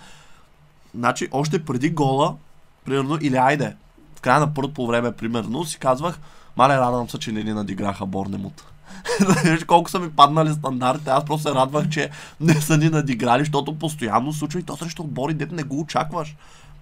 значи, 0.94 1.28
още 1.32 1.64
преди 1.64 1.90
гола, 1.90 2.36
примерно, 2.84 3.18
или 3.20 3.36
айде, 3.36 3.76
в 4.16 4.20
края 4.20 4.40
на 4.40 4.54
първото 4.54 4.86
време, 4.86 5.12
примерно, 5.12 5.64
си 5.64 5.78
казвах, 5.78 6.18
мале, 6.56 6.76
радвам 6.76 7.08
се, 7.08 7.18
че 7.18 7.32
не 7.32 7.42
ни 7.42 7.52
надиграха 7.52 8.06
Борнемут. 8.06 8.64
Виж 9.44 9.64
колко 9.64 9.90
са 9.90 9.98
ми 9.98 10.10
паднали 10.10 10.52
стандартите, 10.52 11.10
аз 11.10 11.24
просто 11.24 11.48
се 11.48 11.54
радвах, 11.54 11.88
че 11.88 12.10
не 12.40 12.54
са 12.54 12.78
ни 12.78 12.88
надиграли, 12.88 13.40
защото 13.40 13.78
постоянно 13.78 14.32
случва 14.32 14.60
и 14.60 14.62
то 14.62 14.76
срещу 14.76 15.02
отбори, 15.02 15.34
дет 15.34 15.52
не 15.52 15.62
го 15.62 15.80
очакваш. 15.80 16.36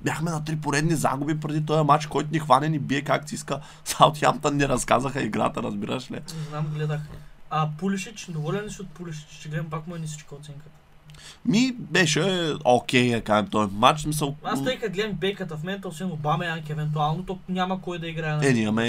Бяхме 0.06 0.30
на 0.30 0.44
три 0.44 0.56
поредни 0.56 0.94
загуби 0.94 1.40
преди 1.40 1.66
този 1.66 1.84
матч, 1.84 2.06
който 2.06 2.28
ни 2.32 2.38
хване, 2.38 2.68
ни 2.68 2.78
бие 2.78 3.02
как 3.02 3.28
си 3.28 3.34
иска. 3.34 3.60
Саутхемптън 3.84 4.56
ни 4.56 4.68
разказаха 4.68 5.22
играта, 5.22 5.62
разбираш 5.62 6.10
ли? 6.10 6.14
Не 6.14 6.44
знам, 6.50 6.66
гледах. 6.74 7.00
А 7.50 7.68
Пулишич, 7.78 8.26
доволен 8.28 8.64
ли 8.64 8.70
си 8.70 8.82
от 8.82 8.88
Пулишич? 8.88 9.26
Ще 9.30 9.48
гледам 9.48 9.70
пак 9.70 9.86
му 9.86 9.96
е 9.96 9.98
нисичка 9.98 10.34
оценка. 10.34 10.64
Ми 11.44 11.72
беше 11.78 12.52
окей, 12.64 13.10
да 13.10 13.20
кажем, 13.20 13.46
този 13.46 13.74
матч. 13.74 14.00
Смисъл, 14.00 14.36
Аз 14.44 14.64
тъй 14.64 14.78
като 14.78 14.92
гледам 14.92 15.12
бейката 15.12 15.56
в 15.56 15.62
момента, 15.62 15.88
освен 15.88 16.10
Обама 16.10 16.46
Янки 16.46 16.72
евентуално, 16.72 17.22
то 17.22 17.38
няма 17.48 17.80
кой 17.80 17.98
да 17.98 18.08
играе 18.08 18.36
на 18.36 18.46
Е, 18.46 18.50
имаме, 18.50 18.86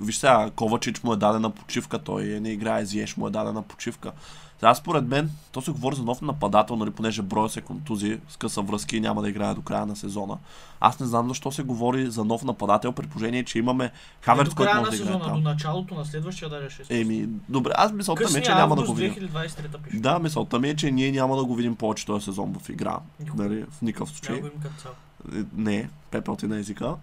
виж 0.00 0.16
сега, 0.16 0.50
Ковачич 0.56 1.02
му 1.02 1.12
е 1.12 1.16
дадена 1.16 1.50
почивка, 1.50 1.98
той 1.98 2.24
не 2.24 2.50
играе, 2.50 2.84
Зиеш 2.84 3.16
му 3.16 3.26
е 3.26 3.30
дадена 3.30 3.62
почивка. 3.62 4.12
Сега 4.60 4.74
според 4.74 5.08
мен, 5.08 5.30
то 5.52 5.60
се 5.60 5.70
говори 5.70 5.96
за 5.96 6.02
нов 6.02 6.22
нападател, 6.22 6.76
нали, 6.76 6.90
понеже 6.90 7.22
броя 7.22 7.48
се 7.48 7.60
контузи, 7.60 8.20
скъса 8.28 8.62
връзки 8.62 8.96
и 8.96 9.00
няма 9.00 9.22
да 9.22 9.28
играе 9.28 9.54
до 9.54 9.62
края 9.62 9.86
на 9.86 9.96
сезона. 9.96 10.38
Аз 10.80 11.00
не 11.00 11.06
знам 11.06 11.28
защо 11.28 11.52
се 11.52 11.62
говори 11.62 12.10
за 12.10 12.24
нов 12.24 12.44
нападател, 12.44 12.92
при 12.92 13.06
положение, 13.06 13.44
че 13.44 13.58
имаме 13.58 13.90
Хаверц, 14.20 14.54
който 14.54 14.76
може 14.76 14.90
да 14.90 14.96
играе 14.96 15.06
сезона, 15.06 15.34
до 15.34 15.40
началото 15.40 15.94
на 15.94 16.04
следващия 16.04 16.48
даже 16.48 16.66
6. 16.66 17.00
Еми, 17.00 17.28
добре, 17.48 17.70
аз 17.74 17.92
мисълта 17.92 18.30
ми 18.32 18.38
е, 18.38 18.42
че 18.42 18.54
няма 18.54 18.76
да 18.76 18.82
го 18.82 18.94
видим. 18.94 19.28
2023 19.28 19.82
пише. 19.82 19.96
Да, 19.96 20.18
мисълта 20.18 20.58
ми 20.58 20.68
е, 20.68 20.76
че 20.76 20.90
ние 20.90 21.12
няма 21.12 21.36
да 21.36 21.44
го 21.44 21.54
видим 21.54 21.76
повече 21.76 22.06
този 22.06 22.24
сезон 22.24 22.56
в 22.60 22.68
игра. 22.68 22.98
Нали, 23.34 23.64
в 23.70 23.82
никакъв 23.82 24.08
случай. 24.08 24.36
Е, 24.36 25.42
Не, 25.56 25.90
пепел 26.10 26.36
ти 26.36 26.46
на 26.46 26.58
езика. 26.58 26.94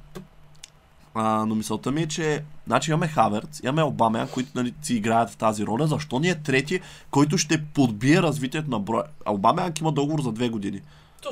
А, 1.19 1.45
но 1.45 1.55
мисълта 1.55 1.91
ми 1.91 2.01
е, 2.01 2.07
че 2.07 2.43
значи 2.67 2.91
имаме 2.91 3.07
Хаверц, 3.07 3.59
имаме 3.63 3.83
Обамя, 3.83 4.27
които 4.33 4.49
нали, 4.55 4.73
си 4.81 4.95
играят 4.95 5.29
в 5.29 5.37
тази 5.37 5.65
роля. 5.65 5.87
Защо 5.87 6.19
ни 6.19 6.29
е 6.29 6.35
трети, 6.35 6.79
който 7.11 7.37
ще 7.37 7.63
подбие 7.63 8.21
развитието 8.21 8.69
на 8.69 8.79
броя? 8.79 9.03
А 9.25 9.31
Обамя 9.31 9.71
има 9.81 9.91
договор 9.91 10.21
за 10.21 10.31
две 10.31 10.49
години. 10.49 10.81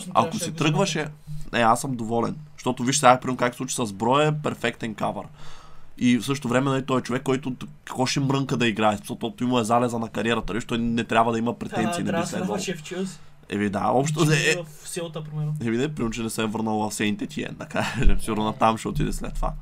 Не 0.08 0.12
Ако 0.14 0.38
си 0.38 0.46
да 0.46 0.52
го 0.52 0.58
тръгваше, 0.58 1.08
не, 1.54 1.60
аз 1.60 1.82
съм 1.82 1.96
доволен. 1.96 2.36
Защото 2.58 2.84
виж 2.84 2.98
сега, 2.98 3.20
примерно 3.20 3.38
как 3.38 3.54
се 3.54 3.58
случи 3.58 3.76
с 3.76 3.94
броя, 3.94 4.28
е 4.28 4.38
перфектен 4.44 4.96
кавър. 4.96 5.26
И 5.98 6.18
в 6.18 6.26
същото 6.26 6.48
време 6.48 6.70
нали, 6.70 6.86
той 6.86 7.00
е 7.00 7.04
човек, 7.04 7.24
който 7.24 7.56
какво 7.86 8.06
ще 8.06 8.20
мрънка 8.20 8.58
да 8.58 8.68
играе, 8.68 8.98
защото 8.98 9.34
му 9.42 9.60
е 9.60 9.64
залеза 9.64 10.00
на 10.00 10.10
кариерата, 10.10 10.54
нали, 10.54 10.66
той 10.66 10.78
не 10.78 11.04
трябва 11.04 11.32
да 11.32 11.40
има 11.40 11.54
Да, 11.54 11.60
претенции, 11.60 12.04
не 12.04 12.10
трябва 12.10 12.22
би 12.22 12.24
да 12.24 12.28
се 12.28 12.32
следвало. 12.32 12.58
Еми 13.50 13.70
да, 13.70 13.88
общо 13.88 14.24
е, 14.24 14.64
В 14.84 14.88
селата, 14.90 15.24
примерно. 15.24 15.56
Еми 15.62 15.78
не, 15.78 15.96
примерно, 15.96 16.14
че 16.14 16.24
не 16.24 16.30
се 16.30 16.44
е 16.44 16.46
върнал 16.46 16.90
в 16.90 16.94
Сейнт 16.94 17.22
Етиен, 17.22 17.56
да 17.60 17.66
кажем. 17.66 18.20
Сигурно 18.20 18.54
там 18.54 18.78
ще 18.78 18.88
отиде 18.88 19.14
след 19.14 19.34
това. 19.34 19.54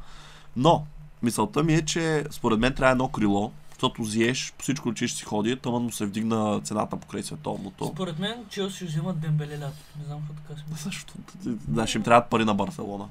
Но, 0.56 0.86
мисълта 1.24 1.64
ми 1.64 1.74
е, 1.74 1.82
че 1.82 2.26
според 2.32 2.60
мен 2.60 2.74
трябва 2.74 2.92
едно 2.92 3.08
крило, 3.08 3.52
защото 3.70 4.04
Зиеш 4.04 4.54
всичко 4.60 4.94
че 4.94 5.08
ще 5.08 5.18
си 5.18 5.26
ходи, 5.26 5.56
тъмън 5.56 5.84
му 5.84 5.92
се 5.92 6.06
вдигна 6.06 6.62
цената 6.64 6.98
покрай 6.98 7.24
световното. 7.24 7.92
Според 7.94 8.20
мен 8.20 8.46
Челси 8.50 8.76
ще 8.76 8.86
вземат 8.86 9.20
Дембеле 9.20 9.60
лято. 9.60 9.78
Не 10.00 10.06
знам 10.06 10.20
какво 10.20 10.34
така 10.34 10.62
мисля. 10.72 10.84
Също, 10.92 11.14
да, 11.46 11.88
ще 11.88 11.98
им 11.98 12.04
трябват 12.04 12.30
пари 12.30 12.46
на 12.46 12.54
Барселона. 12.54 13.06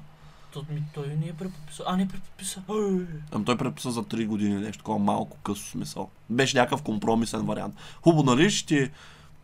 Тот 0.53 0.69
ми, 0.69 0.83
той 0.93 1.07
не 1.07 1.27
е 1.27 1.33
преподписал. 1.33 1.85
А, 1.89 1.95
не 1.97 2.03
е 2.03 2.07
преподписал. 2.07 2.63
Ой, 2.67 3.07
Ами 3.31 3.45
той 3.45 3.57
преписа 3.57 3.91
за 3.91 4.03
3 4.03 4.25
години 4.25 4.55
нещо, 4.55 4.77
такова 4.77 4.99
малко 4.99 5.37
късо 5.37 5.69
смисъл. 5.69 6.09
Беше 6.29 6.57
някакъв 6.57 6.83
компромисен 6.83 7.41
вариант. 7.41 7.75
Хубаво, 8.01 8.23
нали, 8.23 8.49
ще 8.51 8.67
ти, 8.67 8.91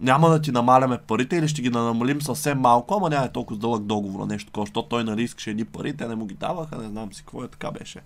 няма 0.01 0.29
да 0.29 0.41
ти 0.41 0.51
намаляме 0.51 0.97
парите 0.97 1.35
или 1.35 1.47
ще 1.47 1.61
ги 1.61 1.69
намалим 1.69 2.21
съвсем 2.21 2.59
малко, 2.59 2.95
ама 2.95 3.09
няма 3.09 3.25
е 3.25 3.31
толкова 3.31 3.59
дълъг 3.59 3.83
договор, 3.83 4.27
нещо 4.27 4.45
такова, 4.45 4.65
защото 4.65 4.89
той 4.89 5.03
нали 5.03 5.23
искаше 5.23 5.49
едни 5.49 5.65
пари, 5.65 5.97
те 5.97 6.07
не 6.07 6.15
му 6.15 6.25
ги 6.25 6.33
даваха, 6.33 6.77
не 6.77 6.87
знам 6.87 7.13
си 7.13 7.21
какво 7.21 7.43
е, 7.43 7.47
така 7.47 7.71
беше. 7.71 7.99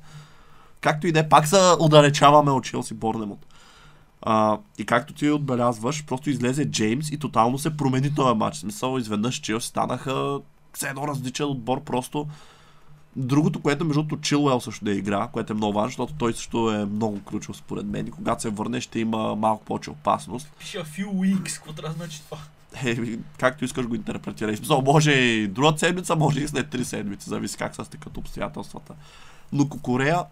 както 0.82 1.08
и 1.08 1.12
да 1.12 1.20
е, 1.20 1.30
пак 1.30 1.48
се 1.48 1.58
удалечаваме 1.80 2.52
от 2.52 2.64
Челси 2.64 2.94
Борнемот. 2.94 3.46
А, 4.22 4.58
и 4.78 4.86
както 4.86 5.14
ти 5.14 5.30
отбелязваш, 5.30 6.06
просто 6.06 6.30
излезе 6.30 6.66
Джеймс 6.66 7.12
и 7.12 7.20
тотално 7.20 7.58
се 7.58 7.78
промени 7.78 8.16
този 8.16 8.38
матч. 8.38 8.56
В 8.58 8.60
смисъл, 8.60 8.98
изведнъж 8.98 9.36
Челси 9.36 9.68
станаха 9.68 10.40
все 10.74 10.88
едно 10.88 11.08
различен 11.08 11.46
отбор, 11.46 11.84
просто 11.84 12.28
Другото, 13.16 13.62
което 13.62 13.86
между 13.86 14.04
другото 14.04 14.22
Чилуел 14.22 14.60
също 14.60 14.86
да 14.86 14.92
игра, 14.92 15.28
което 15.28 15.54
е 15.54 15.56
много 15.56 15.74
важно, 15.74 15.88
защото 15.88 16.14
той 16.14 16.34
също 16.34 16.72
е 16.72 16.86
много 16.86 17.22
ключов 17.22 17.58
според 17.58 17.86
мен 17.86 18.08
и 18.08 18.12
когато 18.12 18.42
се 18.42 18.50
върне 18.50 18.82
ще 18.82 19.00
има 19.00 19.36
малко 19.36 19.66
повече 19.66 19.90
опасност. 19.90 20.52
Пише 20.60 20.78
few 20.78 21.08
weeks, 21.08 21.56
какво 21.56 21.74
трябва 21.74 21.90
да 21.90 21.98
значи 21.98 22.22
това? 22.22 22.38
Е, 22.86 22.98
както 23.40 23.66
искаш 23.66 23.88
го 23.88 23.96
интерпретирай. 23.96 24.58
Смисъл, 24.58 24.82
може 24.82 25.12
и 25.12 25.48
друга 25.48 25.78
седмица, 25.78 26.16
може 26.16 26.40
и 26.40 26.48
след 26.48 26.70
три 26.70 26.86
седмици, 26.86 27.30
зависи 27.30 27.58
как 27.58 27.76
са 27.76 27.86
стекат 27.86 28.18
обстоятелствата. 28.18 28.94
Но 29.52 29.70
Корея, 29.70 30.24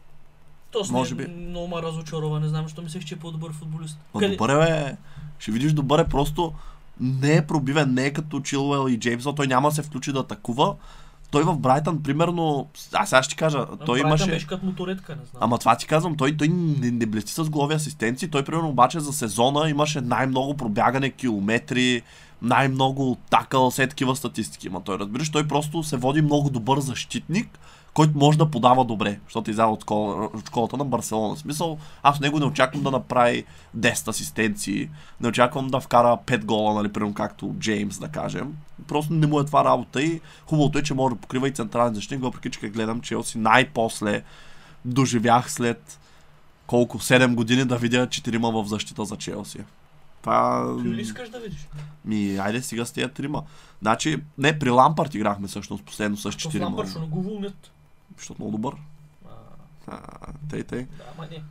То 0.72 0.84
Може 0.92 1.16
би. 1.16 1.28
много 1.28 1.68
ме 1.68 1.82
разочарова, 1.82 2.40
не 2.40 2.48
знам, 2.48 2.64
защо 2.64 2.82
мислех, 2.82 3.06
че 3.06 3.16
е 3.16 3.20
по-добър 3.20 3.54
футболист. 3.54 4.00
ма 4.14 4.20
Къде- 4.20 4.36
добър 4.36 4.50
е, 4.50 4.84
бе. 4.84 4.96
ще 5.40 5.52
видиш 5.52 5.74
добър 5.74 6.00
е, 6.00 6.08
просто 6.08 6.54
не 7.00 7.36
е 7.36 7.48
пробивен, 7.48 7.94
не 7.94 8.06
е 8.06 8.14
като 8.14 8.40
Чилуел 8.40 8.90
и 8.90 9.00
Джеймс, 9.00 9.26
той 9.36 9.48
няма 9.48 9.70
да 9.70 9.76
се 9.76 9.82
включи 9.82 10.12
да 10.12 10.20
атакува. 10.20 10.76
Той 11.32 11.44
в 11.44 11.58
Брайтън, 11.58 12.04
примерно, 12.04 12.68
аз 12.94 13.10
сега 13.10 13.24
ще 13.24 13.36
кажа, 13.36 13.66
той 13.86 14.00
Брайтън 14.00 14.08
имаше... 14.10 14.26
беше 14.26 14.48
като 14.48 14.66
моторетка, 14.66 15.16
не 15.16 15.26
знам. 15.26 15.44
Ама 15.44 15.58
това 15.58 15.76
ти 15.76 15.88
казвам, 15.88 16.18
той, 16.18 16.38
той 16.38 16.48
не, 16.48 16.92
не 16.92 17.06
блести 17.06 17.32
с 17.34 17.50
голови 17.50 17.74
асистенции. 17.74 18.28
Той, 18.28 18.44
примерно, 18.44 18.70
обаче 18.70 19.00
за 19.00 19.14
сезона 19.14 19.70
имаше 19.70 20.02
най-много 20.02 20.58
пробягане 20.58 21.10
километри, 21.10 22.02
най-много 22.42 23.18
такъл, 23.30 23.70
все 23.70 23.88
такива 23.88 24.16
статистики. 24.16 24.70
Ма 24.70 24.82
той, 24.84 25.00
разбираш, 25.00 25.32
той 25.32 25.48
просто 25.48 25.84
се 25.84 25.98
води 25.98 26.22
много 26.22 26.50
добър 26.50 26.80
защитник, 26.80 27.60
който 27.94 28.18
може 28.18 28.38
да 28.38 28.52
подава 28.52 28.86
добре, 28.86 29.20
защото 29.24 29.52
изява 29.52 29.72
от, 29.72 29.82
школа, 29.82 30.30
от 30.34 30.48
школата 30.48 30.78
на 30.78 30.86
Барселона. 30.86 31.36
В 31.36 31.40
смисъл, 31.40 31.78
аз 32.04 32.20
него 32.20 32.40
не 32.40 32.46
очаквам 32.46 32.84
да 32.84 32.92
направи 32.92 33.46
10 33.78 34.08
асистенции, 34.08 34.90
не 35.22 35.28
очаквам 35.28 35.68
да 35.68 35.80
вкара 35.80 36.18
5 36.26 36.46
гола, 36.46 36.74
нали, 36.74 36.94
примерно 36.94 37.14
както 37.14 37.56
Джеймс, 37.60 38.00
да 38.00 38.08
кажем. 38.08 38.56
Просто 38.88 39.14
не 39.14 39.28
му 39.28 39.40
е 39.40 39.46
това 39.46 39.66
работа 39.66 40.02
и 40.02 40.22
хубавото 40.46 40.78
е, 40.78 40.84
че 40.84 40.94
може 40.94 41.16
да 41.16 41.22
покрива 41.22 41.48
и 41.48 41.52
централен 41.52 41.94
защитник, 41.94 42.22
въпреки 42.22 42.50
че 42.50 42.70
гледам 42.70 43.02
Челси 43.02 43.38
най-после 43.38 44.24
доживях 44.86 45.52
след 45.52 46.00
колко? 46.68 47.00
7 47.00 47.36
години 47.36 47.66
да 47.66 47.78
видя 47.78 48.10
четирима 48.10 48.52
в 48.52 48.68
защита 48.68 49.06
за 49.06 49.18
Челси. 49.18 49.60
Това... 50.22 50.66
Какви 50.76 50.90
ли 50.90 51.02
искаш 51.02 51.30
да 51.30 51.40
видиш? 51.40 51.68
Ми, 52.06 52.38
айде 52.38 52.62
сега 52.62 52.86
с 52.86 52.92
тия 52.92 53.10
трима. 53.10 53.44
Значи, 53.82 54.22
не, 54.38 54.60
при 54.60 54.70
Лампарт 54.70 55.16
играхме 55.16 55.48
всъщност 55.48 55.84
последно 55.84 56.18
с 56.18 56.32
четирима. 56.32 56.66
Лампърт 56.66 56.90
ще 56.90 57.00
го 57.00 57.22
вълнят. 57.22 57.72
Защото 58.22 58.42
много 58.42 58.52
добър. 58.52 58.76
А, 59.88 60.00
тей. 60.50 60.64
да, 60.64 60.86
не. 61.32 61.44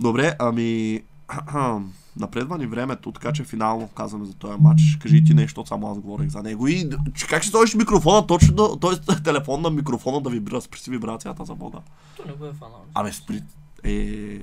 Добре, 0.00 0.36
ами... 0.38 1.02
Напредва 2.16 2.58
ни 2.58 2.66
времето, 2.66 3.12
така 3.12 3.32
че 3.32 3.44
финално 3.44 3.88
казваме 3.88 4.24
за 4.24 4.34
този 4.34 4.60
матч. 4.60 4.98
Кажи 5.02 5.24
ти 5.24 5.34
нещо, 5.34 5.66
само 5.66 5.90
аз 5.90 5.98
говорих 5.98 6.28
за 6.28 6.42
него. 6.42 6.68
И 6.68 6.90
че 7.14 7.26
как 7.26 7.42
ще 7.42 7.50
сложиш 7.50 7.74
микрофона 7.74 8.26
точно, 8.26 8.54
да, 8.54 8.80
т.е. 8.80 9.22
телефон 9.22 9.62
на 9.62 9.70
микрофона 9.70 10.20
да 10.20 10.30
вибрира, 10.30 10.60
спри 10.60 10.78
вибрацията 10.88 11.44
за 11.44 11.54
Бога. 11.54 11.78
То 12.16 12.22
не 12.26 12.32
го 12.32 12.46
е 12.46 12.52
фанал. 12.52 12.84
Абе, 12.94 13.12
спри. 13.12 13.42
Е, 13.84 14.38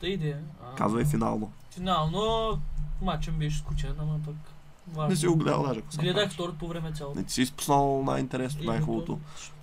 Та 0.00 0.06
идея. 0.06 0.38
А, 0.72 0.74
казвай 0.74 1.04
финално. 1.04 1.52
Финално 1.70 2.58
матчът 3.02 3.34
беше 3.34 3.58
скучен, 3.58 3.94
ама 3.98 4.18
пък. 4.24 4.34
важно. 4.94 5.10
Не 5.10 5.16
си 5.16 5.26
го 5.26 5.36
гледал 5.36 5.62
даже, 5.62 5.82
Гледах 5.98 6.32
второто 6.32 6.58
по 6.58 6.68
време 6.68 6.92
цялото. 6.92 7.18
Не 7.18 7.24
ти 7.24 7.32
си 7.32 7.42
изпуснал 7.42 8.02
най-интересно, 8.06 8.64
най-хубавото. 8.64 9.18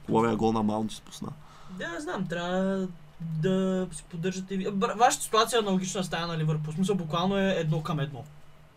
Хубавия 0.06 0.36
гол 0.36 0.52
на 0.52 0.64
Маунт 0.64 0.92
изпусна. 0.92 1.30
Да, 1.70 2.00
знам, 2.00 2.28
трябва 2.28 2.88
да 3.22 3.88
си 3.92 4.04
поддържате... 4.10 4.58
Вашата 4.96 5.24
ситуация 5.24 5.58
е 5.58 5.60
аналогична 5.60 6.04
с 6.04 6.10
тая 6.10 6.28
на 6.28 6.38
Ливърпул. 6.38 6.74
Смисъл 6.74 6.96
буквално 6.96 7.38
е 7.38 7.50
едно 7.50 7.84
към 7.84 8.00
едно. 8.00 8.24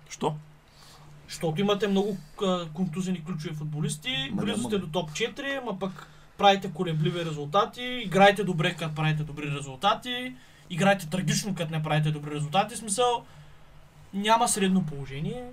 Що? 0.09 0.35
Защото 1.29 1.61
имате 1.61 1.89
много 1.89 2.17
контузени 2.75 3.25
ключови 3.25 3.55
футболисти, 3.55 4.31
близо 4.33 4.63
сте 4.63 4.79
до 4.79 4.87
топ 4.87 5.11
4, 5.11 5.65
ма 5.65 5.79
пък 5.79 6.07
правите 6.39 6.73
колебливи 6.73 7.25
резултати, 7.25 7.83
играете 7.83 8.45
добре, 8.45 8.75
като 8.75 8.95
правите 8.95 9.23
добри 9.23 9.51
резултати, 9.51 10.35
играете 10.71 11.07
трагично, 11.07 11.55
като 11.55 11.73
не 11.73 11.83
правите 11.83 12.11
добри 12.11 12.31
резултати. 12.31 12.77
Смисъл, 12.77 13.25
няма 14.15 14.49
средно 14.49 14.87
положение. 14.87 15.45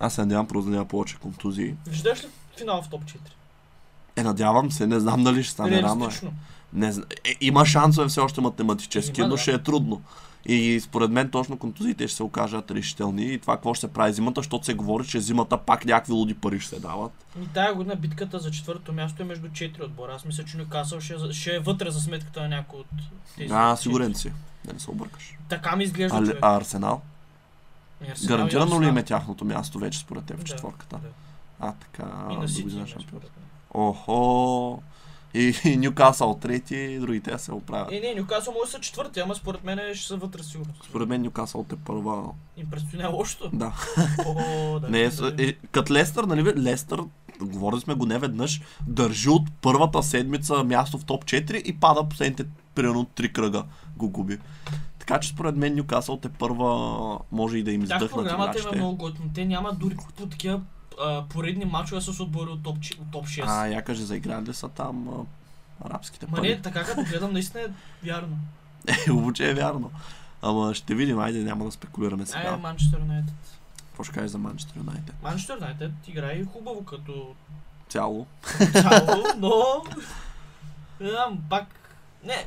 Аз 0.00 0.14
се 0.14 0.20
надявам 0.20 0.48
просто 0.48 0.70
да 0.70 0.76
няма 0.76 0.88
повече 0.88 1.16
контузии. 1.16 1.74
Виждаш 1.86 2.24
ли 2.24 2.28
финал 2.58 2.82
в 2.82 2.88
топ 2.88 3.04
4? 3.04 3.18
Е, 4.16 4.22
надявам 4.22 4.70
се, 4.70 4.86
не 4.86 5.00
знам 5.00 5.24
дали 5.24 5.42
ще 5.42 5.52
стане 5.52 5.82
рано. 5.82 6.10
Не, 6.72 6.88
е, 7.24 7.36
има 7.40 7.66
шансове 7.66 8.08
все 8.08 8.20
още 8.20 8.40
математически, 8.40 9.20
Има, 9.20 9.28
но 9.28 9.34
да. 9.34 9.40
ще 9.40 9.52
е 9.52 9.58
трудно. 9.58 10.02
И 10.46 10.80
според 10.80 11.10
мен 11.10 11.30
точно 11.30 11.56
контузиите 11.58 12.08
ще 12.08 12.16
се 12.16 12.22
окажат 12.22 12.70
решителни 12.70 13.32
и 13.34 13.38
това 13.38 13.56
какво 13.56 13.74
ще 13.74 13.86
се 13.86 13.92
прави 13.92 14.12
зимата, 14.12 14.40
защото 14.40 14.64
се 14.64 14.74
говори, 14.74 15.06
че 15.06 15.20
зимата 15.20 15.58
пак 15.58 15.84
някакви 15.84 16.12
луди 16.12 16.34
пари 16.34 16.60
ще 16.60 16.68
се 16.74 16.80
дават. 16.80 17.12
И 17.42 17.46
тая 17.46 17.74
година 17.74 17.96
битката 17.96 18.38
за 18.38 18.50
четвърто 18.50 18.92
място 18.92 19.22
е 19.22 19.26
между 19.26 19.48
4 19.48 19.84
отбора. 19.84 20.12
Аз 20.14 20.24
мисля, 20.24 20.44
че 20.44 20.56
Нюкасъл 20.56 21.00
ще, 21.00 21.14
е 21.14 21.32
ще 21.32 21.54
е 21.54 21.58
вътре 21.58 21.90
за 21.90 22.00
сметката 22.00 22.40
на 22.42 22.48
някой 22.48 22.80
от 22.80 22.86
тези. 23.36 23.52
А, 23.52 23.76
четири. 23.76 23.82
сигурен 23.82 24.14
си. 24.14 24.32
Да 24.64 24.72
не 24.72 24.78
се 24.80 24.90
объркаш. 24.90 25.38
Така 25.48 25.76
ми 25.76 25.84
изглежда. 25.84 26.16
А, 26.16 26.20
човек. 26.20 26.38
а 26.42 26.56
Арсенал? 26.56 27.00
И 28.06 28.10
Арсенал 28.10 28.36
Гарантирано 28.36 28.82
ли 28.82 28.86
им 28.86 28.96
е 28.96 29.02
тяхното 29.04 29.44
място 29.44 29.78
вече 29.78 29.98
според 29.98 30.24
теб 30.24 30.36
в 30.36 30.40
Да, 30.40 30.44
четвърката? 30.44 30.98
да. 30.98 31.08
А, 31.60 31.72
така, 31.72 32.08
И 32.30 32.36
на 32.36 32.48
Сити. 32.48 32.70
шампион. 32.70 33.20
Охо! 33.74 34.82
И, 35.34 35.54
и 35.64 35.76
Нюкасъл 35.76 36.34
трети, 36.34 36.98
другите 37.00 37.38
се 37.38 37.52
оправят. 37.52 37.92
Е, 37.92 38.00
не, 38.00 38.20
Нюкасъл 38.20 38.52
може 38.52 38.64
да 38.64 38.70
са 38.70 38.80
четвърти, 38.80 39.20
ама 39.20 39.34
според 39.34 39.64
мен 39.64 39.80
ще 39.94 40.06
са 40.06 40.16
вътре 40.16 40.42
сигурно. 40.42 40.72
Според 40.84 41.08
мен 41.08 41.22
Нюкасъл 41.22 41.64
те 41.68 41.76
първа. 41.76 42.24
Им 42.56 42.66
предстои 42.70 42.98
не 42.98 43.06
лошото. 43.06 43.50
Да. 43.52 43.72
О, 44.26 44.78
да. 44.80 44.88
Не, 44.90 45.00
е, 45.00 45.08
да, 45.10 45.32
да. 45.32 45.44
е, 45.48 45.52
като 45.52 45.92
Лестър, 45.92 46.24
нали, 46.24 46.62
Лестър, 46.62 47.00
говорили 47.40 47.80
сме 47.80 47.94
го 47.94 48.06
не 48.06 48.18
веднъж, 48.18 48.60
държи 48.86 49.28
от 49.28 49.42
първата 49.60 50.02
седмица 50.02 50.64
място 50.64 50.98
в 50.98 51.04
топ 51.04 51.24
4 51.24 51.52
и 51.62 51.80
пада 51.80 52.08
последните 52.08 52.44
примерно 52.74 53.04
3 53.04 53.32
кръга 53.32 53.64
го 53.96 54.10
губи. 54.10 54.38
Така 54.98 55.20
че 55.20 55.28
според 55.28 55.56
мен 55.56 55.74
Нюкасъл 55.76 56.16
те 56.16 56.28
първа 56.28 57.18
може 57.32 57.58
и 57.58 57.62
да 57.62 57.72
им 57.72 57.80
Да, 57.80 57.84
издъхнат 57.84 58.10
програмата 58.10 58.50
им 58.50 58.50
е 58.50 58.50
играчите. 58.60 58.76
много 58.76 58.96
готина. 58.96 59.28
Те 59.34 59.44
няма 59.44 59.72
дори 59.72 59.96
по 60.18 60.26
такива 60.26 60.60
а, 61.00 61.24
поредни 61.28 61.64
мачове 61.64 62.00
с 62.00 62.20
отбори 62.20 62.50
от 62.50 62.62
топ, 62.62 62.76
от 63.00 63.10
топ 63.12 63.26
6. 63.26 63.44
А, 63.46 63.66
я 63.66 63.82
кажа, 63.82 64.04
заиграли 64.04 64.46
ли 64.46 64.54
са 64.54 64.68
там 64.68 65.08
а, 65.08 65.86
арабските 65.88 66.26
Ма 66.26 66.36
пари? 66.36 66.48
не, 66.48 66.62
така 66.62 66.84
като 66.84 67.02
гледам, 67.02 67.32
наистина 67.32 67.62
е 67.62 67.66
вярно. 68.06 68.38
Е, 69.08 69.10
обуче 69.10 69.50
е 69.50 69.54
вярно. 69.54 69.90
Ама 70.42 70.74
ще 70.74 70.94
видим, 70.94 71.18
айде 71.18 71.38
няма 71.44 71.64
да 71.64 71.72
спекулираме 71.72 72.22
Ай, 72.22 72.26
сега. 72.26 72.56
Манчестър 72.56 72.98
Юнайтед. 72.98 73.34
Какво 73.86 74.04
ще 74.04 74.14
кажеш 74.14 74.30
за 74.30 74.38
Манчестър 74.38 74.76
Юнайтед? 74.76 75.14
Манчестър 75.22 75.54
Юнайтед 75.54 75.92
играе 76.08 76.44
хубаво 76.44 76.84
като 76.84 77.34
Цяло. 77.88 78.26
цяло, 78.72 79.24
но... 79.38 79.84
Не 81.00 81.10
знам, 81.10 81.38
пак... 81.50 81.66
Не, 82.24 82.46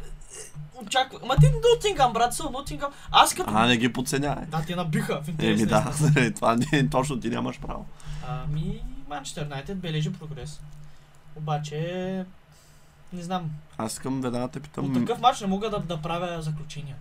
очаква. 0.82 1.20
Ма 1.26 1.36
ти 1.36 1.46
Нотингам, 1.76 2.14
брат, 2.14 2.34
са 2.34 2.50
Нотингам. 2.50 2.92
Аз 3.12 3.34
като... 3.34 3.52
А, 3.56 3.66
не 3.66 3.78
ги 3.78 3.94
подценявай. 3.94 4.46
Да, 4.46 4.64
те 4.68 4.76
набиха 4.76 5.22
в 5.24 5.28
интерес. 5.28 5.60
Еми 5.60 5.70
да, 5.70 5.92
заради 5.94 6.34
това 6.34 6.56
не, 6.56 6.90
точно 6.90 7.20
ти 7.20 7.30
нямаш 7.30 7.60
право. 7.60 7.86
Ами, 8.28 8.82
Манчестър 9.10 9.44
Юнайтед 9.44 9.78
бележи 9.78 10.14
прогрес. 10.14 10.62
Обаче, 11.36 12.26
не 13.14 13.24
знам, 13.24 13.52
Аз 13.78 13.94
искам 13.94 14.22
веднага 14.22 14.48
те 14.48 14.60
от 14.60 14.64
питам. 14.64 14.94
такъв 14.94 15.20
матч 15.22 15.42
не 15.42 15.48
мога 15.48 15.70
да, 15.70 15.80
да 15.80 16.02
правя 16.02 16.42
заключения. 16.42 16.96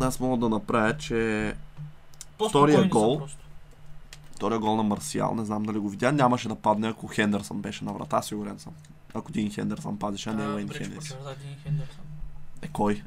Аз 0.00 0.20
мога 0.20 0.36
да 0.36 0.48
направя, 0.48 0.96
че 0.96 1.54
Втория 2.48 2.88
гол. 2.88 3.22
втория 4.34 4.58
гол 4.58 4.76
на 4.76 4.82
Марсиал, 4.82 5.34
не 5.34 5.44
знам 5.44 5.62
дали 5.62 5.78
го 5.78 5.88
видя, 5.88 6.12
нямаше 6.12 6.48
да 6.48 6.54
падне, 6.54 6.88
ако 6.88 7.06
Хендерсън 7.06 7.62
беше 7.62 7.84
на 7.84 7.92
врата, 7.92 8.22
сигурен 8.22 8.58
съм. 8.58 8.72
Ако 9.14 9.32
Дин 9.32 9.50
Хендерсън 9.50 9.98
падеше, 9.98 10.30
а 10.30 10.32
не 10.32 10.48
Уейн 10.48 10.66
добре, 10.66 10.88
Е, 12.62 12.68
кой? 12.68 13.02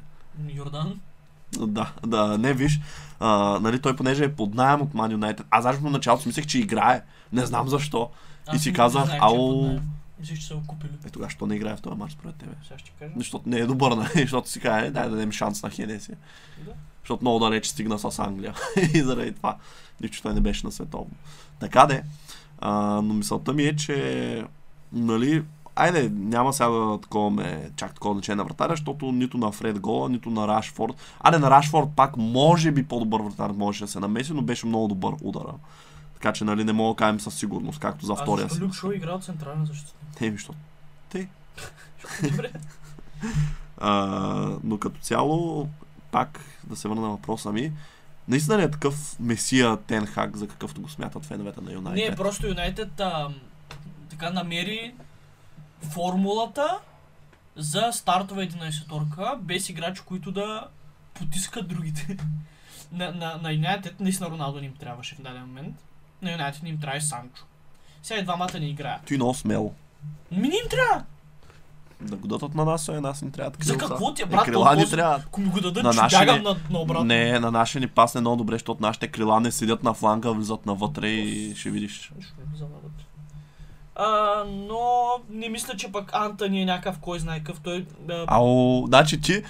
Йордан? 0.48 1.00
Да, 1.58 1.92
да, 2.06 2.38
не 2.38 2.54
виж. 2.54 2.80
А, 3.20 3.58
нали, 3.62 3.80
той 3.80 3.96
понеже 3.96 4.24
е 4.24 4.34
под 4.34 4.54
найем 4.54 4.82
от 4.82 4.92
Man 4.92 5.16
United. 5.16 5.44
Аз 5.50 5.64
даже 5.64 5.78
в 5.78 5.90
началото 5.90 6.22
си 6.22 6.28
мислех, 6.28 6.46
че 6.46 6.58
играе. 6.58 7.02
Не 7.32 7.46
знам 7.46 7.68
защо. 7.68 8.10
Аз 8.46 8.62
си 8.62 8.70
не 8.70 8.76
казах, 8.76 9.08
наем. 9.08 9.80
Мислиш, 10.20 10.38
че 10.38 10.46
са 10.46 10.54
го 10.54 10.66
купили. 10.66 10.90
Е, 11.06 11.10
тогава, 11.10 11.30
що 11.30 11.46
не 11.46 11.54
играе 11.54 11.76
в 11.76 11.80
този 11.80 11.96
матч 11.96 12.12
според 12.12 12.34
тебе? 12.34 12.52
Сега 12.66 12.78
ще 12.78 12.90
кажа. 12.90 13.12
Защото 13.16 13.48
не 13.48 13.58
е 13.58 13.66
добър, 13.66 13.92
нали? 13.92 14.10
защото 14.14 14.50
си 14.50 14.60
каже, 14.60 14.90
дай 14.90 15.04
да 15.04 15.10
дадем 15.10 15.32
шанс 15.32 15.62
на 15.62 15.70
Хенеси. 15.70 16.12
Да. 16.64 16.72
Защото 17.02 17.24
много 17.24 17.38
далеч 17.38 17.66
стигна 17.66 17.98
с 17.98 18.18
Англия. 18.18 18.54
и 18.94 19.02
заради 19.02 19.32
това. 19.32 19.56
Нищо 20.00 20.22
той 20.22 20.34
не 20.34 20.40
беше 20.40 20.66
на 20.66 20.72
световно. 20.72 21.10
Така 21.60 21.86
де. 21.86 22.04
А, 22.58 22.72
но 23.02 23.14
мисълта 23.14 23.52
ми 23.52 23.62
е, 23.62 23.76
че 23.76 24.44
нали, 24.92 25.44
айде, 25.76 26.10
няма 26.14 26.52
сега 26.52 26.68
да 26.68 27.00
такова 27.00 27.30
ме, 27.30 27.70
чак 27.76 27.94
такова 27.94 28.14
значение 28.14 28.36
на 28.36 28.44
вратаря, 28.44 28.72
защото 28.72 29.12
нито 29.12 29.38
на 29.38 29.52
Фред 29.52 29.80
гола, 29.80 30.08
нито 30.08 30.30
на 30.30 30.48
Рашфорд. 30.48 30.94
Айде 31.20 31.38
на 31.38 31.50
Рашфорд 31.50 31.88
пак 31.96 32.16
може 32.16 32.70
би 32.70 32.86
по-добър 32.86 33.20
вратар 33.20 33.50
можеше 33.50 33.84
да 33.84 33.90
се 33.90 34.00
намеси, 34.00 34.32
но 34.32 34.42
беше 34.42 34.66
много 34.66 34.88
добър 34.88 35.14
удара. 35.22 35.54
Така 36.14 36.32
че 36.32 36.44
нали, 36.44 36.64
не 36.64 36.72
мога 36.72 36.94
да 36.94 36.96
кажем 36.96 37.20
със 37.20 37.34
сигурност, 37.34 37.78
както 37.78 38.06
за 38.06 38.14
втория 38.14 38.42
защо 38.42 38.54
си. 38.54 38.62
Люк 38.62 38.74
Шоу 38.74 38.92
играл 38.92 39.20
централен 39.20 39.66
защитник? 39.66 40.20
Еми, 40.20 40.32
защото 40.32 40.58
Добре. 42.30 42.50
А, 43.78 44.58
но 44.64 44.78
като 44.78 45.00
цяло, 45.00 45.68
пак 46.10 46.40
да 46.64 46.76
се 46.76 46.88
върна 46.88 47.02
на 47.02 47.08
въпроса 47.08 47.52
ми, 47.52 47.72
наистина 48.28 48.58
ли 48.58 48.62
е 48.62 48.70
такъв 48.70 49.20
месия 49.20 49.76
Тенхак, 49.76 50.36
за 50.36 50.48
какъвто 50.48 50.80
го 50.80 50.88
смятат 50.88 51.24
феновете 51.24 51.60
на 51.60 51.72
Юнайтед? 51.72 52.10
Не, 52.10 52.16
просто 52.16 52.46
Юнайтед 52.46 53.02
така 54.10 54.30
намери 54.30 54.94
формулата 55.86 56.78
за 57.56 57.88
стартова 57.92 58.42
11-торка, 58.42 59.36
без 59.36 59.68
играчи, 59.68 60.02
които 60.02 60.32
да 60.32 60.66
потискат 61.14 61.68
другите. 61.68 62.16
на, 62.92 63.10
на, 63.10 63.38
на 63.42 63.52
Юнайтед 63.52 64.00
наистина 64.00 64.30
Роналдо 64.30 64.60
не 64.60 64.66
им 64.66 64.74
трябваше 64.74 65.14
в 65.14 65.20
даден 65.20 65.40
момент. 65.40 65.76
На 66.22 66.32
Юнайтед 66.32 66.62
не 66.62 66.68
им 66.68 66.80
трябва 66.80 67.00
Санчо. 67.00 67.44
Сега 68.02 68.20
и 68.20 68.24
двамата 68.24 68.58
не 68.60 68.66
играят. 68.66 69.00
Той 69.08 69.16
много 69.16 69.34
смело. 69.34 69.74
Ми 70.32 70.48
не 70.48 70.56
им 70.56 70.68
трябва. 70.70 71.04
Да 72.00 72.16
го 72.16 72.28
дадат 72.28 72.54
на 72.54 72.64
нас, 72.64 72.88
а 72.88 73.00
нас 73.00 73.22
ни 73.22 73.32
трябва 73.32 73.50
такива. 73.50 73.72
За 73.72 73.78
какво 73.78 74.14
ти, 74.14 74.22
Е, 74.22 74.26
брат? 74.26 74.44
крила 74.44 74.76
ни 74.76 74.86
трябва. 74.86 75.16
Ако 75.18 75.40
ми 75.40 75.48
го 75.48 75.60
дадат, 75.60 75.84
На 75.84 76.08
ще 76.08 76.18
бягам 76.18 76.36
ни- 76.36 76.42
на, 76.42 76.56
на 76.70 76.78
обратно. 76.78 77.04
Не, 77.04 77.40
на 77.40 77.50
нашия 77.50 77.80
ни 77.80 77.88
пасне 77.88 78.20
много 78.20 78.36
добре, 78.36 78.54
защото 78.54 78.82
нашите 78.82 79.08
крила 79.08 79.40
не 79.40 79.52
седят 79.52 79.82
на 79.82 79.94
фланга, 79.94 80.30
влизат 80.30 80.66
навътре 80.66 81.08
и 81.08 81.54
ще 81.56 81.70
видиш. 81.70 82.12
Не 82.38 82.44
влизам 82.44 82.68
навътре. 82.68 83.04
А, 83.98 84.44
но 84.46 85.08
не 85.30 85.48
мисля, 85.48 85.76
че 85.76 85.92
пък 85.92 86.10
Антони 86.12 86.62
е 86.62 86.64
някакъв 86.64 86.98
кой 86.98 87.18
знае 87.18 87.38
какъв. 87.38 87.60
Той 87.60 87.86
а, 88.10 88.24
Ало, 88.26 88.86
значи 88.86 89.20
ти 89.20 89.42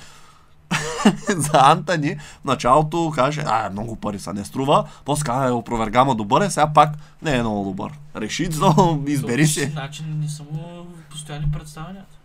за 1.28 1.51
Антони 1.55 2.16
в 2.16 2.44
началото 2.44 3.12
каже, 3.14 3.42
а, 3.47 3.70
много 3.70 3.97
пари 3.97 4.18
са, 4.18 4.32
не 4.32 4.44
струва, 4.44 4.88
после 5.05 5.24
каза, 5.24 5.49
е, 5.49 5.51
опровергама 5.51 6.14
добър 6.14 6.42
е, 6.42 6.51
сега 6.51 6.72
пак 6.72 6.94
не 7.22 7.36
е 7.36 7.40
много 7.40 7.64
добър. 7.64 7.92
Реши, 8.16 8.49
но 8.61 9.03
избери 9.07 9.42
този 9.42 9.66
начин 9.66 10.20
не 10.20 10.28
са 10.28 10.42
му 10.42 10.86
постоянни 11.11 11.53
представянията. 11.53 12.16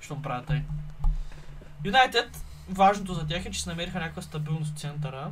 Щом 0.00 0.22
правят 0.22 0.46
тъй. 0.46 0.62
Юнайтед, 1.84 2.44
важното 2.68 3.14
за 3.14 3.26
тях 3.26 3.46
е, 3.46 3.50
че 3.50 3.62
се 3.62 3.68
намериха 3.68 3.98
някаква 3.98 4.22
стабилност 4.22 4.74
в 4.74 4.80
центъра, 4.80 5.30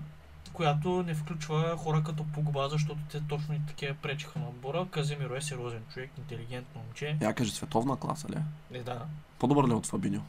която 0.52 1.02
не 1.02 1.14
включва 1.14 1.76
хора 1.76 2.02
като 2.06 2.24
Погба, 2.24 2.68
защото 2.68 3.00
те 3.10 3.20
точно 3.20 3.54
и 3.54 3.60
такива 3.68 3.94
пречиха 3.94 4.38
на 4.38 4.48
отбора. 4.48 4.86
Каземиро 4.90 5.34
е 5.34 5.40
сериозен 5.40 5.82
човек, 5.92 6.10
интелигентно 6.18 6.80
момче. 6.80 7.16
Я 7.20 7.34
кажи, 7.34 7.50
световна 7.50 7.96
класа 7.96 8.28
ли? 8.28 8.34
е? 8.36 8.42
Не, 8.70 8.82
да, 8.82 9.02
По-добър 9.38 9.68
ли 9.68 9.70
е 9.70 9.74
от 9.74 9.86
Фабиньо? 9.86 10.22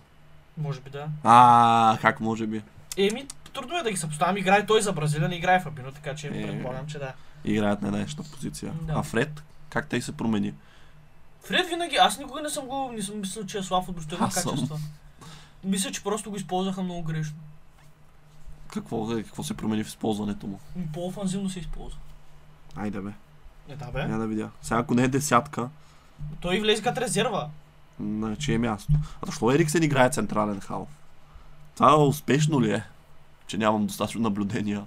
може 0.58 0.82
би 0.82 0.90
да. 0.90 1.08
А, 1.24 1.98
как 2.02 2.20
може 2.20 2.48
би? 2.48 2.62
Еми, 2.98 3.28
трудно 3.54 3.78
е 3.78 3.84
да 3.84 3.92
ги 3.92 3.98
съпоставям. 3.98 4.38
Играе 4.38 4.66
той 4.66 4.82
за 4.82 4.94
Бразилия, 4.94 5.30
не 5.30 5.36
играе 5.36 5.60
Фабино, 5.60 5.92
така 5.92 6.16
че 6.16 6.28
Е. 6.28 6.32
предполагам, 6.32 6.88
че 6.88 7.00
да. 7.00 7.14
Играят 7.46 7.82
на 7.82 7.88
една 7.88 8.06
позиция. 8.32 8.74
Да. 8.82 8.94
А 8.94 9.04
Фред, 9.04 9.44
как 9.70 9.88
тъй 9.88 10.02
се 10.02 10.18
промени? 10.18 10.54
Фред 11.44 11.68
винаги, 11.68 11.96
аз 11.96 12.20
никога 12.20 12.42
не 12.42 12.50
съм 12.50 12.66
го, 12.66 12.92
не 12.96 13.02
съм 13.02 13.20
мислил, 13.20 13.46
че 13.46 13.58
е 13.58 13.64
слаб 13.64 13.90
отбранителни 13.90 14.26
Аз 14.26 14.34
съм. 14.34 14.52
качества. 14.52 14.80
Мисля, 15.64 15.92
че 15.92 16.04
просто 16.04 16.30
го 16.30 16.36
използваха 16.36 16.84
много 16.84 17.02
грешно. 17.04 17.36
Какво, 18.74 19.08
какво 19.08 19.44
се 19.44 19.54
промени 19.54 19.84
в 19.84 19.88
използването 19.88 20.48
му? 20.48 20.60
По-офанзивно 20.94 21.50
се 21.50 21.60
използва. 21.60 22.00
Айде 22.76 23.02
бе, 23.02 23.12
Не, 23.70 23.76
да 23.76 23.86
бе. 23.86 24.00
я 24.00 24.18
да 24.18 24.28
видя. 24.28 24.50
Сега 24.62 24.80
ако 24.80 24.94
не 24.94 25.04
е 25.04 25.08
десятка, 25.08 25.70
Той 26.40 26.60
влезе 26.60 26.84
като 26.84 27.02
резерва. 27.02 27.50
на 28.00 28.36
чие 28.36 28.58
място? 28.58 28.94
А 29.22 29.26
защо 29.26 29.52
Ериксен 29.52 29.84
играе 29.84 30.10
централен 30.10 30.60
халф? 30.60 30.90
Това 31.76 32.04
успешно 32.04 32.62
ли 32.62 32.72
е? 32.72 32.84
Че 33.48 33.58
нямам 33.58 33.86
достатъчно 33.86 34.22
наблюдения. 34.22 34.86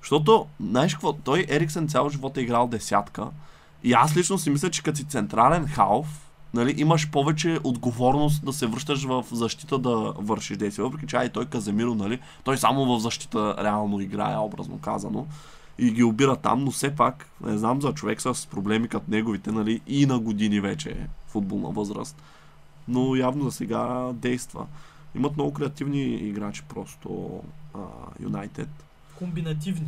Защото, 0.00 0.46
знаеш 0.60 0.94
какво, 0.94 1.12
той 1.12 1.46
Ериксен 1.48 1.88
цял 1.88 2.08
живот 2.08 2.36
е 2.36 2.40
играл 2.40 2.68
десятка. 2.68 3.26
И 3.82 3.92
аз 3.92 4.16
лично 4.16 4.38
си 4.38 4.50
мисля, 4.50 4.70
че 4.70 4.82
като 4.82 4.96
си 4.96 5.04
централен 5.04 5.66
халф, 5.66 6.25
нали, 6.56 6.74
имаш 6.76 7.10
повече 7.10 7.58
отговорност 7.64 8.44
да 8.44 8.52
се 8.52 8.66
връщаш 8.66 9.04
в 9.04 9.24
защита 9.32 9.78
да 9.78 10.14
вършиш 10.18 10.56
действия. 10.56 10.84
Въпреки 10.84 11.06
че 11.06 11.16
ай, 11.16 11.28
той 11.28 11.46
Каземиро, 11.46 11.94
нали, 11.94 12.20
той 12.44 12.58
само 12.58 12.96
в 12.96 13.00
защита 13.00 13.56
реално 13.64 14.00
играе, 14.00 14.36
образно 14.36 14.78
казано. 14.78 15.26
И 15.78 15.90
ги 15.90 16.02
обира 16.02 16.36
там, 16.36 16.64
но 16.64 16.70
все 16.70 16.96
пак, 16.96 17.28
не 17.44 17.58
знам 17.58 17.82
за 17.82 17.92
човек 17.92 18.20
с 18.20 18.46
проблеми 18.46 18.88
като 18.88 19.10
неговите, 19.10 19.52
нали, 19.52 19.80
и 19.86 20.06
на 20.06 20.18
години 20.18 20.60
вече 20.60 20.90
е 20.90 21.06
футболна 21.26 21.70
възраст. 21.70 22.22
Но 22.88 23.16
явно 23.16 23.44
за 23.44 23.50
сега 23.50 24.12
действа. 24.12 24.66
Имат 25.14 25.36
много 25.36 25.52
креативни 25.52 26.14
играчи 26.14 26.62
просто 26.68 27.40
Юнайтед. 28.20 28.68
Комбинативни. 29.18 29.86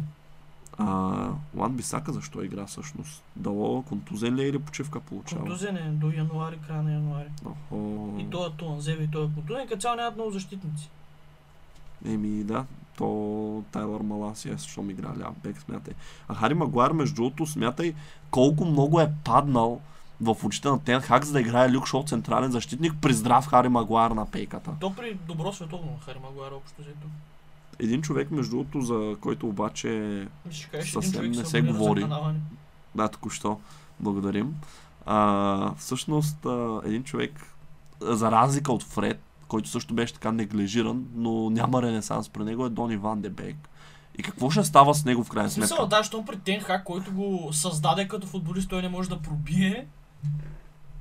А, 0.78 1.28
Лан 1.56 1.72
Бисака 1.72 2.12
защо 2.12 2.42
игра 2.42 2.66
всъщност? 2.66 3.22
Дало 3.36 3.82
контузен 3.82 4.34
ли 4.34 4.42
е 4.42 4.48
или 4.48 4.58
почивка 4.58 5.00
получава? 5.00 5.40
Контузен 5.40 5.76
е 5.76 5.90
до 5.90 6.10
януари, 6.10 6.58
края 6.66 6.82
на 6.82 6.92
януари. 6.92 7.28
Охо. 7.44 8.14
И 8.18 8.30
той 8.30 8.46
е 8.46 8.50
Туанзеви, 8.50 9.04
и 9.04 9.08
той 9.10 9.24
е 9.24 9.28
контузен. 9.34 9.68
Като 9.68 9.80
цяло 9.80 9.96
нямат 9.96 10.14
много 10.14 10.30
защитници. 10.30 10.90
Еми 12.06 12.44
да, 12.44 12.64
то 12.96 13.64
Тайлър 13.72 14.00
Маласия, 14.00 14.56
защото 14.56 14.90
игра 14.90 15.08
ляв 15.08 15.38
бек, 15.42 15.60
смятай. 15.60 15.94
А 16.28 16.34
Хари 16.34 16.54
Магуар, 16.54 16.92
между 16.92 17.14
другото, 17.14 17.46
смятай 17.46 17.94
колко 18.30 18.64
много 18.64 19.00
е 19.00 19.12
паднал 19.24 19.80
в 20.20 20.36
очите 20.44 20.68
на 20.68 20.80
Тен 20.80 21.00
Хак, 21.00 21.24
за 21.24 21.32
да 21.32 21.40
играе 21.40 21.72
Люк 21.72 21.86
Шоу 21.86 22.04
централен 22.04 22.50
защитник 22.50 22.92
при 23.02 23.12
здрав 23.12 23.46
Хари 23.46 23.68
Магуар 23.68 24.10
на 24.10 24.26
пейката. 24.26 24.70
То 24.80 24.94
при 24.94 25.14
добро 25.14 25.52
световно 25.52 25.98
Хари 26.04 26.18
Магуар 26.22 26.52
общо 26.52 26.82
взето. 26.82 27.06
Един 27.78 28.02
човек, 28.02 28.30
между 28.30 28.50
другото, 28.50 28.80
за 28.80 29.16
който 29.20 29.48
обаче 29.48 30.26
кажеш, 30.70 30.92
Съвсем 30.92 31.30
не 31.30 31.44
се 31.44 31.62
говори. 31.62 32.06
Да, 32.94 33.08
току-що. 33.08 33.60
Благодарим. 34.00 34.54
А, 35.06 35.74
всъщност, 35.74 36.46
а, 36.46 36.80
един 36.84 37.04
човек, 37.04 37.54
за 38.00 38.30
разлика 38.30 38.72
от 38.72 38.82
Фред, 38.82 39.20
който 39.48 39.68
също 39.68 39.94
беше 39.94 40.14
така 40.14 40.32
неглижиран, 40.32 41.06
но 41.14 41.50
няма 41.50 41.82
ренесанс 41.82 42.28
при 42.28 42.44
него, 42.44 42.66
е 42.66 42.68
Дони 42.68 42.96
Ван 42.96 43.20
де 43.20 43.30
Бек. 43.30 43.56
И 44.18 44.22
какво 44.22 44.50
ще 44.50 44.64
става 44.64 44.94
с 44.94 45.04
него 45.04 45.24
в 45.24 45.28
крайна 45.28 45.48
В 45.48 45.52
смисъл, 45.52 45.76
сметка? 45.76 45.96
да, 45.96 46.04
щом 46.04 46.26
при 46.26 46.38
Тенхак, 46.38 46.84
който 46.84 47.12
го 47.12 47.48
създаде 47.52 48.08
като 48.08 48.26
футболист, 48.26 48.68
той 48.70 48.82
не 48.82 48.88
може 48.88 49.08
да 49.08 49.18
пробие. 49.22 49.86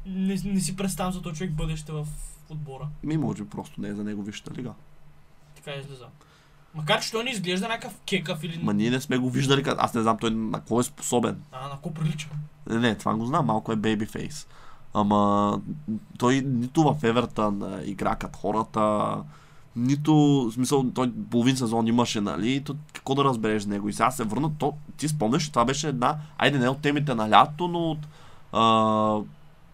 Не, 0.05 0.38
не 0.45 0.59
си 0.59 0.75
представям 0.75 1.13
за 1.13 1.21
този 1.21 1.36
човек 1.36 1.53
бъдеще 1.53 1.91
в 1.91 2.07
отбора. 2.49 2.88
Ми, 3.03 3.17
може 3.17 3.43
би 3.43 3.49
просто 3.49 3.82
не 3.82 3.88
е 3.88 3.93
за 3.93 4.03
него 4.03 4.23
висшата 4.23 4.53
лига. 4.53 4.73
Така 5.55 5.71
излиза. 5.71 6.05
Макар, 6.78 7.01
че 7.01 7.11
той 7.11 7.23
не 7.23 7.30
изглежда 7.30 7.67
някакъв 7.67 7.99
кекав 8.05 8.43
или... 8.43 8.59
Ма 8.63 8.73
ние 8.73 8.89
не 8.89 9.01
сме 9.01 9.17
го 9.17 9.30
виждали, 9.30 9.63
аз 9.78 9.93
не 9.93 10.01
знам 10.01 10.17
той 10.17 10.32
на 10.32 10.57
какво 10.57 10.80
е 10.80 10.84
способен. 10.84 11.41
А, 11.51 11.67
на 11.67 11.71
какво 11.73 11.93
прилича? 11.93 12.28
Не, 12.69 12.80
не, 12.80 12.95
това 12.95 13.15
го 13.15 13.25
знам, 13.25 13.45
малко 13.45 13.71
е 13.71 13.75
бейби 13.75 14.05
фейс. 14.05 14.47
Ама 14.93 15.61
той 16.17 16.41
нито 16.45 16.84
в 16.84 17.03
Евертън 17.03 17.82
игра 17.86 18.15
като 18.15 18.39
хората, 18.39 19.15
нито, 19.75 20.13
в 20.15 20.51
смисъл, 20.53 20.91
той 20.91 21.11
половин 21.32 21.57
сезон 21.57 21.88
имаше, 21.88 22.21
нали, 22.21 22.63
то, 22.63 22.75
какво 22.93 23.15
да 23.15 23.23
разбереш 23.23 23.65
него. 23.65 23.89
И 23.89 23.93
сега 23.93 24.11
се 24.11 24.23
върна, 24.23 24.51
то, 24.59 24.73
ти 24.97 25.07
спомняш, 25.07 25.43
че 25.43 25.51
това 25.51 25.65
беше 25.65 25.88
една, 25.88 26.17
айде 26.38 26.59
не 26.59 26.69
от 26.69 26.82
темите 26.82 27.15
на 27.15 27.30
лято, 27.30 27.67
но 27.67 27.80
от 27.80 28.07
а, 28.51 29.19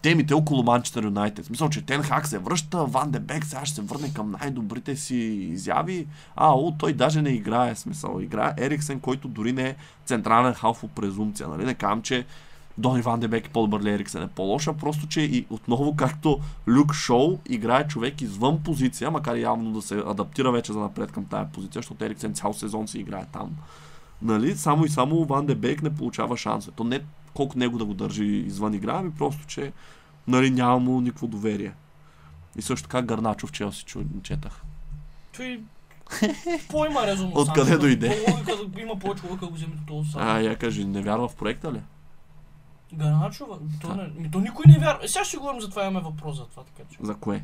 темите 0.04 0.34
около 0.34 0.64
Манчестър 0.64 1.04
Юнайтед. 1.04 1.46
Смисъл, 1.46 1.70
че 1.70 1.82
Тен 1.82 2.04
Хак 2.04 2.28
се 2.28 2.40
връща, 2.40 2.86
Ван 2.86 3.12
де 3.12 3.20
Бек 3.20 3.46
сега 3.46 3.66
ще 3.66 3.76
се 3.76 3.82
върне 3.82 4.14
към 4.14 4.36
най-добрите 4.42 4.96
си 4.96 5.16
изяви. 5.16 6.08
А, 6.36 6.54
о, 6.54 6.72
той 6.80 6.94
даже 6.94 7.22
не 7.22 7.30
играе, 7.30 7.76
смисъл. 7.76 8.20
Играе 8.22 8.54
Ериксен, 8.58 9.00
който 9.00 9.28
дори 9.28 9.52
не 9.52 9.70
е 9.70 9.76
централен 10.06 10.54
халф 10.54 10.84
презумпция. 10.96 11.48
Нали? 11.48 11.66
Не 11.66 11.74
казвам, 11.74 12.02
че 12.02 12.26
Дони 12.78 13.02
Ван 13.02 13.20
де 13.20 13.28
Бек 13.28 13.48
е 13.48 13.50
по-добър 13.50 13.82
ли 13.82 13.90
Ериксен 13.90 14.24
е 14.24 14.28
по-лоша, 14.28 14.74
просто 14.74 15.08
че 15.08 15.22
и 15.22 15.46
отново 15.50 15.96
както 15.96 16.40
Люк 16.68 16.94
Шоу 16.94 17.38
играе 17.50 17.88
човек 17.88 18.22
извън 18.22 18.64
позиция, 18.64 19.12
макар 19.12 19.36
и 19.36 19.42
явно 19.42 19.72
да 19.72 19.82
се 19.82 20.04
адаптира 20.08 20.52
вече 20.52 20.74
за 20.74 20.80
напред 20.80 21.12
към 21.12 21.26
тая 21.26 21.52
позиция, 21.52 21.80
защото 21.80 22.06
Ериксен 22.06 22.34
цял 22.34 22.54
сезон 22.54 22.88
си 22.88 23.00
играе 23.00 23.26
там. 23.34 23.50
Нали? 24.22 24.56
Само 24.56 24.86
и 24.86 24.90
само 24.90 25.26
Ван 25.26 25.46
де 25.46 25.56
Бек 25.56 25.84
не 25.84 25.96
получава 25.96 26.38
шанса. 26.38 26.72
То 26.72 26.84
не 26.84 27.00
колко 27.34 27.60
него 27.60 27.78
да 27.78 27.86
го 27.86 27.94
държи 27.94 28.26
извън 28.26 28.74
игра, 28.74 28.94
ами 28.96 29.12
просто, 29.12 29.46
че 29.48 29.74
нали, 30.28 30.50
няма 30.50 30.80
му 30.80 31.02
никакво 31.02 31.28
доверие. 31.28 31.74
И 32.56 32.62
също 32.62 32.88
така 32.88 33.02
Гарначов 33.02 33.52
Челси 33.52 33.84
чу, 33.84 34.04
четах. 34.24 34.62
Той... 35.38 35.64
По 36.70 36.86
има 36.86 37.08
резон. 37.08 37.32
Откъде 37.36 37.78
дойде? 37.78 38.26
Логика, 38.30 38.82
има 38.82 39.00
повече 39.00 39.28
логика 39.28 39.48
го 39.48 39.54
вземе 39.54 39.74
този 39.88 40.12
сам. 40.12 40.22
А, 40.22 40.40
я 40.40 40.56
кажи, 40.56 40.86
не 40.86 41.02
вярва 41.02 41.28
в 41.28 41.36
проекта 41.36 41.74
ли? 41.74 41.82
Гарначова? 42.94 43.60
То, 43.82 43.96
не, 43.96 44.32
то 44.32 44.40
никой 44.40 44.66
не 44.68 44.80
вярва. 44.80 45.08
Сега 45.08 45.26
ще 45.26 45.38
говорим 45.38 45.62
за 45.62 45.70
това, 45.70 45.82
имаме 45.82 46.00
въпрос 46.00 46.38
за 46.38 46.46
това, 46.46 46.64
така 46.64 46.90
че. 46.92 46.98
За 47.02 47.16
кое? 47.16 47.44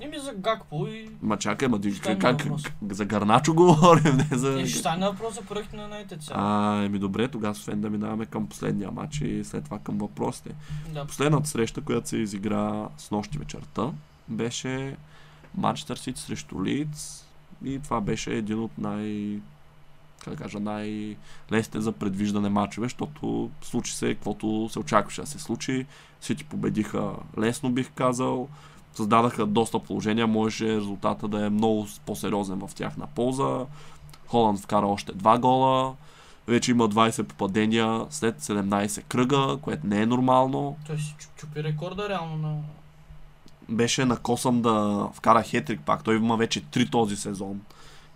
Еми 0.00 0.18
за 0.18 0.32
Гакпо 0.32 0.86
и... 0.86 1.10
Ма 1.22 1.36
чакай, 1.36 1.68
ма 1.68 1.78
стане 1.92 2.18
как, 2.18 2.38
как, 2.38 2.72
за 2.90 3.04
Гарначо 3.04 3.54
говорим, 3.54 4.16
не 4.30 4.38
за... 4.38 4.60
Е, 4.60 4.66
ще 4.66 4.78
стане 4.78 5.06
въпрос 5.06 5.34
за 5.34 5.42
проект 5.42 5.72
на 5.72 5.82
Юнайтед 5.82 6.22
сега. 6.22 6.34
А, 6.38 6.82
еми 6.84 6.98
добре, 6.98 7.28
тогава 7.28 7.52
освен 7.52 7.80
да 7.80 7.90
минаваме 7.90 8.26
към 8.26 8.46
последния 8.46 8.90
матч 8.90 9.20
и 9.20 9.44
след 9.44 9.64
това 9.64 9.78
към 9.78 9.98
въпросите. 9.98 10.54
Да. 10.94 11.04
Последната 11.04 11.48
среща, 11.48 11.80
която 11.80 12.08
се 12.08 12.16
изигра 12.16 12.88
с 12.98 13.10
нощи 13.10 13.38
вечерта, 13.38 13.90
беше 14.28 14.96
Манчестър 15.54 15.96
Сити 15.96 16.20
срещу 16.20 16.64
Лидс 16.64 17.24
и 17.64 17.78
това 17.78 18.00
беше 18.00 18.34
един 18.34 18.58
от 18.58 18.78
най 18.78 19.38
как 20.24 20.34
да 20.34 20.42
кажа, 20.42 20.60
най-лесните 20.60 21.80
за 21.80 21.92
предвиждане 21.92 22.48
матчове, 22.48 22.84
защото 22.84 23.50
случи 23.62 23.96
се 23.96 24.14
каквото 24.14 24.68
се 24.72 24.78
очакваше 24.78 25.20
да 25.20 25.26
се 25.26 25.38
случи. 25.38 25.86
Сити 26.20 26.44
победиха 26.44 27.12
лесно, 27.38 27.70
бих 27.70 27.90
казал. 27.90 28.48
Създадаха 28.94 29.46
доста 29.46 29.78
положения, 29.78 30.26
можеше 30.26 30.76
резултата 30.76 31.28
да 31.28 31.46
е 31.46 31.50
много 31.50 31.86
по-сериозен 32.06 32.58
в 32.58 32.74
тяхна 32.74 33.06
полза. 33.14 33.66
Холанд 34.26 34.60
вкара 34.60 34.86
още 34.86 35.12
два 35.12 35.38
гола, 35.38 35.94
вече 36.48 36.70
има 36.70 36.88
20 36.88 37.22
попадения 37.22 38.06
след 38.10 38.40
17 38.40 39.02
кръга, 39.02 39.58
което 39.62 39.86
не 39.86 40.02
е 40.02 40.06
нормално. 40.06 40.76
Той 40.86 40.98
си 40.98 41.14
чу- 41.18 41.28
чупи 41.36 41.62
рекорда 41.62 42.08
реално 42.08 42.36
на... 42.36 42.56
Беше 43.68 44.04
на 44.04 44.16
косъм 44.16 44.62
да 44.62 45.06
вкара 45.14 45.42
хетрик 45.42 45.80
пак. 45.80 46.04
Той 46.04 46.16
има 46.16 46.36
вече 46.36 46.64
3 46.64 46.90
този 46.90 47.16
сезон. 47.16 47.60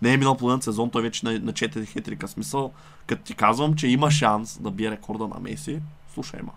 Не 0.02 0.12
е 0.12 0.16
минал 0.16 0.36
половин 0.36 0.62
сезон, 0.62 0.90
той 0.90 1.02
вече 1.02 1.26
на, 1.26 1.32
на 1.32 1.52
4 1.52 1.86
хетрика. 1.86 2.28
Смисъл, 2.28 2.72
като 3.06 3.22
ти 3.22 3.34
казвам, 3.34 3.74
че 3.74 3.88
има 3.88 4.10
шанс 4.10 4.58
да 4.62 4.70
бие 4.70 4.90
рекорда 4.90 5.28
на 5.28 5.40
Меси, 5.40 5.80
слушай 6.14 6.40
ма. 6.42 6.52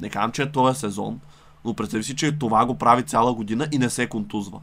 Не 0.00 0.10
казвам, 0.10 0.32
че 0.32 0.42
е 0.42 0.52
този 0.52 0.80
сезон, 0.80 1.20
но 1.64 1.74
представи 1.74 2.04
си, 2.04 2.16
че 2.16 2.38
това 2.38 2.66
го 2.66 2.78
прави 2.78 3.02
цяла 3.02 3.34
година 3.34 3.68
и 3.72 3.78
не 3.78 3.90
се 3.90 4.06
контузва. 4.06 4.60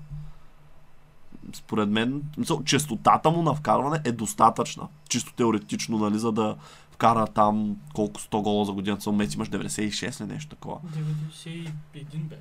Според 1.54 1.90
мен, 1.90 2.24
мисъл, 2.38 2.64
честотата 2.64 3.32
му 3.32 3.44
на 3.44 3.54
вкарване 3.54 4.02
е 4.04 4.12
достатъчна. 4.12 4.88
Чисто 5.10 5.34
теоретично, 5.34 5.98
нали, 5.98 6.20
за 6.20 6.32
да 6.32 6.56
вкара 6.92 7.28
там 7.28 7.76
колко 7.94 8.22
100 8.22 8.42
гола 8.42 8.66
за 8.66 8.72
година. 8.72 9.02
Само 9.02 9.18
Меси 9.18 9.36
имаш 9.36 9.50
96 9.50 10.24
или 10.24 10.34
нещо 10.34 10.50
такова. 10.50 10.78
91 10.96 11.72
бе, 12.14 12.36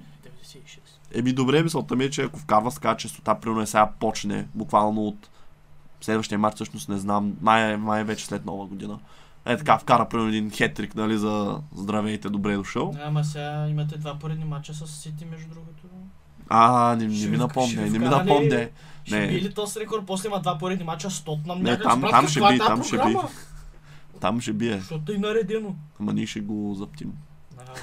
96. 0.44 0.78
Еми 1.14 1.32
добре, 1.32 1.62
мисълта 1.62 1.96
ми 1.96 2.04
е, 2.04 2.10
че 2.10 2.22
ако 2.22 2.38
вкарва 2.38 2.70
с 2.70 2.74
така 2.74 2.96
честота, 2.96 3.34
примерно 3.34 3.62
е 3.62 3.66
сега 3.66 3.90
почне, 4.00 4.48
буквално 4.54 5.06
от 5.06 5.28
следващия 6.00 6.38
март, 6.38 6.54
всъщност 6.54 6.88
не 6.88 6.98
знам, 6.98 7.32
май, 7.40 7.76
май 7.76 8.04
вече 8.04 8.26
след 8.26 8.46
нова 8.46 8.66
година. 8.66 8.98
Е 9.48 9.56
така, 9.56 9.78
вкара 9.78 10.08
примерно 10.08 10.28
един 10.28 10.50
хетрик, 10.50 10.94
нали, 10.94 11.18
за 11.18 11.60
здравейте, 11.74 12.28
добре 12.28 12.52
е 12.52 12.56
дошъл. 12.56 12.94
Ама 13.04 13.24
сега 13.24 13.66
имате 13.68 13.98
два 13.98 14.14
поредни 14.14 14.44
матча 14.44 14.74
с 14.74 14.86
Сити, 14.86 15.24
между 15.24 15.48
другото. 15.48 15.82
А, 16.48 16.96
не, 16.96 17.06
не 17.06 17.26
ми 17.26 17.36
напомня, 17.36 17.82
не 17.82 17.90
ми 17.90 17.98
вкара 17.98 18.24
ли- 18.24 18.28
напомня. 18.28 18.68
Ще 19.04 19.20
Не. 19.20 19.26
би 19.26 19.40
ли 19.40 19.54
този 19.54 19.80
рекорд? 19.80 20.06
После 20.06 20.28
има 20.28 20.40
два 20.40 20.58
поредни 20.58 20.84
матча 20.84 21.10
с 21.10 21.20
Тотнам. 21.20 21.62
Не, 21.62 21.78
там- 21.78 22.02
там 22.02 22.28
ще 22.28 22.40
би, 22.42 22.58
там 22.58 22.84
ще 22.84 22.96
би. 22.96 23.16
Там 24.20 24.40
ще 24.40 24.52
бие, 24.52 24.78
Защото 24.78 25.12
е 25.12 25.18
наредено. 25.18 25.74
ама 26.00 26.12
ние 26.12 26.26
ще 26.26 26.40
го 26.40 26.74
заптим. 26.74 27.12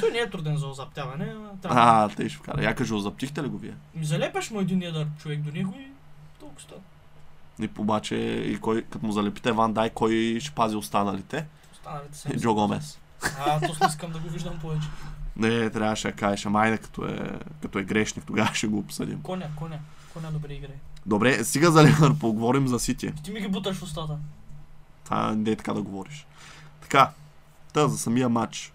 Той 0.00 0.10
не 0.12 0.18
е 0.18 0.30
труден 0.30 0.56
за 0.56 0.66
озаптяване. 0.66 1.34
А, 1.64 2.08
те 2.08 2.28
ще 2.28 2.38
вкара. 2.38 2.64
Я 2.64 2.74
кажа, 2.74 2.98
заптихте 2.98 3.42
ли 3.42 3.48
го 3.48 3.58
вие? 3.58 3.74
Ми 3.94 4.04
залепаш 4.04 4.50
му 4.50 4.60
един 4.60 4.82
едър 4.82 5.06
човек 5.18 5.40
до 5.40 5.52
него 5.52 5.74
и 5.78 5.86
толкова 6.40 6.60
става. 6.60 6.80
И 7.60 7.68
обаче, 7.78 8.16
и 8.16 8.58
кой, 8.60 8.82
като 8.82 9.06
му 9.06 9.12
залепите 9.12 9.52
Ван 9.52 9.72
Дай, 9.72 9.90
кой 9.90 10.38
ще 10.40 10.50
пази 10.50 10.76
останалите? 10.76 11.46
Останалите 11.72 12.18
са. 12.18 12.36
Джо 12.36 12.54
Гомес. 12.54 12.98
А, 13.38 13.60
то 13.60 13.66
не 13.80 13.86
искам 13.88 14.12
да 14.12 14.18
го 14.18 14.28
виждам 14.28 14.58
повече. 14.58 14.88
Не, 15.36 15.70
трябваше 15.70 16.08
да 16.08 16.16
кажеш, 16.16 16.46
ама 16.46 16.60
айде, 16.60 16.78
като 16.78 17.04
е, 17.06 17.30
като 17.62 17.78
е 17.78 17.84
грешник, 17.84 18.24
тогава 18.26 18.54
ще 18.54 18.66
го 18.66 18.78
обсъдим. 18.78 19.22
Коня, 19.22 19.48
коня. 19.56 19.78
Коня 20.14 20.32
добре 20.32 20.52
играе. 20.52 20.76
Добре, 21.06 21.44
стига 21.44 21.70
за 21.70 21.84
Ленър, 21.84 22.18
поговорим 22.18 22.68
за 22.68 22.78
Сити. 22.78 23.12
Ти 23.22 23.30
ми 23.30 23.40
ги 23.40 23.48
буташ 23.48 23.76
в 23.76 23.82
устата. 23.82 24.18
Това 25.04 25.34
не 25.34 25.50
е 25.50 25.56
така 25.56 25.72
да 25.72 25.82
говориш. 25.82 26.26
Така, 26.80 27.10
та 27.72 27.88
за 27.88 27.98
самия 27.98 28.28
матч. 28.28 28.72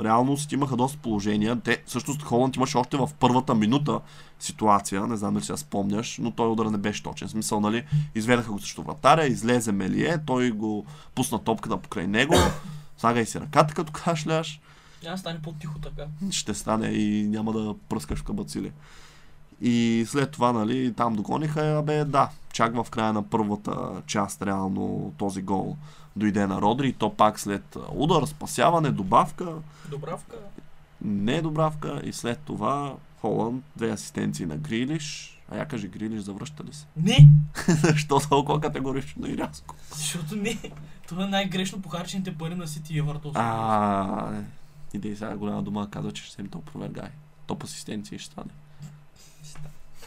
Реално 0.00 0.36
Сити 0.36 0.54
имаха 0.54 0.76
доста 0.76 0.98
положения. 0.98 1.60
Те, 1.60 1.82
всъщност 1.86 2.22
Холанд 2.22 2.56
имаше 2.56 2.78
още 2.78 2.96
в 2.96 3.10
първата 3.20 3.54
минута 3.54 4.00
ситуация, 4.40 5.06
не 5.06 5.16
знам 5.16 5.34
дали 5.34 5.44
я 5.48 5.56
спомняш, 5.56 6.18
но 6.18 6.30
той 6.30 6.48
удар 6.48 6.66
не 6.66 6.78
беше 6.78 7.02
точен. 7.02 7.28
Смисъл, 7.28 7.60
нали, 7.60 7.84
изведаха 8.14 8.52
го 8.52 8.58
срещу 8.58 8.82
вратаря, 8.82 9.26
излезе 9.26 9.72
Мелие, 9.72 10.18
той 10.26 10.50
го 10.50 10.86
пусна 11.14 11.38
топката 11.38 11.76
покрай 11.76 12.06
него, 12.06 12.34
слагай 12.98 13.26
си 13.26 13.40
ръката 13.40 13.74
като 13.74 13.92
кашляш, 13.92 14.60
Няма 15.02 15.14
да 15.14 15.18
стане 15.18 15.42
по-тихо 15.42 15.78
така. 15.78 16.02
ще 16.30 16.54
стане 16.54 16.88
и 16.88 17.26
няма 17.28 17.52
да 17.52 17.74
пръскаш 17.88 18.18
в 18.18 18.24
кабацили. 18.24 18.72
И 19.60 20.04
след 20.08 20.30
това, 20.30 20.52
нали, 20.52 20.92
там 20.92 21.14
догониха, 21.14 21.76
абе, 21.78 22.04
да, 22.04 22.30
чак 22.52 22.74
в 22.74 22.90
края 22.90 23.12
на 23.12 23.22
първата 23.22 24.02
част, 24.06 24.42
реално, 24.42 25.12
този 25.18 25.42
гол 25.42 25.76
дойде 26.18 26.46
на 26.46 26.60
Родри 26.60 26.88
и 26.88 26.92
то 26.92 27.14
пак 27.14 27.40
след 27.40 27.76
удар, 27.92 28.26
спасяване, 28.26 28.90
добавка, 28.90 29.52
Добравка. 29.90 30.36
не 31.02 31.42
добавка 31.42 32.00
и 32.04 32.12
след 32.12 32.38
това 32.38 32.94
Холанд, 33.20 33.64
две 33.76 33.90
асистенции 33.90 34.46
на 34.46 34.56
Грилиш. 34.56 35.34
А 35.50 35.56
я 35.56 35.68
кажи, 35.68 35.88
Грилиш 35.88 36.20
завръща 36.20 36.64
ли 36.64 36.72
се? 36.72 36.86
Не! 36.96 37.28
Защо 37.68 38.20
толкова 38.20 38.60
категорично 38.60 39.26
и 39.26 39.36
рязко? 39.36 39.74
Защото 39.94 40.36
не. 40.36 40.58
Това 41.08 41.24
е 41.24 41.26
най-грешно 41.26 41.82
похарчените 41.82 42.34
пари 42.34 42.54
на 42.54 42.68
Сити 42.68 42.94
и 42.94 42.98
Евъртон. 42.98 43.32
А, 43.34 44.30
идей 44.94 45.16
сега 45.16 45.36
голяма 45.36 45.62
дума, 45.62 45.90
казва, 45.90 46.12
че 46.12 46.24
ще 46.24 46.42
им 46.42 46.48
то 46.48 46.58
опровергай. 46.58 47.08
Топ 47.46 47.62
асистенции 47.64 48.18
ще 48.18 48.32
стане. 48.32 48.50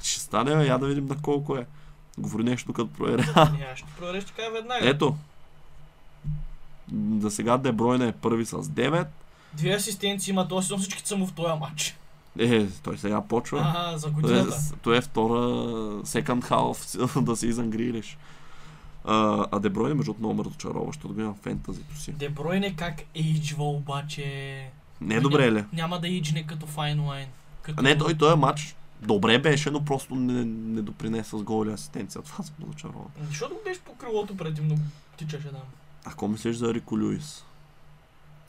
Ще 0.01 0.19
стане, 0.19 0.65
я 0.65 0.77
да 0.77 0.87
видим 0.87 1.05
на 1.05 1.21
колко 1.21 1.57
е. 1.57 1.65
Говори 2.17 2.43
нещо 2.43 2.73
като 2.73 2.93
проверя. 2.93 3.51
Не, 3.57 3.65
аз 3.73 3.79
ще 3.79 3.87
проверя, 3.97 4.21
ще 4.21 4.31
кажа 4.31 4.51
веднага. 4.51 4.89
Ето. 4.89 5.15
За 7.19 7.31
сега 7.31 7.57
Дебройна 7.57 8.07
е 8.07 8.11
първи 8.11 8.45
с 8.45 8.51
9. 8.53 9.07
Две 9.53 9.69
асистенции 9.69 10.31
има 10.31 10.47
този 10.47 10.77
всички 10.77 11.01
са 11.05 11.17
му 11.17 11.27
в 11.27 11.33
този 11.33 11.59
матч. 11.59 11.97
Е, 12.39 12.67
той 12.67 12.97
сега 12.97 13.21
почва. 13.21 13.59
Ага, 13.59 13.97
за 13.97 14.07
Той 14.07 14.11
е, 14.11 14.13
годината. 14.13 14.73
той 14.81 14.97
е 14.97 15.01
втора 15.01 15.39
second 16.03 16.41
half 16.49 17.21
да 17.23 17.35
се 17.35 17.47
изангрилиш. 17.47 18.17
А, 19.05 19.45
а 19.51 19.59
Дебройне, 19.59 19.93
между 19.93 20.15
много 20.19 20.33
ме 20.33 20.43
разочарова, 20.43 20.85
защото 20.85 21.13
го 21.13 21.21
в 21.21 21.35
фентазито 21.41 21.97
си. 21.97 22.11
Дебройне 22.11 22.75
как 22.75 23.01
ейджва 23.15 23.63
обаче. 23.69 24.23
Не 25.01 25.15
е 25.15 25.21
добре 25.21 25.51
ли? 25.51 25.65
Няма 25.73 25.99
да 25.99 26.07
ейджне 26.07 26.43
като 26.47 26.65
файн 26.65 27.05
лайн. 27.05 27.27
Като... 27.61 27.79
А 27.79 27.83
не, 27.83 27.97
той 27.97 28.13
този 28.13 28.35
матч 28.37 28.75
добре 29.01 29.39
беше, 29.39 29.71
но 29.71 29.85
просто 29.85 30.15
не, 30.15 30.45
не 30.45 30.81
допринесе 30.81 31.29
с 31.37 31.43
гол 31.43 31.65
или 31.65 31.73
асистенция. 31.73 32.21
Това 32.21 32.43
съм 32.43 32.55
разочарован. 32.61 33.07
Защото 33.27 33.53
го 33.55 33.61
беше 33.65 33.79
по 33.79 33.95
крилото 33.95 34.37
преди 34.37 34.61
много 34.61 34.81
тичаше 35.17 35.47
там. 35.47 35.61
Ако 36.05 36.27
мислиш 36.27 36.55
за 36.55 36.73
Рико 36.73 36.97
Люис? 36.97 37.45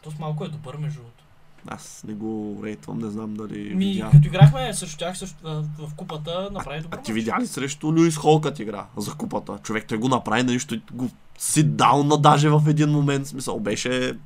То 0.02 0.10
с 0.10 0.18
малко 0.18 0.44
е 0.44 0.48
добър 0.48 0.76
между 0.76 0.98
другото. 0.98 1.24
Аз 1.66 2.04
не 2.06 2.14
го 2.14 2.60
рейтвам, 2.64 2.98
не 2.98 3.10
знам 3.10 3.34
дали 3.34 3.74
Ми, 3.74 3.84
видя. 3.84 4.10
като 4.10 4.28
играхме 4.28 4.74
срещу 4.74 4.98
тях 4.98 5.18
също, 5.18 5.36
в, 5.78 5.94
купата, 5.96 6.48
направи 6.52 6.80
добър 6.80 6.98
А 6.98 7.02
ти 7.02 7.12
видя 7.12 7.36
ли 7.40 7.46
срещу 7.46 7.92
Люис 7.92 8.16
Холкът 8.16 8.58
игра 8.58 8.86
за 8.96 9.14
купата? 9.14 9.58
Човек 9.62 9.84
той 9.88 9.98
го 9.98 10.08
направи 10.08 10.42
на 10.42 10.52
нищо 10.52 10.74
и 10.74 10.82
го 10.92 11.10
си 11.38 11.62
даунна 11.62 12.18
даже 12.18 12.48
в 12.48 12.62
един 12.68 12.90
момент. 12.90 13.26
Смисъл 13.26 13.60
беше 13.60 14.18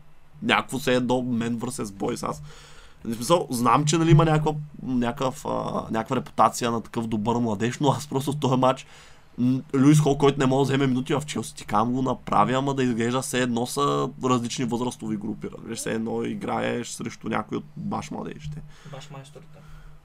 някакво 0.42 0.78
се 0.78 0.94
едно 0.94 1.22
мен 1.22 1.58
vs 1.58 1.84
Boys. 1.84 2.28
Аз 2.28 2.42
в 3.04 3.14
смисъл, 3.14 3.46
знам, 3.50 3.84
че 3.84 3.98
нали, 3.98 4.10
има 4.10 4.24
някаква, 4.24 4.52
някакъв, 4.82 5.46
а, 5.46 5.84
някаква 5.90 6.16
репутация 6.16 6.70
на 6.70 6.80
такъв 6.80 7.06
добър 7.06 7.36
младеж, 7.36 7.78
но 7.78 7.90
аз 7.90 8.06
просто 8.06 8.32
в 8.32 8.38
този 8.38 8.56
матч 8.56 8.86
м, 9.38 9.62
Люис 9.74 10.00
Хол, 10.00 10.18
който 10.18 10.38
не 10.38 10.46
може 10.46 10.58
да 10.58 10.74
вземе 10.74 10.86
минути 10.86 11.14
в 11.14 11.22
Челси, 11.26 11.54
ти 11.54 11.66
кам 11.66 11.92
го 11.92 12.02
направи, 12.02 12.52
ама 12.52 12.74
да 12.74 12.82
изглежда 12.82 13.22
все 13.22 13.42
едно 13.42 13.66
са 13.66 14.10
различни 14.24 14.64
възрастови 14.64 15.16
групи. 15.16 15.48
Разбираш, 15.56 15.78
все 15.78 15.92
едно 15.92 16.24
играеш 16.24 16.88
срещу 16.88 17.28
някой 17.28 17.58
от 17.58 17.64
баш 17.76 18.10
младежите. 18.10 18.62
Баш 18.92 19.10
майсторите. 19.10 19.58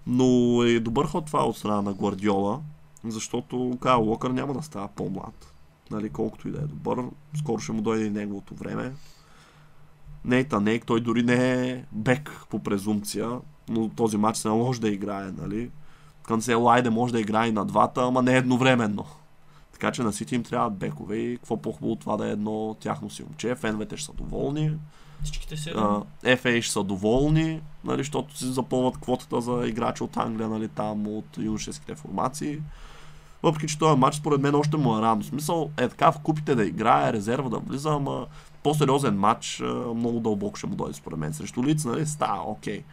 Но 0.08 0.64
е 0.64 0.80
добър 0.80 1.06
ход 1.06 1.26
това 1.26 1.46
от 1.46 1.58
страна 1.58 1.82
на 1.82 1.94
Гвардиола, 1.94 2.60
защото 3.08 3.78
Кайл 3.82 4.04
Локър 4.04 4.30
няма 4.30 4.54
да 4.54 4.62
става 4.62 4.88
по-млад. 4.88 5.54
Нали, 5.92 6.10
колкото 6.10 6.48
и 6.48 6.52
да 6.52 6.58
е 6.58 6.68
добър, 6.68 6.98
скоро 7.40 7.60
ще 7.60 7.72
му 7.72 7.82
дойде 7.82 8.06
и 8.06 8.10
неговото 8.10 8.56
време. 8.56 8.94
Нейта 10.26 10.62
Нейк, 10.62 10.86
той 10.86 11.02
дори 11.02 11.24
не 11.24 11.70
е 11.70 11.84
бек 11.92 12.46
по 12.50 12.60
презумпция, 12.60 13.40
но 13.70 13.90
този 13.90 14.18
матч 14.18 14.38
се 14.38 14.48
наложи 14.48 14.82
да 14.82 14.90
играе, 14.90 15.32
нали. 15.32 15.72
Канцел 16.24 16.64
Лайде 16.64 16.90
може 16.90 17.14
да 17.14 17.20
играе 17.20 17.48
и 17.48 17.52
на 17.52 17.66
двата, 17.66 18.02
ама 18.04 18.22
не 18.22 18.38
едновременно. 18.38 19.06
Така 19.82 19.92
че 19.92 20.04
на 20.04 20.14
Сити 20.14 20.36
им 20.36 20.44
трябват 20.44 20.74
бекове 20.74 21.16
и 21.16 21.38
какво 21.38 21.58
по-хубаво 21.58 21.96
това 21.96 22.18
да 22.18 22.28
е 22.28 22.32
едно 22.32 22.76
тяхно 22.80 23.10
си 23.10 23.24
момче. 23.24 23.56
Феновете 23.56 23.98
ще 23.98 24.06
са 24.06 24.14
доволни. 24.14 24.72
Всичките. 25.24 25.56
А, 25.76 26.02
FA 26.24 26.62
ще 26.62 26.74
са 26.74 26.84
доволни, 26.84 27.62
нали, 27.84 27.98
защото 27.98 28.38
си 28.38 28.46
запълват 28.46 28.98
квотата 28.98 29.42
за 29.42 29.68
играчи 29.68 30.04
от 30.04 30.18
Англия, 30.18 30.50
нали, 30.50 30.68
там 30.68 31.08
от 31.08 31.38
юношеските 31.38 31.96
формации. 31.96 32.60
Въпреки, 33.44 33.68
че 33.68 33.80
този 33.80 34.00
матч 34.00 34.16
според 34.16 34.42
мен 34.42 34.56
още 34.56 34.78
му 34.78 34.98
е 34.98 35.02
рано. 35.02 35.24
Смисъл 35.24 35.70
е 35.78 35.90
така 35.90 36.12
в 36.12 36.20
купите 36.20 36.56
да 36.56 36.66
играе, 36.66 37.14
резерва 37.14 37.50
да 37.50 37.60
влиза, 37.60 37.90
ама 37.90 38.26
по-сериозен 38.64 39.18
матч 39.18 39.64
много 39.96 40.20
дълбоко 40.20 40.58
ще 40.58 40.68
му 40.68 40.76
дойде 40.76 40.94
според 40.94 41.20
мен. 41.20 41.34
Срещу 41.34 41.64
лица, 41.64 41.90
нали, 41.90 42.06
става, 42.06 42.52
окей. 42.52 42.84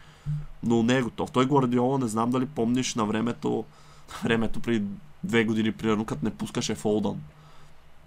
Но 0.63 0.83
не 0.83 0.97
е 0.97 1.01
готов. 1.01 1.31
Той 1.31 1.45
Гвардиола, 1.45 1.99
не 1.99 2.07
знам 2.07 2.31
дали 2.31 2.45
помниш 2.45 2.95
на 2.95 3.05
времето, 3.05 3.65
на 4.09 4.15
времето 4.23 4.59
при 4.59 4.83
две 5.23 5.43
години, 5.43 5.71
примерно, 5.71 6.05
като 6.05 6.25
не 6.25 6.31
пускаше 6.31 6.75
Фолдън. 6.75 7.21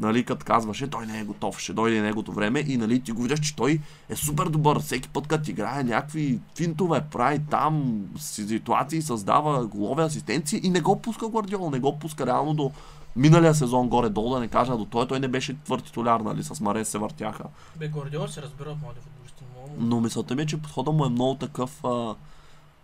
Нали, 0.00 0.24
като 0.24 0.44
казваше, 0.44 0.90
той 0.90 1.06
не 1.06 1.20
е 1.20 1.24
готов, 1.24 1.58
ще 1.58 1.72
дойде 1.72 2.00
неговото 2.00 2.32
време 2.32 2.64
и 2.66 2.76
нали, 2.76 3.00
ти 3.00 3.12
го 3.12 3.22
виждаш, 3.22 3.40
че 3.40 3.56
той 3.56 3.80
е 4.08 4.16
супер 4.16 4.46
добър. 4.46 4.80
Всеки 4.80 5.08
път, 5.08 5.26
като 5.26 5.50
играе 5.50 5.84
някакви 5.84 6.40
финтове, 6.56 7.00
прави 7.00 7.40
там 7.50 8.04
ситуации, 8.18 9.02
създава 9.02 9.66
голове 9.66 10.02
асистенции 10.02 10.60
и 10.62 10.70
не 10.70 10.80
го 10.80 11.02
пуска 11.02 11.28
Гвардиола, 11.28 11.70
не 11.70 11.78
го 11.78 11.98
пуска 11.98 12.26
реално 12.26 12.54
до 12.54 12.70
миналия 13.16 13.54
сезон 13.54 13.88
горе-долу, 13.88 14.34
да 14.34 14.40
не 14.40 14.48
кажа 14.48 14.76
до 14.76 14.84
той, 14.84 15.08
той 15.08 15.20
не 15.20 15.28
беше 15.28 15.62
твърд 15.64 15.84
титуляр, 15.84 16.20
нали, 16.20 16.42
с 16.42 16.60
Марес 16.60 16.88
се 16.88 16.98
въртяха. 16.98 17.44
Бе, 17.78 17.88
Гвардиола 17.88 18.28
се 18.28 18.42
разбира 18.42 18.70
от 18.70 18.82
млади 18.82 19.00
футболисти. 19.00 19.44
Много. 19.54 19.74
Но 19.78 20.00
мисълта 20.00 20.34
ми 20.34 20.42
е, 20.42 20.46
че 20.46 20.62
подходът 20.62 20.94
му 20.94 21.06
е 21.06 21.08
много 21.08 21.34
такъв, 21.34 21.84
а, 21.84 22.14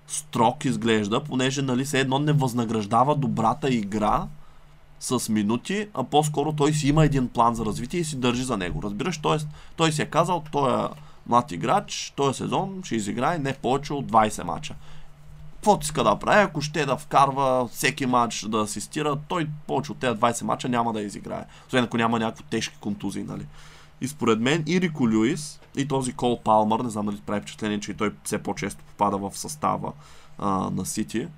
строг 0.09 0.65
изглежда, 0.65 1.25
понеже 1.25 1.63
нали, 1.63 1.85
все 1.85 2.01
едно 2.01 2.19
не 2.19 2.33
възнаграждава 2.33 3.15
добрата 3.15 3.75
игра 3.75 4.27
с 5.01 5.29
минути, 5.29 5.89
а 5.95 6.05
по-скоро 6.05 6.53
той 6.53 6.73
си 6.73 6.89
има 6.89 7.05
един 7.05 7.29
план 7.29 7.55
за 7.55 7.65
развитие 7.65 8.01
и 8.01 8.05
си 8.05 8.17
държи 8.17 8.45
за 8.45 8.57
него. 8.57 8.83
Разбираш, 8.83 9.19
т.е. 9.19 9.47
той 9.77 9.93
си 9.93 10.03
е 10.03 10.07
казал, 10.07 10.45
той 10.53 10.85
е 10.85 10.89
млад 11.27 11.53
играч, 11.53 12.13
този 12.17 12.37
сезон 12.37 12.81
ще 12.85 12.97
изиграе 12.97 13.39
не 13.39 13.55
повече 13.55 13.93
от 13.93 14.11
20 14.11 14.43
мача. 14.43 14.75
Каквото 15.55 15.85
иска 15.85 16.05
да 16.05 16.17
прави, 16.17 16.43
ако 16.43 16.61
ще 16.61 16.87
да 16.87 16.97
вкарва 16.97 17.69
всеки 17.73 18.07
матч 18.07 18.47
да 18.49 18.59
асистира, 18.59 19.17
той 19.29 19.49
повече 19.67 19.93
от 19.93 19.99
тези 19.99 20.19
20 20.19 20.43
мача 20.43 20.69
няма 20.69 20.93
да 20.93 21.01
изиграе. 21.01 21.45
Освен 21.67 21.85
ако 21.85 21.97
няма 21.97 22.19
някакви 22.19 22.45
тежки 22.51 22.77
контузии, 22.81 23.23
нали. 23.23 23.47
И 24.01 24.09
според 24.09 24.41
мен 24.41 24.65
и 24.67 24.81
Рико 24.81 25.09
Люис, 25.09 25.58
и 25.77 25.89
този 25.89 26.13
Кол 26.13 26.41
Палмър, 26.41 26.81
не 26.81 26.91
знам 26.91 27.07
дали 27.07 27.17
прави 27.27 27.41
впечатление, 27.41 27.81
че 27.81 27.91
и 27.91 27.95
той 27.95 28.15
все 28.25 28.39
по-често 28.39 28.85
попада 28.85 29.19
в 29.19 29.39
състава 29.39 29.93
а, 30.39 30.49
на 30.49 30.87
Сити, 30.87 31.29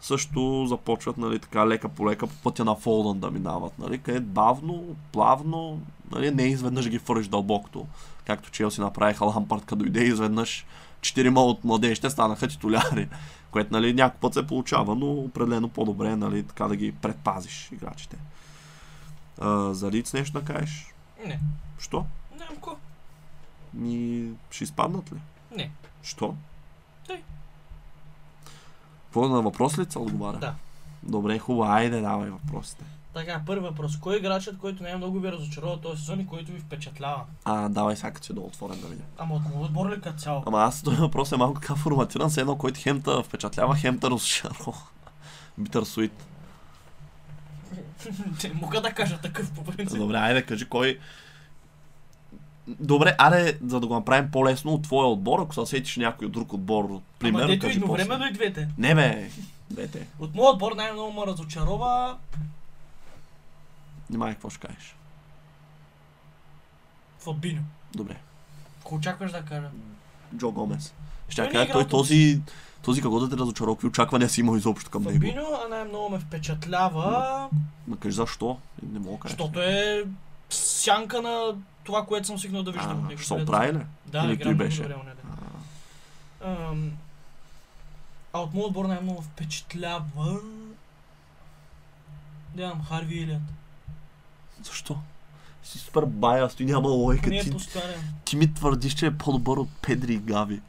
също 0.00 0.66
започват 0.66 1.18
нали, 1.18 1.38
така 1.38 1.66
лека 1.66 1.88
по 1.88 2.06
лека 2.10 2.26
по 2.26 2.34
пътя 2.34 2.64
на 2.64 2.74
Фолдън 2.74 3.20
да 3.20 3.30
минават, 3.30 3.78
нали, 3.78 3.98
къде 3.98 4.20
бавно, 4.20 4.96
плавно, 5.12 5.80
нали, 6.10 6.30
не 6.30 6.42
изведнъж 6.42 6.88
ги 6.88 6.98
фъриш 6.98 7.28
дълбокото, 7.28 7.86
както 8.26 8.50
Челси 8.50 8.80
направиха 8.80 9.24
Лампард, 9.24 9.64
като 9.64 9.76
дойде 9.76 10.04
изведнъж 10.04 10.66
четирима 11.00 11.40
от 11.40 11.64
младежите 11.64 12.10
станаха 12.10 12.48
титуляри, 12.48 13.08
което 13.50 13.72
нали, 13.72 13.92
някой 13.92 14.20
път 14.20 14.34
се 14.34 14.46
получава, 14.46 14.94
но 14.94 15.12
определено 15.12 15.68
по-добре 15.68 16.16
нали, 16.16 16.42
така 16.42 16.68
да 16.68 16.76
ги 16.76 16.92
предпазиш 16.92 17.68
играчите. 17.72 18.16
А, 19.40 19.74
за 19.74 19.90
Лиц 19.90 20.12
нещо 20.12 20.38
да 20.40 20.44
кажеш? 20.44 20.94
Не. 21.26 21.40
Що? 21.78 22.04
Нямам 22.38 22.56
ко. 22.56 22.76
Ми, 23.74 24.30
ще 24.50 24.64
изпаднат 24.64 25.12
ли? 25.12 25.16
Не. 25.56 25.70
Що? 26.02 26.34
Тъй. 27.06 27.22
Какво 29.04 29.28
на 29.28 29.42
въпрос 29.42 29.78
ли 29.78 29.86
се 29.88 29.98
отговаря? 29.98 30.38
Да. 30.38 30.54
Добре, 31.02 31.38
хубаво, 31.38 31.72
айде 31.72 32.00
давай 32.00 32.30
въпросите. 32.30 32.84
Така, 33.14 33.42
първи 33.46 33.60
въпрос. 33.60 33.98
Кой 34.00 34.14
е 34.14 34.18
играчът, 34.18 34.58
който 34.58 34.82
най-много 34.82 35.20
ви 35.20 35.32
разочарова 35.32 35.80
този 35.80 36.00
сезон 36.00 36.20
и 36.20 36.26
който 36.26 36.52
ви 36.52 36.58
впечатлява? 36.58 37.22
А, 37.44 37.68
давай 37.68 37.96
сега 37.96 38.10
като 38.10 38.26
си 38.26 38.34
да 38.34 38.40
отворен 38.40 38.80
да 38.80 38.86
видя. 38.86 39.02
Ама 39.18 39.34
от 39.34 39.42
моят 39.42 39.66
отбор 39.66 39.90
ли 39.90 40.00
като 40.00 40.18
цяло? 40.18 40.42
Ама 40.46 40.62
аз 40.62 40.82
този 40.82 40.96
въпрос 40.96 41.32
е 41.32 41.36
малко 41.36 41.60
така 41.60 41.74
форматиран, 41.74 42.30
все 42.30 42.40
едно, 42.40 42.56
който 42.56 42.80
хемта 42.80 43.22
впечатлява, 43.22 43.76
хемта 43.76 44.10
разочарова. 44.10 44.72
Битър 45.58 45.84
суит. 45.84 46.26
Не 48.44 48.54
мога 48.54 48.80
да 48.80 48.92
кажа 48.92 49.18
такъв 49.18 49.52
по 49.52 49.64
принцип. 49.64 49.98
Добре, 49.98 50.16
айде 50.16 50.42
кажи 50.42 50.64
кой... 50.64 50.98
Добре, 52.68 53.14
аре, 53.18 53.58
за 53.66 53.80
да 53.80 53.86
го 53.86 53.94
направим 53.94 54.30
по-лесно 54.30 54.72
от 54.72 54.82
твоя 54.82 55.08
отбор, 55.08 55.40
ако 55.40 55.54
се 55.54 55.66
сетиш 55.66 55.96
някой 55.96 56.28
друг 56.28 56.52
отбор, 56.52 57.00
примерно, 57.18 57.44
Ама 57.44 57.52
дето 57.52 57.66
кажи 57.66 57.78
едновременно 57.78 58.26
и 58.26 58.32
двете. 58.32 58.68
Не 58.78 58.94
бе, 58.94 59.30
двете. 59.70 60.06
От 60.18 60.34
моят 60.34 60.54
отбор 60.54 60.72
най-много 60.72 61.12
ме 61.12 61.26
разочарова 61.26 62.16
Внимай 64.10 64.32
какво 64.32 64.50
ще 64.50 64.66
кажеш. 64.66 64.96
Фабиньо. 67.18 67.62
Добре. 67.94 68.16
Ако 68.80 68.94
очакваш 68.94 69.32
да 69.32 69.42
кажа. 69.42 69.68
Джо 70.36 70.50
Гомес. 70.50 70.94
Ще 71.28 71.42
Той 71.42 71.52
кажа, 71.52 71.72
той 71.72 71.88
този, 71.88 72.40
този 72.82 73.02
какво 73.02 73.20
да 73.20 73.30
те 73.30 73.36
разочарова, 73.36 73.74
какви 73.74 73.88
очаквания 73.88 74.28
си 74.28 74.40
имал 74.40 74.56
изобщо 74.56 74.90
към 74.90 75.02
него. 75.02 75.14
Фабиньо, 75.14 75.44
а 75.64 75.68
най-много 75.68 76.10
ме 76.10 76.18
впечатлява, 76.18 77.48
Ма 77.88 77.96
кажи 77.96 78.14
защо? 78.16 78.58
Не 78.92 78.98
мога 78.98 79.16
да 79.16 79.20
кажа. 79.20 79.32
защото 79.32 79.60
е 79.60 80.04
сянка 80.50 81.22
на 81.22 81.54
това, 81.88 82.06
което 82.06 82.26
съм 82.26 82.38
свикнал 82.38 82.62
да 82.62 82.72
виждам 82.72 83.08
А, 83.12 83.22
ще 83.22 83.34
оправи 83.34 83.72
ли? 83.72 83.80
Да, 84.06 84.24
Или 84.24 84.38
той 84.38 84.54
беше? 84.54 84.82
добре. 84.82 84.94
А, 86.44 86.50
Ам, 86.50 86.92
А 88.32 88.38
от 88.38 88.54
моят 88.54 88.66
отбор 88.66 88.84
най-много 88.84 89.22
впечатлява... 89.22 90.40
Нямам, 92.56 92.84
Харви 92.84 93.14
Илият. 93.14 93.42
Защо? 94.62 94.98
Си 95.62 95.78
супер 95.78 96.04
баяс, 96.04 96.54
ти 96.54 96.64
няма 96.64 96.88
лойка. 96.88 97.36
Е 97.36 97.40
Ти, 97.40 97.56
ти 98.24 98.36
ми 98.36 98.54
твърдиш, 98.54 98.94
че 98.94 99.06
е 99.06 99.18
по-добър 99.18 99.56
от 99.56 99.68
Педри 99.82 100.14
и 100.14 100.18
Гави. 100.18 100.60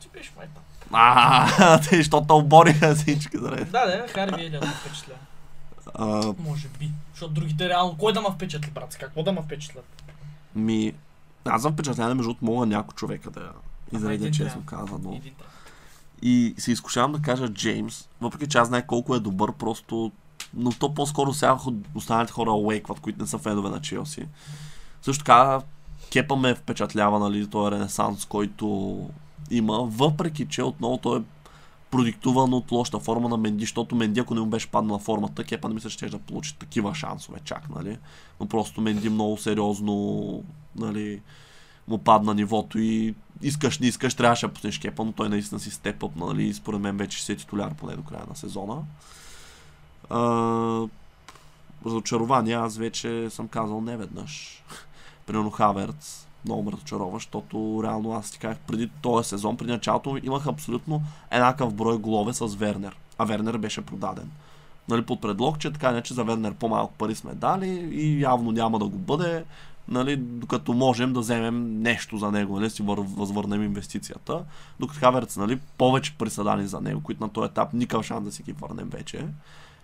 Ти 0.00 0.08
беше 0.12 0.32
май 0.36 0.46
там. 0.54 0.62
А, 0.92 1.80
те, 1.88 1.96
защото 1.96 2.36
обориха 2.36 2.94
всички 2.94 3.38
заред. 3.38 3.70
Да, 3.70 3.86
да, 3.86 4.08
Харви 4.08 4.44
Илият 4.44 4.64
впечатлява. 4.64 5.20
А, 5.94 6.34
Може 6.38 6.68
би. 6.78 6.90
Защото 7.12 7.32
другите 7.32 7.68
реално, 7.68 7.96
кой 7.98 8.12
да 8.12 8.20
ме 8.20 8.28
впечатли, 8.34 8.70
брат? 8.70 8.96
Какво 9.00 9.22
да 9.22 9.32
ме 9.32 9.42
впечатлят? 9.42 10.02
ми, 10.54 10.92
аз 11.44 11.62
съм 11.62 11.72
впечатлен, 11.72 12.06
между 12.06 12.22
другото, 12.22 12.44
мога 12.44 12.66
някой 12.66 12.94
човека 12.94 13.30
да 13.30 13.50
изредя, 13.92 14.14
един 14.14 14.32
честно 14.32 14.62
казано. 14.64 15.20
И 16.22 16.54
се 16.58 16.72
изкушавам 16.72 17.12
да 17.12 17.22
кажа 17.22 17.48
Джеймс, 17.48 18.08
въпреки 18.20 18.48
че 18.48 18.58
аз 18.58 18.68
знае 18.68 18.86
колко 18.86 19.14
е 19.14 19.20
добър, 19.20 19.52
просто... 19.52 20.12
Но 20.54 20.72
то 20.72 20.94
по-скоро 20.94 21.32
сега 21.32 21.58
останалите 21.94 22.32
хора 22.32 22.50
уейкват, 22.50 23.00
които 23.00 23.22
не 23.22 23.28
са 23.28 23.38
фенове 23.38 23.70
на 23.70 23.80
Челси. 23.80 24.26
Също 25.02 25.24
така, 25.24 25.60
Кепа 26.12 26.36
ме 26.36 26.54
впечатлява, 26.54 27.18
нали, 27.18 27.50
този 27.50 27.70
ренесанс, 27.70 28.24
който 28.24 28.98
има, 29.50 29.78
въпреки 29.82 30.46
че 30.48 30.62
отново 30.62 30.98
той 30.98 31.18
е 31.18 31.22
продиктуван 31.92 32.54
от 32.54 32.72
лоша 32.72 32.98
форма 32.98 33.28
на 33.28 33.36
Менди, 33.36 33.64
защото 33.64 33.96
Менди, 33.96 34.20
ако 34.20 34.34
не 34.34 34.40
му 34.40 34.46
беше 34.46 34.70
паднала 34.70 34.98
формата, 34.98 35.44
Кепа 35.44 35.68
не 35.68 35.74
мисля, 35.74 35.90
че 35.90 35.96
ще 35.96 36.08
да 36.08 36.18
получи 36.18 36.58
такива 36.58 36.94
шансове 36.94 37.38
чак, 37.44 37.70
нали. 37.70 37.98
Но 38.40 38.46
просто 38.46 38.80
Менди 38.80 39.08
много 39.08 39.36
сериозно, 39.36 40.44
нали, 40.76 41.20
му 41.88 41.98
падна 41.98 42.34
нивото 42.34 42.78
и 42.78 43.14
искаш, 43.42 43.78
не 43.78 43.86
искаш, 43.86 44.14
трябваше 44.14 44.46
да 44.46 44.52
пуснеш 44.52 44.78
Кепа, 44.78 45.04
но 45.04 45.12
той 45.12 45.28
наистина 45.28 45.60
си 45.60 45.70
степъп, 45.70 46.16
нали, 46.16 46.44
и 46.44 46.54
според 46.54 46.80
мен 46.80 46.96
вече 46.96 47.16
ще 47.16 47.26
си 47.26 47.32
е 47.32 47.36
титуляр 47.36 47.74
поне 47.74 47.96
до 47.96 48.02
края 48.02 48.24
на 48.28 48.36
сезона. 48.36 48.82
А, 50.10 50.20
разочарование, 51.86 52.54
аз 52.54 52.76
вече 52.76 53.30
съм 53.30 53.48
казал 53.48 53.80
не 53.80 53.96
веднъж. 53.96 54.64
Примерно 55.26 55.50
Хаверц, 55.50 56.26
много 56.44 56.62
ме 56.62 56.72
разочарова, 56.72 57.16
защото 57.16 57.80
реално 57.84 58.12
аз 58.12 58.30
ти 58.30 58.38
казах 58.38 58.58
преди 58.58 58.90
този 59.02 59.28
сезон, 59.28 59.56
преди 59.56 59.72
началото 59.72 60.18
имах 60.22 60.46
абсолютно 60.46 61.02
еднакъв 61.30 61.74
брой 61.74 61.98
голове 61.98 62.32
с 62.32 62.46
Вернер. 62.46 62.96
А 63.18 63.24
Вернер 63.24 63.58
беше 63.58 63.82
продаден. 63.82 64.30
Нали, 64.88 65.02
под 65.02 65.20
предлог, 65.20 65.58
че 65.58 65.70
така 65.70 65.92
не, 65.92 66.02
за 66.10 66.24
Вернер 66.24 66.54
по-малко 66.54 66.94
пари 66.94 67.14
сме 67.14 67.34
дали 67.34 67.68
и 67.92 68.20
явно 68.20 68.52
няма 68.52 68.78
да 68.78 68.84
го 68.84 68.98
бъде, 68.98 69.44
нали, 69.88 70.16
докато 70.16 70.72
можем 70.72 71.12
да 71.12 71.20
вземем 71.20 71.82
нещо 71.82 72.18
за 72.18 72.30
него, 72.30 72.60
нали, 72.60 72.70
си 72.70 72.82
вър, 72.82 72.98
възвърнем 72.98 73.62
инвестицията. 73.62 74.44
Докато 74.80 75.00
Хаверц, 75.00 75.36
нали, 75.36 75.60
повече 75.78 76.14
пари 76.18 76.30
са 76.30 76.44
дани 76.44 76.66
за 76.66 76.80
него, 76.80 77.00
които 77.00 77.22
на 77.22 77.28
този 77.28 77.46
етап 77.46 77.72
никакъв 77.72 78.06
шанс 78.06 78.24
да 78.24 78.32
си 78.32 78.42
ги 78.42 78.52
върнем 78.52 78.88
вече. 78.88 79.26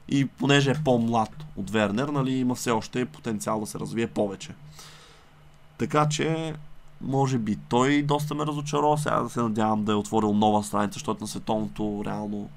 И 0.08 0.26
понеже 0.26 0.70
е 0.70 0.84
по-млад 0.84 1.30
от 1.56 1.70
Вернер, 1.70 2.08
нали, 2.08 2.32
има 2.32 2.54
все 2.54 2.70
още 2.70 3.04
потенциал 3.04 3.60
да 3.60 3.66
се 3.66 3.78
развие 3.78 4.06
повече. 4.06 4.50
Така 5.78 6.08
че, 6.08 6.54
може 7.00 7.38
би, 7.38 7.58
той 7.68 8.02
доста 8.02 8.34
ме 8.34 8.46
разочарова. 8.46 8.98
Сега 8.98 9.22
да 9.22 9.28
се 9.28 9.40
надявам 9.40 9.84
да 9.84 9.92
е 9.92 9.94
отворил 9.94 10.34
нова 10.34 10.64
страница, 10.64 10.94
защото 10.94 11.24
на 11.24 11.28
световното 11.28 12.02
реално... 12.06 12.48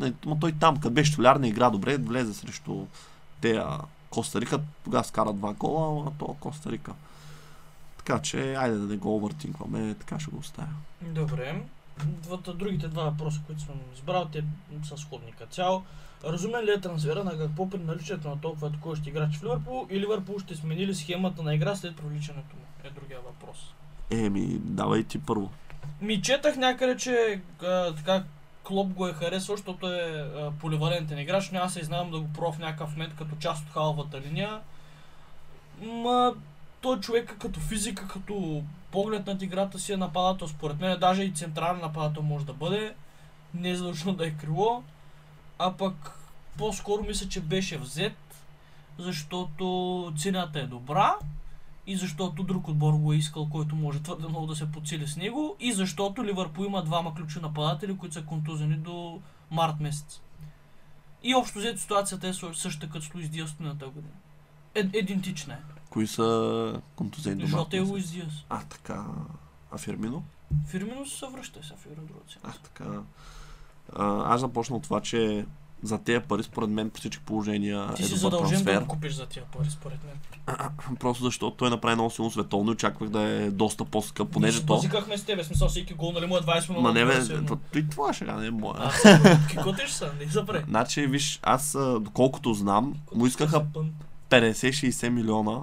Не, 0.00 0.12
но 0.26 0.38
той 0.38 0.52
там, 0.52 0.76
къде 0.76 0.94
беше 0.94 1.16
толяр, 1.16 1.36
не 1.36 1.48
игра 1.48 1.70
добре, 1.70 1.96
влезе 1.96 2.34
срещу 2.34 2.86
тея 3.40 3.78
Коста 4.10 4.40
Рика, 4.40 4.60
тогава 4.84 5.04
скара 5.04 5.32
два 5.32 5.52
гола, 5.52 6.04
а 6.08 6.10
то 6.18 6.36
Коста 6.40 6.70
Рика. 6.70 6.92
Така 7.98 8.22
че, 8.22 8.54
айде 8.54 8.76
да 8.76 8.86
не 8.86 8.96
го 8.96 9.16
овъртинкваме, 9.16 9.94
така 9.94 10.18
ще 10.18 10.30
го 10.30 10.38
оставя. 10.38 10.68
Добре. 11.02 11.62
Двата, 12.04 12.54
другите 12.54 12.88
два 12.88 13.04
въпроса, 13.04 13.40
които 13.46 13.62
съм 13.62 13.74
избрал, 13.94 14.28
те 14.32 14.44
са 14.84 14.96
сходни 14.96 15.32
като 15.38 15.52
цяло. 15.52 15.82
Разумен 16.24 16.64
ли 16.64 16.70
е 16.70 16.80
трансфера 16.80 17.24
на 17.24 17.38
какво 17.38 17.70
при 17.70 17.78
наличието 17.78 18.28
на 18.28 18.40
толкова 18.40 18.68
атакуващ 18.68 19.06
играч 19.06 19.36
в 19.36 19.44
Ливърпул 19.44 19.86
и 19.90 20.00
Ливърпул 20.00 20.38
ще 20.38 20.54
смени 20.54 20.86
ли 20.86 20.94
схемата 20.94 21.42
на 21.42 21.54
игра 21.54 21.76
след 21.76 21.96
привличането 21.96 22.56
му? 22.56 22.63
Е 22.84 22.90
другия 22.90 23.20
въпрос. 23.20 23.74
Еми, 24.10 24.46
давай 24.58 25.04
ти 25.04 25.18
първо. 25.18 25.50
Ми 26.00 26.22
четах 26.22 26.56
някъде, 26.56 26.96
че 26.96 27.40
а, 27.62 27.94
така 27.94 28.24
Клоп 28.64 28.92
го 28.92 29.08
е 29.08 29.12
харесвал, 29.12 29.56
защото 29.56 29.92
е 29.92 30.00
а, 30.00 30.52
поливалентен 30.60 31.18
играч, 31.18 31.50
но 31.50 31.58
аз 31.58 31.72
се 31.72 31.80
изнавам 31.80 32.10
да 32.10 32.20
го 32.20 32.32
пробва 32.32 32.52
в 32.52 32.58
някакъв 32.58 32.90
момент 32.90 33.14
като 33.16 33.36
част 33.36 33.66
от 33.66 33.72
халвата 33.72 34.20
линия. 34.20 34.60
Ма, 35.82 36.34
той 36.80 36.98
е 37.14 37.24
като 37.24 37.60
физика, 37.60 38.08
като 38.08 38.62
поглед 38.90 39.26
над 39.26 39.42
играта 39.42 39.78
си 39.78 39.92
е 39.92 39.96
нападател. 39.96 40.48
Според 40.48 40.80
мен 40.80 41.00
даже 41.00 41.22
и 41.22 41.32
централен 41.32 41.80
нападател 41.80 42.22
може 42.22 42.46
да 42.46 42.52
бъде. 42.52 42.94
Не 43.54 43.70
е 43.70 43.76
задължително 43.76 44.18
да 44.18 44.26
е 44.26 44.30
крило. 44.30 44.82
А 45.58 45.72
пък 45.72 46.18
по-скоро 46.58 47.02
мисля, 47.02 47.28
че 47.28 47.40
беше 47.40 47.78
взет, 47.78 48.16
защото 48.98 50.12
цената 50.18 50.60
е 50.60 50.66
добра 50.66 51.14
и 51.86 51.96
защото 51.96 52.42
друг 52.42 52.68
отбор 52.68 52.92
го 52.94 53.12
е 53.12 53.16
искал, 53.16 53.48
който 53.48 53.76
може 53.76 54.02
твърде 54.02 54.28
много 54.28 54.46
да 54.46 54.56
се 54.56 54.72
подсили 54.72 55.06
с 55.06 55.16
него 55.16 55.56
и 55.60 55.72
защото 55.72 56.24
Ливърпул 56.24 56.64
има 56.64 56.84
двама 56.84 57.14
ключови 57.14 57.42
нападатели, 57.42 57.96
които 57.96 58.14
са 58.14 58.24
контузени 58.24 58.76
до 58.76 59.20
март 59.50 59.80
месец. 59.80 60.20
И 61.22 61.34
общо 61.34 61.58
взето 61.58 61.80
ситуацията 61.80 62.28
е 62.28 62.32
съ- 62.32 62.52
същата 62.54 62.92
като 62.92 63.04
с 63.04 63.14
Луис 63.14 63.28
Диас 63.28 63.56
миналата 63.60 63.86
година. 63.86 64.14
Е, 64.74 64.98
идентична 64.98 65.54
е. 65.54 65.58
Кои 65.90 66.06
са 66.06 66.80
контузени 66.96 67.40
до 67.40 67.46
Жота 67.46 67.76
и 67.76 67.80
март 67.80 67.90
Луис? 67.90 68.10
Диас. 68.10 68.44
А, 68.48 68.60
така. 68.60 69.04
А 69.72 69.78
Фермино? 69.78 70.24
Фирмино 70.66 71.06
се 71.06 71.26
връща 71.26 71.60
сега 71.62 71.76
Евро 71.90 72.02
другата 72.02 72.38
А, 72.42 72.52
така. 72.52 73.00
А, 73.96 74.34
аз 74.34 74.40
започна 74.40 74.76
от 74.76 74.82
това, 74.82 75.00
че 75.00 75.46
за 75.82 75.98
тези 75.98 76.20
пари, 76.20 76.42
според 76.42 76.70
мен, 76.70 76.90
при 76.90 77.00
всички 77.00 77.24
положения 77.24 77.94
Ти 77.94 78.02
е 78.02 78.04
си 78.06 78.14
добър 78.14 78.20
задължен 78.20 78.64
да 78.64 78.80
го 78.80 78.86
купиш 78.86 79.12
за 79.12 79.26
тия 79.26 79.44
пари, 79.44 79.70
според 79.70 79.98
мен. 80.04 80.56
Просто 81.00 81.24
защото 81.24 81.56
той 81.56 81.70
направи 81.70 81.94
много 81.94 82.10
силно 82.10 82.30
световно 82.30 82.70
и 82.70 82.72
очаквах 82.72 83.10
да 83.10 83.20
е 83.22 83.50
доста 83.50 83.84
по-скъп, 83.84 84.30
понеже 84.30 84.58
Ние 84.58 84.66
то... 84.66 84.74
Базикахме 84.74 85.18
с 85.18 85.24
тебе, 85.24 85.44
смисъл 85.44 85.68
всеки 85.68 85.94
гол, 85.94 86.12
нали 86.12 86.26
му 86.26 86.36
е 86.36 86.40
20 86.40 86.68
Ма 86.68 86.74
милиона. 86.74 86.92
не 86.92 87.04
бе, 87.04 87.46
то- 87.46 87.58
той 87.72 87.86
това 87.90 88.12
ще 88.12 88.24
не 88.24 88.46
е 88.46 88.50
моя. 88.50 88.74
А, 89.04 89.38
какво 89.54 89.72
ти 89.72 89.82
ще 89.86 89.96
са? 89.96 90.10
Не 90.20 90.30
запре. 90.30 90.64
Значи, 90.68 91.06
виж, 91.06 91.40
аз, 91.42 91.74
а, 91.74 92.00
доколкото 92.00 92.54
знам, 92.54 92.94
му 93.14 93.26
искаха 93.26 93.64
50-60 94.30 95.08
милиона 95.08 95.60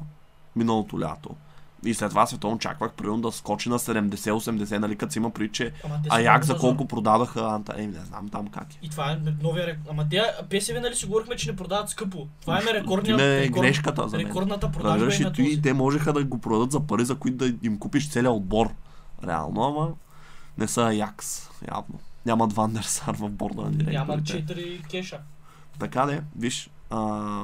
миналото 0.55 0.99
лято. 0.99 1.35
И 1.83 1.93
след 1.93 2.09
това 2.09 2.25
световно 2.25 2.55
очаквах 2.55 2.91
примерно 2.91 3.21
да 3.21 3.31
скочи 3.31 3.69
на 3.69 3.79
70-80, 3.79 4.77
нали, 4.77 4.95
като 4.95 5.13
си 5.13 5.19
има 5.19 5.29
при, 5.29 5.49
че 5.49 5.71
Аяк 6.09 6.45
за 6.45 6.57
колко 6.57 6.87
продадаха 6.87 7.41
Анта. 7.43 7.73
Еми, 7.77 7.87
не 7.89 8.05
знам 8.05 8.29
там 8.29 8.47
как 8.47 8.73
е. 8.73 8.77
И 8.81 8.89
това 8.89 9.11
е 9.11 9.17
новия 9.41 9.67
рекорд. 9.67 9.87
Ама 9.89 10.05
те, 10.09 10.21
ПСВ, 10.49 10.79
нали 10.81 10.95
си 10.95 11.05
говорихме, 11.05 11.35
че 11.35 11.49
не 11.49 11.55
продават 11.55 11.89
скъпо. 11.89 12.27
Това 12.41 12.57
е 12.57 12.61
Ти 12.61 12.73
рекордният. 12.73 13.19
ме 13.19 13.37
е 13.37 13.41
рекорд- 13.41 13.61
грешката 13.61 14.09
за 14.09 14.17
мен. 14.17 14.27
Рекордната 14.27 14.71
продажба 14.71 14.89
Разбираш 14.95 15.19
е 15.19 15.23
на 15.23 15.33
този. 15.33 15.61
те 15.61 15.73
можеха 15.73 16.13
да 16.13 16.23
го 16.23 16.37
продадат 16.39 16.71
за 16.71 16.79
пари, 16.79 17.05
за 17.05 17.15
които 17.15 17.37
да 17.37 17.53
им 17.63 17.79
купиш 17.79 18.09
целият 18.09 18.33
отбор. 18.33 18.69
Реално, 19.27 19.63
ама 19.63 19.89
не 20.57 20.67
са 20.67 20.81
Аякс, 20.81 21.49
явно. 21.67 21.99
Нямат 22.25 22.53
Вандерсар 22.53 23.15
в 23.15 23.29
борда 23.29 23.61
на 23.61 23.69
Няма 23.69 24.17
директорите. 24.17 24.53
4 24.53 24.83
кеша. 24.83 25.19
Така 25.79 26.05
де, 26.05 26.21
виж, 26.35 26.69
а, 26.89 27.43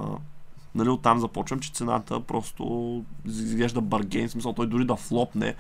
нали 0.76 0.89
оттам 0.89 1.20
започвам, 1.20 1.59
че 1.59 1.72
цената 1.72 2.20
просто 2.20 3.03
изглежда 3.26 3.82
баргейн, 3.82 4.30
смисъл 4.30 4.53
той 4.53 4.68
дори 4.68 4.86
да 4.86 4.95
флопне, 4.95 5.55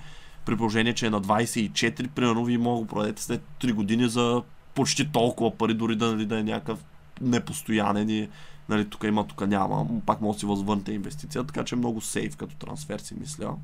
при 0.45 0.57
положение, 0.57 0.93
че 0.93 1.05
е 1.05 1.09
на 1.09 1.21
24, 1.21 2.07
примерно 2.07 2.45
вие 2.45 2.57
мога 2.57 2.75
да 2.75 2.81
го 2.81 2.87
продадете 2.87 3.23
след 3.23 3.41
3 3.61 3.73
години 3.73 4.09
за 4.09 4.43
почти 4.75 5.11
толкова 5.11 5.57
пари, 5.57 5.73
дори 5.73 5.95
да, 5.95 6.11
нали, 6.11 6.25
да 6.25 6.39
е 6.39 6.43
някакъв 6.43 6.85
непостоянен 7.21 8.09
и 8.09 8.29
нали, 8.69 8.89
тук 8.89 9.03
има, 9.03 9.27
тук 9.27 9.47
няма, 9.47 9.87
пак 10.05 10.21
може 10.21 10.35
да 10.35 10.39
си 10.39 10.45
възвърнете 10.45 10.91
инвестиция, 10.91 11.43
така 11.43 11.63
че 11.63 11.75
е 11.75 11.77
много 11.77 12.01
сейф 12.01 12.37
като 12.37 12.55
трансфер 12.55 12.99
си 12.99 13.15
мисля. 13.19 13.55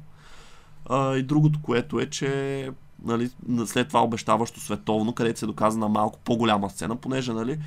А, 0.89 1.15
и 1.15 1.23
другото, 1.23 1.59
което 1.61 1.99
е, 1.99 2.09
че 2.09 2.69
нали, 3.03 3.29
на- 3.47 3.67
след 3.67 3.87
това 3.87 4.03
обещаващо 4.03 4.59
световно, 4.59 5.13
където 5.13 5.39
се 5.39 5.45
доказа 5.45 5.77
на 5.77 5.89
малко 5.89 6.19
по-голяма 6.19 6.69
сцена, 6.69 6.95
понеже 6.95 7.33
нали, 7.33 7.59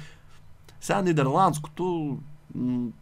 сега 0.80 1.02
нидерландското, 1.02 2.18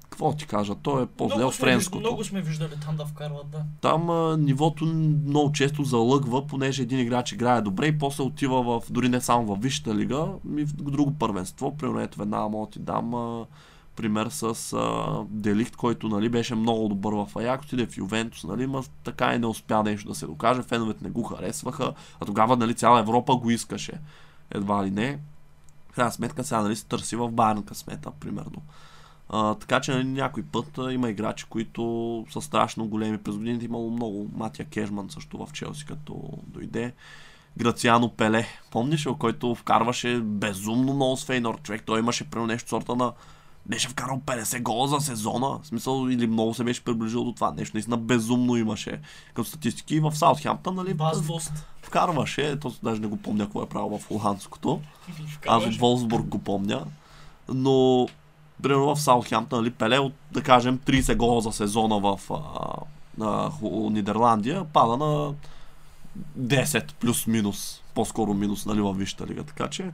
какво 0.02 0.32
ти 0.32 0.46
кажа, 0.46 0.74
то 0.74 1.00
е 1.00 1.06
по-зле 1.06 1.44
от 1.44 1.54
френското. 1.54 2.00
много 2.00 2.24
сме 2.24 2.42
виждали 2.42 2.70
там 2.84 2.96
да 2.96 3.06
вкарват, 3.06 3.50
да. 3.50 3.62
Там 3.80 4.10
а, 4.10 4.36
нивото 4.36 4.84
много 5.26 5.52
често 5.52 5.84
залъгва, 5.84 6.46
понеже 6.46 6.82
един 6.82 7.00
играч 7.00 7.32
играе 7.32 7.60
добре 7.60 7.86
и 7.86 7.98
после 7.98 8.22
отива 8.22 8.62
в, 8.62 8.82
дори 8.90 9.08
не 9.08 9.20
само 9.20 9.54
в 9.54 9.60
Висшата 9.60 9.94
лига, 9.94 10.26
ми 10.44 10.64
в 10.64 10.72
друго 10.72 11.14
първенство. 11.18 11.76
Примерно 11.76 12.00
ето 12.00 12.18
веднага 12.18 12.48
мога 12.48 12.70
ти 12.70 12.78
дам 12.78 13.14
а, 13.14 13.46
пример 13.96 14.26
с 14.30 14.72
а, 14.72 15.22
Делихт, 15.28 15.76
който 15.76 16.08
нали, 16.08 16.28
беше 16.28 16.54
много 16.54 16.88
добър 16.88 17.12
в 17.12 17.36
Аякс, 17.36 17.66
отиде 17.66 17.86
в 17.86 17.96
Ювентус, 17.96 18.44
нали, 18.44 18.66
ма 18.66 18.82
така 19.04 19.34
и 19.34 19.38
не 19.38 19.46
успя 19.46 19.82
нещо 19.82 20.08
да 20.08 20.14
се 20.14 20.26
докаже, 20.26 20.62
феновете 20.62 21.04
не 21.04 21.10
го 21.10 21.22
харесваха, 21.22 21.92
а 22.20 22.26
тогава 22.26 22.56
нали, 22.56 22.74
цяла 22.74 23.00
Европа 23.00 23.36
го 23.36 23.50
искаше. 23.50 23.92
Едва 24.50 24.84
ли 24.84 24.90
не. 24.90 25.18
В 25.90 25.94
крайна 25.94 26.12
сметка 26.12 26.44
сега 26.44 26.62
нали, 26.62 26.76
се 26.76 26.86
търси 26.86 27.16
в 27.16 27.30
Байерн 27.30 27.62
късмета, 27.62 28.10
примерно. 28.20 28.62
А, 29.28 29.54
така 29.54 29.80
че 29.80 29.92
нали, 29.92 30.04
някой 30.04 30.42
път 30.42 30.78
а, 30.78 30.92
има 30.92 31.10
играчи, 31.10 31.44
които 31.48 32.24
са 32.30 32.40
страшно 32.40 32.86
големи. 32.86 33.18
През 33.18 33.36
годините 33.36 33.64
имало 33.64 33.90
много. 33.90 34.30
Матия 34.36 34.66
Кежман 34.66 35.10
също 35.10 35.46
в 35.46 35.52
Челси, 35.52 35.86
като 35.86 36.38
дойде. 36.46 36.92
Грациано 37.56 38.08
Пеле. 38.08 38.46
Помниш 38.70 39.08
който 39.18 39.54
вкарваше 39.54 40.20
безумно 40.20 40.94
много 40.94 41.16
с 41.16 41.24
Фейнор. 41.24 41.62
Човек, 41.62 41.82
той 41.86 41.98
имаше 41.98 42.30
примерно 42.30 42.46
нещо 42.46 42.68
сорта 42.68 42.96
на 42.96 43.12
беше 43.66 43.88
вкарал 43.88 44.20
50 44.26 44.62
гола 44.62 44.88
за 44.88 45.00
сезона. 45.00 45.58
В 45.62 45.66
смисъл, 45.66 46.08
или 46.10 46.26
много 46.26 46.54
се 46.54 46.64
беше 46.64 46.84
приближил 46.84 47.24
до 47.24 47.32
това. 47.32 47.54
Нещо 47.56 47.76
наистина 47.76 47.96
безумно 47.96 48.56
имаше 48.56 49.00
като 49.34 49.48
статистики. 49.48 50.00
В 50.00 50.16
Саутхемптън, 50.16 50.74
нали, 50.74 50.94
Вост. 51.14 51.52
вкарваше, 51.82 52.60
то 52.60 52.72
даже 52.82 53.00
не 53.00 53.06
го 53.06 53.16
помня 53.16 53.44
какво 53.44 53.62
е 53.62 53.68
правил 53.68 53.98
в 53.98 54.08
холандското. 54.08 54.80
Аз 55.46 55.64
от 55.64 55.76
Волсбург 55.76 56.26
го 56.26 56.38
помня. 56.38 56.84
Но, 57.48 58.08
примерно 58.62 58.94
в 58.94 59.00
Саутхемптън, 59.00 59.58
нали, 59.58 59.70
Пеле 59.70 59.98
от, 59.98 60.12
да 60.32 60.42
кажем, 60.42 60.78
30 60.78 61.16
гола 61.16 61.40
за 61.40 61.52
сезона 61.52 62.00
в 62.00 62.20
а, 63.20 63.50
Ху- 63.50 63.90
Нидерландия, 63.90 64.64
пада 64.64 64.96
на 64.96 65.34
10 66.38 66.92
плюс-минус, 66.92 67.82
по-скоро 67.94 68.34
минус, 68.34 68.66
нали, 68.66 68.80
във 68.80 68.96
Висшата 68.96 69.26
лига. 69.26 69.44
Така 69.44 69.68
че, 69.68 69.90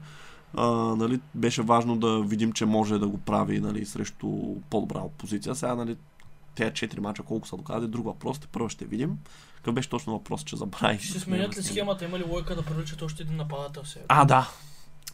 а, 0.57 0.67
нали, 0.73 1.21
беше 1.35 1.63
важно 1.63 1.97
да 1.97 2.21
видим, 2.21 2.53
че 2.53 2.67
може 2.67 2.99
да 2.99 3.09
го 3.09 3.19
прави, 3.19 3.61
нали, 3.61 3.87
срещу 3.87 4.29
по-добра 4.71 4.99
опозиция. 4.99 5.55
Сега, 5.55 5.75
нали, 5.75 5.97
тези 6.55 6.71
4 6.71 6.99
мача 6.99 7.23
колко 7.23 7.49
са 7.49 7.57
доказали, 7.57 7.89
друг 7.89 8.07
въпрос, 8.07 8.39
те 8.39 8.47
първо 8.47 8.69
ще 8.69 8.85
видим. 8.85 9.19
Какъв 9.57 9.75
беше 9.75 9.89
точно 9.89 10.13
въпрос, 10.13 10.45
че 10.45 10.57
забравих. 10.57 11.01
Ще 11.01 11.21
сменят 11.21 11.57
ли 11.57 11.63
схемата? 11.63 12.05
Има 12.05 12.19
ли 12.19 12.25
лойка 12.29 12.57
да 12.57 12.63
привличат 12.63 13.03
още 13.03 13.23
един 13.23 13.37
нападател 13.37 13.85
сега? 13.85 14.05
А, 14.09 14.25
да. 14.25 14.49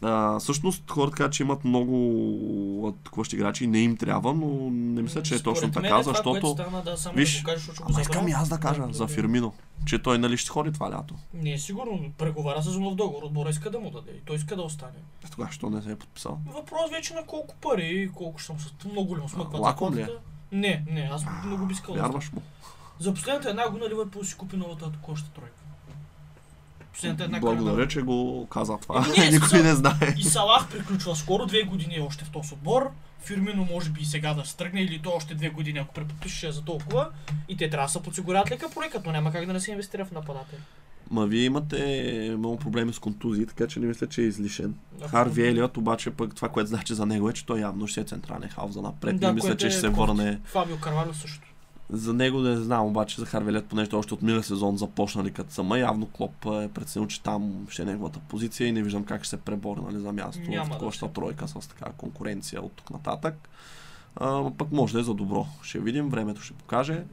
А, 0.01 0.39
всъщност 0.39 0.91
хората 0.91 1.15
казват, 1.15 1.33
че 1.33 1.43
имат 1.43 1.63
много 1.65 2.93
атакуващи 2.99 3.35
играчи 3.35 3.63
и 3.63 3.67
не 3.67 3.79
им 3.79 3.97
трябва, 3.97 4.33
но 4.33 4.69
не 4.71 5.01
мисля, 5.01 5.23
че 5.23 5.35
е 5.35 5.37
Според 5.37 5.55
точно 5.55 5.71
така, 5.71 5.87
е 5.87 5.89
това, 5.89 6.03
защото... 6.03 6.47
стана, 6.47 6.81
да, 6.81 6.97
само 6.97 7.15
Виж, 7.15 7.37
да 7.37 7.43
кажеш, 7.43 7.67
го 7.67 7.73
Ама 7.89 8.01
искам 8.01 8.27
и 8.27 8.31
аз 8.31 8.49
да 8.49 8.57
кажа 8.57 8.83
за 8.91 9.03
Добре. 9.03 9.13
Фирмино, 9.13 9.53
че 9.85 9.99
той 9.99 10.17
нали 10.17 10.37
ще 10.37 10.49
ходи 10.49 10.71
това 10.71 10.91
лято. 10.91 11.15
Не 11.33 11.53
е 11.53 11.57
сигурно. 11.57 12.11
Преговаря 12.17 12.61
с 12.63 12.77
нов 12.77 12.95
договор. 12.95 13.23
Отбора 13.23 13.49
иска 13.49 13.71
да 13.71 13.79
му 13.79 13.91
даде. 13.91 14.11
И 14.11 14.25
той 14.25 14.35
иска 14.35 14.55
да 14.55 14.61
остане. 14.61 14.99
Е, 15.25 15.29
Тогава, 15.31 15.51
що 15.51 15.69
не 15.69 15.81
се 15.81 15.91
е 15.91 15.95
подписал? 15.95 16.39
Въпрос 16.45 16.91
вече 16.91 17.13
на 17.13 17.23
колко 17.25 17.55
пари, 17.55 18.11
колко 18.15 18.39
ще 18.39 18.47
съм 18.47 18.59
с 18.59 18.85
много 18.85 19.07
голям 19.07 19.29
смъкват. 19.29 19.61
лаком 19.61 19.93
ли 19.95 20.01
е? 20.01 20.09
Не, 20.51 20.83
не, 20.91 21.09
аз 21.13 21.25
много 21.45 21.65
би 21.65 21.73
искал 21.73 21.95
да. 21.95 22.01
Вярваш 22.01 22.31
му? 22.31 22.41
За 22.99 23.13
последната 23.13 23.49
една 23.49 23.69
година 23.69 23.89
Ливърпул 23.89 24.23
си 24.23 24.35
купи 24.35 24.57
новата 24.57 24.85
атакуваща 24.85 25.29
тройка. 25.29 25.53
Последната 26.97 27.23
една 27.23 27.39
кръгна. 27.39 27.55
Благодаря, 27.55 27.87
че 27.87 28.01
го 28.01 28.47
каза 28.47 28.77
това. 28.81 29.05
Еми, 29.07 29.17
не, 29.17 29.31
Никой 29.31 29.49
смисъл- 29.49 29.63
не 29.63 29.75
знае. 29.75 30.15
И 30.17 30.23
Салах 30.23 30.69
приключва 30.69 31.15
скоро, 31.15 31.45
две 31.45 31.63
години 31.63 31.95
е 31.95 32.01
още 32.01 32.25
в 32.25 32.29
този 32.29 32.53
отбор. 32.53 32.91
Фирмино 33.19 33.67
може 33.71 33.89
би 33.89 34.01
и 34.01 34.05
сега 34.05 34.33
да 34.33 34.45
стръгне 34.45 34.81
или 34.81 34.99
то 34.99 35.11
още 35.11 35.35
две 35.35 35.49
години, 35.49 35.79
ако 35.79 35.93
преподпише 35.93 36.51
за 36.51 36.61
толкова. 36.61 37.09
И 37.49 37.57
те 37.57 37.69
трябва 37.69 37.85
да 37.85 37.91
се 37.91 38.01
подсигурят 38.01 38.51
лека 38.51 38.69
проекът, 38.69 39.05
но 39.05 39.11
няма 39.11 39.31
как 39.31 39.45
да 39.45 39.53
не 39.53 39.59
се 39.59 39.71
инвестира 39.71 40.05
в 40.05 40.11
нападатели. 40.11 40.59
Ма 41.11 41.25
вие 41.25 41.43
имате 41.43 41.79
много 42.37 42.57
проблеми 42.57 42.93
с 42.93 42.99
контузии, 42.99 43.45
така 43.45 43.67
че 43.67 43.79
не 43.79 43.87
мисля, 43.87 44.07
че 44.07 44.21
е 44.21 44.25
излишен. 44.25 44.75
Абсолютно. 44.93 45.09
Харви 45.09 45.47
Елиот, 45.47 45.77
обаче 45.77 46.11
пък 46.11 46.35
това, 46.35 46.49
което 46.49 46.67
значи 46.67 46.93
за 46.93 47.05
него 47.05 47.29
е, 47.29 47.33
че 47.33 47.45
той 47.45 47.59
явно 47.59 47.87
ще 47.87 47.93
се 47.93 48.01
е 48.01 48.03
централен 48.03 48.49
халф 48.49 48.71
за 48.71 48.81
напред. 48.81 49.19
Да, 49.19 49.27
не 49.27 49.33
мисля, 49.33 49.57
че 49.57 49.67
е 49.67 49.69
ще 49.69 49.79
се 49.79 49.87
кофти. 49.87 49.99
върне. 49.99 50.39
Фабио 50.45 50.77
Карвалю 50.77 51.13
също. 51.13 51.47
За 51.89 52.13
него 52.13 52.39
не 52.39 52.55
знам, 52.55 52.85
обаче 52.85 53.21
за 53.21 53.25
Харвелет, 53.25 53.65
понеже 53.65 53.95
още 53.95 54.13
от 54.13 54.21
миналия 54.21 54.43
сезон 54.43 54.77
започнали 54.77 55.31
като 55.31 55.53
сама. 55.53 55.79
Явно 55.79 56.05
Клоп 56.05 56.45
е 56.45 56.67
преценил, 56.67 57.07
че 57.07 57.23
там 57.23 57.67
ще 57.69 57.81
е 57.81 57.85
неговата 57.85 58.19
позиция 58.19 58.67
и 58.67 58.71
не 58.71 58.83
виждам 58.83 59.03
как 59.03 59.23
ще 59.23 59.29
се 59.29 59.37
пребори 59.37 59.81
нали, 59.81 59.99
за 59.99 60.11
място 60.11 60.41
Няма 60.49 60.65
в 60.65 60.69
такова 60.69 61.13
тройка 61.13 61.47
с 61.47 61.67
така 61.67 61.91
конкуренция 61.97 62.61
от 62.61 62.71
тук 62.71 62.89
нататък. 62.89 63.49
А, 64.15 64.51
пък 64.57 64.71
може 64.71 64.93
да 64.93 64.99
е 64.99 65.03
за 65.03 65.13
добро. 65.13 65.47
Ще 65.61 65.79
видим, 65.79 66.09
времето 66.09 66.41
ще 66.41 66.53
покаже. 66.53 67.03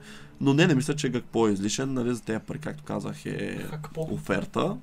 Но 0.41 0.55
не, 0.55 0.67
не 0.67 0.75
мисля, 0.75 0.97
че 0.97 1.13
какво 1.13 1.49
е 1.49 1.53
излишен. 1.53 1.95
Нали, 1.95 2.15
за 2.15 2.23
тези 2.23 2.39
пари, 2.39 2.59
както 2.59 2.85
казах, 2.85 3.27
е 3.27 3.67
Хакпо. 3.71 4.09
оферта. 4.11 4.77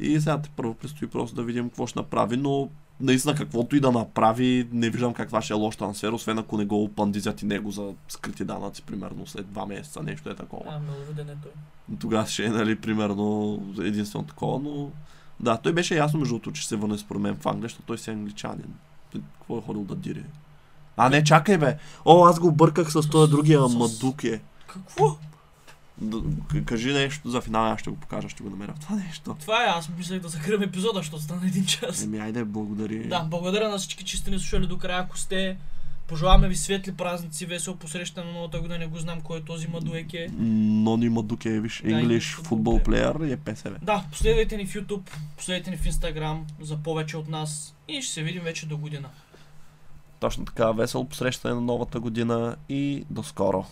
И 0.00 0.20
сега 0.20 0.42
те 0.42 0.50
първо 0.56 0.74
предстои 0.74 1.08
просто 1.08 1.36
да 1.36 1.42
видим 1.42 1.68
какво 1.68 1.86
ще 1.86 1.98
направи, 1.98 2.36
но 2.36 2.68
наистина 3.00 3.34
каквото 3.34 3.76
и 3.76 3.80
да 3.80 3.92
направи, 3.92 4.68
не 4.72 4.90
виждам 4.90 5.14
как 5.14 5.28
това 5.28 5.42
ще 5.42 5.52
е 5.52 5.56
лош 5.56 5.76
трансфер, 5.76 6.12
освен 6.12 6.38
ако 6.38 6.56
не 6.56 6.64
го 6.64 6.82
опандизят 6.82 7.42
и 7.42 7.46
него 7.46 7.70
за 7.70 7.92
скрити 8.08 8.44
данъци, 8.44 8.82
примерно 8.82 9.26
след 9.26 9.46
два 9.46 9.66
месеца, 9.66 10.02
нещо 10.02 10.30
е 10.30 10.34
такова. 10.34 10.62
А, 10.68 10.78
Меловиден 10.78 11.28
е 11.28 11.36
той. 11.42 11.50
Тогава 12.00 12.26
ще 12.26 12.44
е, 12.44 12.48
нали, 12.48 12.76
примерно 12.76 13.60
единствено 13.80 14.24
такова, 14.24 14.58
но 14.58 14.90
да, 15.40 15.56
той 15.56 15.72
беше 15.72 15.96
ясно 15.96 16.18
между 16.20 16.34
другото, 16.34 16.52
че 16.52 16.68
се 16.68 16.76
върне 16.76 16.98
според 16.98 17.22
мен 17.22 17.36
в 17.36 17.46
Англия, 17.46 17.62
защото 17.62 17.82
той 17.86 17.98
си 17.98 18.10
е 18.10 18.12
англичанин. 18.12 18.74
Какво 19.12 19.58
е 19.58 19.60
ходил 19.60 19.84
да 19.84 19.94
дири? 19.96 20.24
А, 20.96 21.08
не, 21.08 21.24
чакай 21.24 21.58
бе! 21.58 21.78
О, 22.04 22.24
аз 22.24 22.40
го 22.40 22.52
бърках 22.52 22.92
с 22.92 23.10
този 23.10 23.30
другия 23.30 23.68
С- 23.68 23.74
Мадуке. 23.74 24.40
Какво? 24.66 25.16
Да, 26.00 26.22
кажи 26.64 26.92
нещо 26.92 27.30
за 27.30 27.40
финала, 27.40 27.72
аз 27.72 27.80
ще 27.80 27.90
го 27.90 27.96
покажа, 27.96 28.28
ще 28.28 28.42
го 28.42 28.50
намеря 28.50 28.74
в 28.76 28.80
това 28.80 28.96
нещо. 28.96 29.36
Това 29.40 29.64
е, 29.64 29.66
аз 29.66 29.88
мислех 29.88 30.20
да 30.20 30.28
закрием 30.28 30.62
епизода, 30.62 30.98
защото 30.98 31.22
стана 31.22 31.46
един 31.46 31.66
час. 31.66 32.04
Еми, 32.04 32.18
айде, 32.18 32.44
благодари. 32.44 33.08
Да, 33.08 33.20
благодаря 33.20 33.68
на 33.68 33.78
всички, 33.78 34.04
че 34.04 34.16
сте 34.16 34.30
ни 34.30 34.38
слушали 34.38 34.66
до 34.66 34.78
края, 34.78 35.00
ако 35.00 35.18
сте. 35.18 35.56
Пожелаваме 36.08 36.48
ви 36.48 36.56
светли 36.56 36.92
празници, 36.92 37.46
весело 37.46 37.76
посрещане 37.76 38.26
на 38.26 38.32
новата 38.32 38.58
година. 38.58 38.78
Не 38.78 38.86
го 38.86 38.98
знам 38.98 39.20
кой 39.20 39.38
е 39.38 39.42
този 39.42 39.68
Мадуеке. 39.68 40.28
Нони 40.38 41.08
Мадуке, 41.08 41.60
виж, 41.60 41.82
Да, 41.84 41.90
English 41.90 42.40
Football 42.40 42.48
Football 42.48 42.86
Player 42.86 43.28
и 43.28 43.32
е 43.32 43.36
ПСВ. 43.36 43.76
Да, 43.82 44.04
последвайте 44.10 44.56
ни 44.56 44.66
в 44.66 44.74
YouTube, 44.74 45.10
последвайте 45.36 45.70
ни 45.70 45.76
в 45.76 45.84
Instagram 45.84 46.38
за 46.60 46.76
повече 46.76 47.16
от 47.16 47.28
нас 47.28 47.74
и 47.88 48.02
ще 48.02 48.14
се 48.14 48.22
видим 48.22 48.42
вече 48.42 48.66
до 48.66 48.76
година. 48.76 49.08
Точно 50.20 50.44
така, 50.44 50.72
весело 50.72 51.04
посрещане 51.04 51.54
на 51.54 51.60
новата 51.60 52.00
година 52.00 52.56
и 52.68 53.04
до 53.10 53.22
скоро. 53.22 53.66